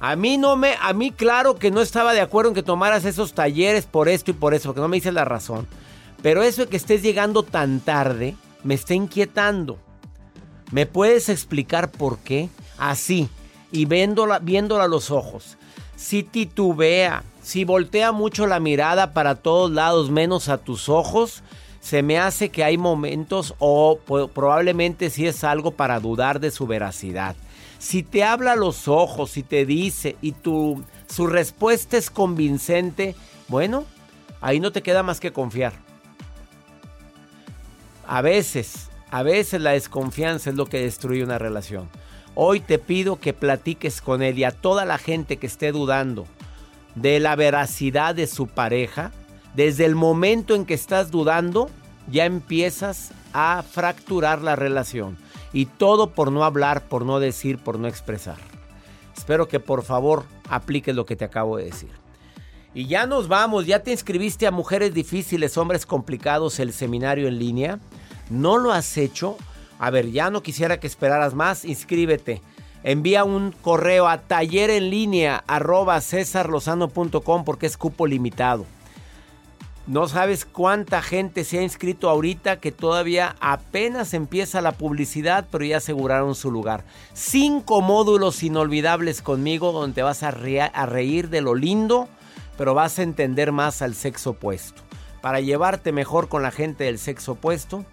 A 0.00 0.16
mí 0.16 0.36
no 0.36 0.56
me, 0.56 0.74
a 0.82 0.92
mí 0.92 1.12
claro 1.12 1.54
que 1.54 1.70
no 1.70 1.80
estaba 1.80 2.12
de 2.12 2.20
acuerdo 2.20 2.50
en 2.50 2.54
que 2.54 2.62
tomaras 2.62 3.06
esos 3.06 3.32
talleres 3.32 3.86
por 3.86 4.08
esto 4.10 4.32
y 4.32 4.34
por 4.34 4.52
eso, 4.52 4.68
porque 4.68 4.82
no 4.82 4.88
me 4.88 4.98
dices 4.98 5.14
la 5.14 5.24
razón. 5.24 5.66
Pero 6.24 6.42
eso 6.42 6.62
de 6.62 6.68
que 6.68 6.78
estés 6.78 7.02
llegando 7.02 7.42
tan 7.42 7.80
tarde 7.80 8.34
me 8.62 8.72
está 8.72 8.94
inquietando. 8.94 9.76
¿Me 10.72 10.86
puedes 10.86 11.28
explicar 11.28 11.90
por 11.90 12.16
qué? 12.20 12.48
Así, 12.78 13.28
y 13.70 13.84
viéndola, 13.84 14.38
viéndola 14.38 14.84
a 14.84 14.88
los 14.88 15.10
ojos. 15.10 15.58
Si 15.96 16.22
titubea, 16.22 17.24
si 17.42 17.64
voltea 17.64 18.10
mucho 18.10 18.46
la 18.46 18.58
mirada 18.58 19.12
para 19.12 19.34
todos 19.34 19.70
lados 19.70 20.10
menos 20.10 20.48
a 20.48 20.56
tus 20.56 20.88
ojos, 20.88 21.42
se 21.80 22.02
me 22.02 22.18
hace 22.18 22.48
que 22.48 22.64
hay 22.64 22.78
momentos 22.78 23.54
o 23.58 23.98
probablemente 24.32 25.10
si 25.10 25.26
es 25.26 25.44
algo 25.44 25.72
para 25.72 26.00
dudar 26.00 26.40
de 26.40 26.50
su 26.50 26.66
veracidad. 26.66 27.36
Si 27.78 28.02
te 28.02 28.24
habla 28.24 28.52
a 28.52 28.56
los 28.56 28.88
ojos, 28.88 29.32
si 29.32 29.42
te 29.42 29.66
dice 29.66 30.16
y 30.22 30.32
tu, 30.32 30.84
su 31.06 31.26
respuesta 31.26 31.98
es 31.98 32.08
convincente, 32.08 33.14
bueno, 33.48 33.84
ahí 34.40 34.58
no 34.58 34.72
te 34.72 34.82
queda 34.82 35.02
más 35.02 35.20
que 35.20 35.30
confiar. 35.30 35.84
A 38.07 38.22
veces, 38.22 38.88
a 39.11 39.22
veces 39.22 39.61
la 39.61 39.70
desconfianza 39.72 40.50
es 40.50 40.57
lo 40.57 40.66
que 40.66 40.80
destruye 40.80 41.24
una 41.24 41.38
relación. 41.38 41.88
Hoy 42.34 42.61
te 42.61 42.78
pido 42.78 43.16
que 43.16 43.32
platiques 43.32 44.00
con 44.00 44.22
él 44.22 44.38
y 44.38 44.44
a 44.44 44.50
toda 44.50 44.84
la 44.84 44.98
gente 44.98 45.36
que 45.36 45.46
esté 45.46 45.72
dudando 45.72 46.26
de 46.94 47.20
la 47.20 47.36
veracidad 47.36 48.14
de 48.14 48.26
su 48.26 48.46
pareja. 48.46 49.12
Desde 49.55 49.84
el 49.84 49.94
momento 49.94 50.55
en 50.55 50.66
que 50.66 50.74
estás 50.74 51.11
dudando, 51.11 51.70
ya 52.11 52.24
empiezas 52.24 53.12
a 53.32 53.62
fracturar 53.62 54.42
la 54.42 54.57
relación. 54.57 55.16
Y 55.52 55.66
todo 55.66 56.11
por 56.11 56.32
no 56.32 56.44
hablar, 56.44 56.82
por 56.88 57.07
no 57.07 57.20
decir, 57.20 57.59
por 57.59 57.78
no 57.78 57.86
expresar. 57.86 58.38
Espero 59.16 59.46
que 59.46 59.61
por 59.61 59.84
favor 59.84 60.24
apliques 60.48 60.94
lo 60.94 61.07
que 61.07 61.14
te 61.14 61.24
acabo 61.24 61.57
de 61.57 61.66
decir. 61.66 61.90
Y 62.74 62.86
ya 62.88 63.07
nos 63.07 63.28
vamos, 63.28 63.66
ya 63.66 63.84
te 63.84 63.92
inscribiste 63.92 64.48
a 64.48 64.50
Mujeres 64.50 64.92
Difíciles, 64.92 65.57
Hombres 65.57 65.86
Complicados, 65.86 66.59
el 66.59 66.72
seminario 66.72 67.28
en 67.28 67.38
línea. 67.38 67.78
¿No 68.30 68.58
lo 68.58 68.72
has 68.72 68.96
hecho? 68.96 69.36
A 69.78 69.90
ver, 69.90 70.10
ya 70.10 70.30
no 70.30 70.42
quisiera 70.42 70.80
que 70.80 70.86
esperaras 70.86 71.34
más, 71.34 71.64
inscríbete. 71.64 72.40
Envía 72.82 73.24
un 73.24 73.52
correo 73.52 74.08
a 74.08 74.18
taller 74.18 74.70
en 74.70 74.90
línea 74.90 75.42
arroba 75.46 76.00
cesarlozano.com 76.00 77.44
porque 77.44 77.66
es 77.66 77.76
cupo 77.76 78.06
limitado. 78.06 78.66
No 79.86 80.08
sabes 80.08 80.46
cuánta 80.46 81.02
gente 81.02 81.44
se 81.44 81.58
ha 81.58 81.62
inscrito 81.62 82.08
ahorita 82.08 82.58
que 82.58 82.72
todavía 82.72 83.36
apenas 83.40 84.14
empieza 84.14 84.62
la 84.62 84.72
publicidad, 84.72 85.46
pero 85.50 85.62
ya 85.62 85.76
aseguraron 85.76 86.34
su 86.34 86.50
lugar. 86.50 86.84
Cinco 87.12 87.82
módulos 87.82 88.42
inolvidables 88.42 89.20
conmigo 89.20 89.72
donde 89.72 90.02
vas 90.02 90.22
a 90.22 90.30
reír 90.30 91.28
de 91.28 91.42
lo 91.42 91.54
lindo, 91.54 92.08
pero 92.56 92.72
vas 92.72 92.98
a 92.98 93.02
entender 93.02 93.52
más 93.52 93.82
al 93.82 93.94
sexo 93.94 94.30
opuesto. 94.30 94.80
Para 95.20 95.40
llevarte 95.40 95.92
mejor 95.92 96.28
con 96.28 96.42
la 96.42 96.50
gente 96.50 96.84
del 96.84 96.98
sexo 96.98 97.32
opuesto, 97.32 97.84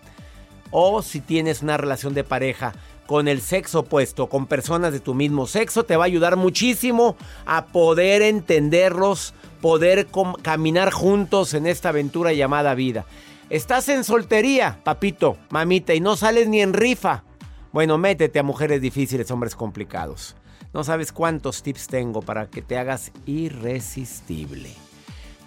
o 0.72 1.02
si 1.02 1.20
tienes 1.22 1.62
una 1.62 1.78
relación 1.78 2.14
de 2.14 2.24
pareja 2.24 2.74
con 3.06 3.28
el 3.28 3.42
sexo 3.42 3.82
opuesto, 3.82 4.30
con 4.30 4.48
personas 4.48 4.94
de 4.94 5.02
tu 5.02 5.14
mismo 5.14 5.46
sexo, 5.46 5.84
te 5.84 5.98
va 5.98 6.06
a 6.06 6.08
ayudar 6.08 6.38
muchísimo 6.38 7.18
a 7.46 7.66
poder 7.68 8.22
entenderlos 8.22 9.34
poder 9.62 10.08
caminar 10.42 10.92
juntos 10.92 11.54
en 11.54 11.68
esta 11.68 11.90
aventura 11.90 12.34
llamada 12.34 12.74
vida. 12.74 13.06
Estás 13.50 13.88
en 13.90 14.04
soltería, 14.04 14.80
papito, 14.84 15.38
mamita, 15.50 15.94
y 15.94 16.00
no 16.00 16.18
sales 16.18 16.48
ni 16.50 16.62
en 16.62 16.74
rifa. 16.74 17.24
Bueno, 17.72 17.98
métete 17.98 18.40
a 18.40 18.44
mujeres 18.44 18.82
difíciles, 18.82 19.30
hombres 19.32 19.56
complicados. 19.56 20.36
No 20.74 20.84
sabes 20.84 21.12
cuántos 21.12 21.64
tips 21.64 21.88
tengo 21.88 22.22
para 22.22 22.50
que 22.50 22.62
te 22.62 22.78
hagas 22.78 23.12
irresistible. 23.26 24.72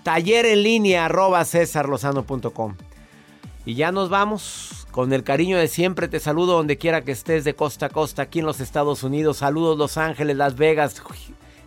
Taller 0.02 0.46
en 0.46 0.62
línea 0.62 1.06
arroba. 1.06 1.44
Y 3.66 3.74
ya 3.74 3.90
nos 3.90 4.10
vamos. 4.10 4.83
Con 4.94 5.12
el 5.12 5.24
cariño 5.24 5.58
de 5.58 5.66
siempre 5.66 6.06
te 6.06 6.20
saludo 6.20 6.52
donde 6.52 6.78
quiera 6.78 7.02
que 7.02 7.10
estés 7.10 7.42
de 7.42 7.56
costa 7.56 7.86
a 7.86 7.88
costa 7.88 8.22
aquí 8.22 8.38
en 8.38 8.46
los 8.46 8.60
Estados 8.60 9.02
Unidos. 9.02 9.38
Saludos 9.38 9.76
Los 9.76 9.96
Ángeles, 9.96 10.36
Las 10.36 10.54
Vegas, 10.54 11.02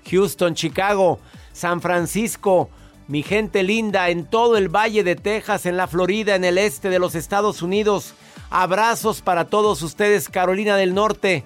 Houston, 0.09 0.55
Chicago. 0.55 1.19
San 1.51 1.81
Francisco, 1.81 2.69
mi 3.09 3.23
gente 3.23 3.63
linda, 3.63 4.07
en 4.07 4.27
todo 4.27 4.55
el 4.55 4.73
Valle 4.73 5.03
de 5.03 5.17
Texas, 5.17 5.65
en 5.65 5.75
la 5.75 5.87
Florida, 5.87 6.35
en 6.35 6.45
el 6.45 6.57
este 6.57 6.89
de 6.89 6.99
los 6.99 7.15
Estados 7.15 7.61
Unidos. 7.61 8.13
Abrazos 8.49 9.21
para 9.21 9.43
todos 9.49 9.81
ustedes, 9.81 10.29
Carolina 10.29 10.77
del 10.77 10.93
Norte. 10.93 11.43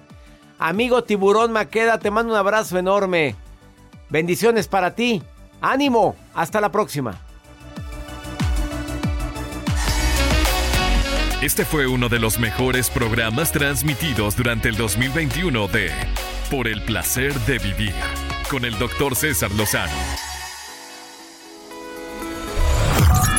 Amigo 0.60 1.02
Tiburón 1.02 1.50
Maqueda, 1.50 1.98
te 1.98 2.12
mando 2.12 2.32
un 2.32 2.38
abrazo 2.38 2.78
enorme. 2.78 3.34
Bendiciones 4.08 4.68
para 4.68 4.94
ti. 4.94 5.20
Ánimo. 5.60 6.14
Hasta 6.32 6.60
la 6.60 6.70
próxima. 6.70 7.18
Este 11.42 11.64
fue 11.64 11.88
uno 11.88 12.08
de 12.08 12.20
los 12.20 12.38
mejores 12.38 12.88
programas 12.88 13.50
transmitidos 13.50 14.36
durante 14.36 14.68
el 14.68 14.76
2021 14.76 15.66
de 15.66 15.90
Por 16.48 16.68
el 16.68 16.80
placer 16.84 17.34
de 17.40 17.58
vivir 17.58 17.92
con 18.48 18.64
el 18.64 18.78
doctor 18.78 19.16
César 19.16 19.50
Lozano. 19.50 19.90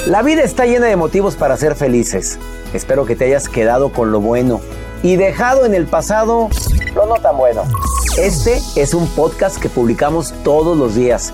La 0.06 0.22
vida 0.22 0.42
está 0.42 0.66
llena 0.66 0.88
de 0.88 0.98
motivos 0.98 1.38
para 1.38 1.56
ser 1.56 1.78
felices. 1.78 2.40
Espero 2.74 3.06
que 3.06 3.16
te 3.16 3.24
hayas 3.24 3.48
quedado 3.48 3.94
con 3.94 4.12
lo 4.12 4.20
bueno 4.20 4.60
y 5.02 5.16
dejado 5.16 5.66
en 5.66 5.74
el 5.74 5.86
pasado 5.86 6.50
lo 6.94 7.06
no 7.06 7.16
tan 7.22 7.38
bueno. 7.38 7.64
Este 8.18 8.60
es 8.76 8.94
un 8.94 9.08
podcast 9.16 9.58
que 9.62 9.70
publicamos 9.70 10.34
todos 10.44 10.78
los 10.78 10.96
días, 10.96 11.34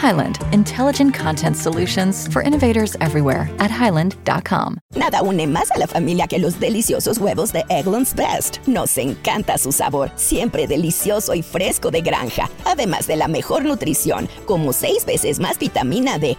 Highland, 0.00 0.38
intelligent 0.52 1.12
content 1.14 1.54
solutions 1.54 2.26
for 2.32 2.40
innovators 2.40 2.96
everywhere 3.02 3.50
at 3.58 3.70
highland.com. 3.70 4.78
Nada 4.96 5.22
une 5.22 5.46
más 5.46 5.70
a 5.70 5.78
la 5.78 5.86
familia 5.86 6.26
que 6.26 6.38
los 6.38 6.58
deliciosos 6.58 7.18
huevos 7.18 7.52
de 7.52 7.64
Eggland's 7.68 8.14
Best. 8.14 8.66
Nos 8.66 8.96
encanta 8.96 9.58
su 9.58 9.72
sabor, 9.72 10.10
siempre 10.16 10.66
delicioso 10.66 11.34
y 11.34 11.42
fresco 11.42 11.90
de 11.90 12.00
granja, 12.00 12.48
además 12.64 13.06
de 13.06 13.16
la 13.16 13.28
mejor 13.28 13.66
nutrición, 13.66 14.26
como 14.46 14.72
6 14.72 15.04
veces 15.04 15.38
más 15.38 15.58
vitamina 15.58 16.18
D, 16.18 16.38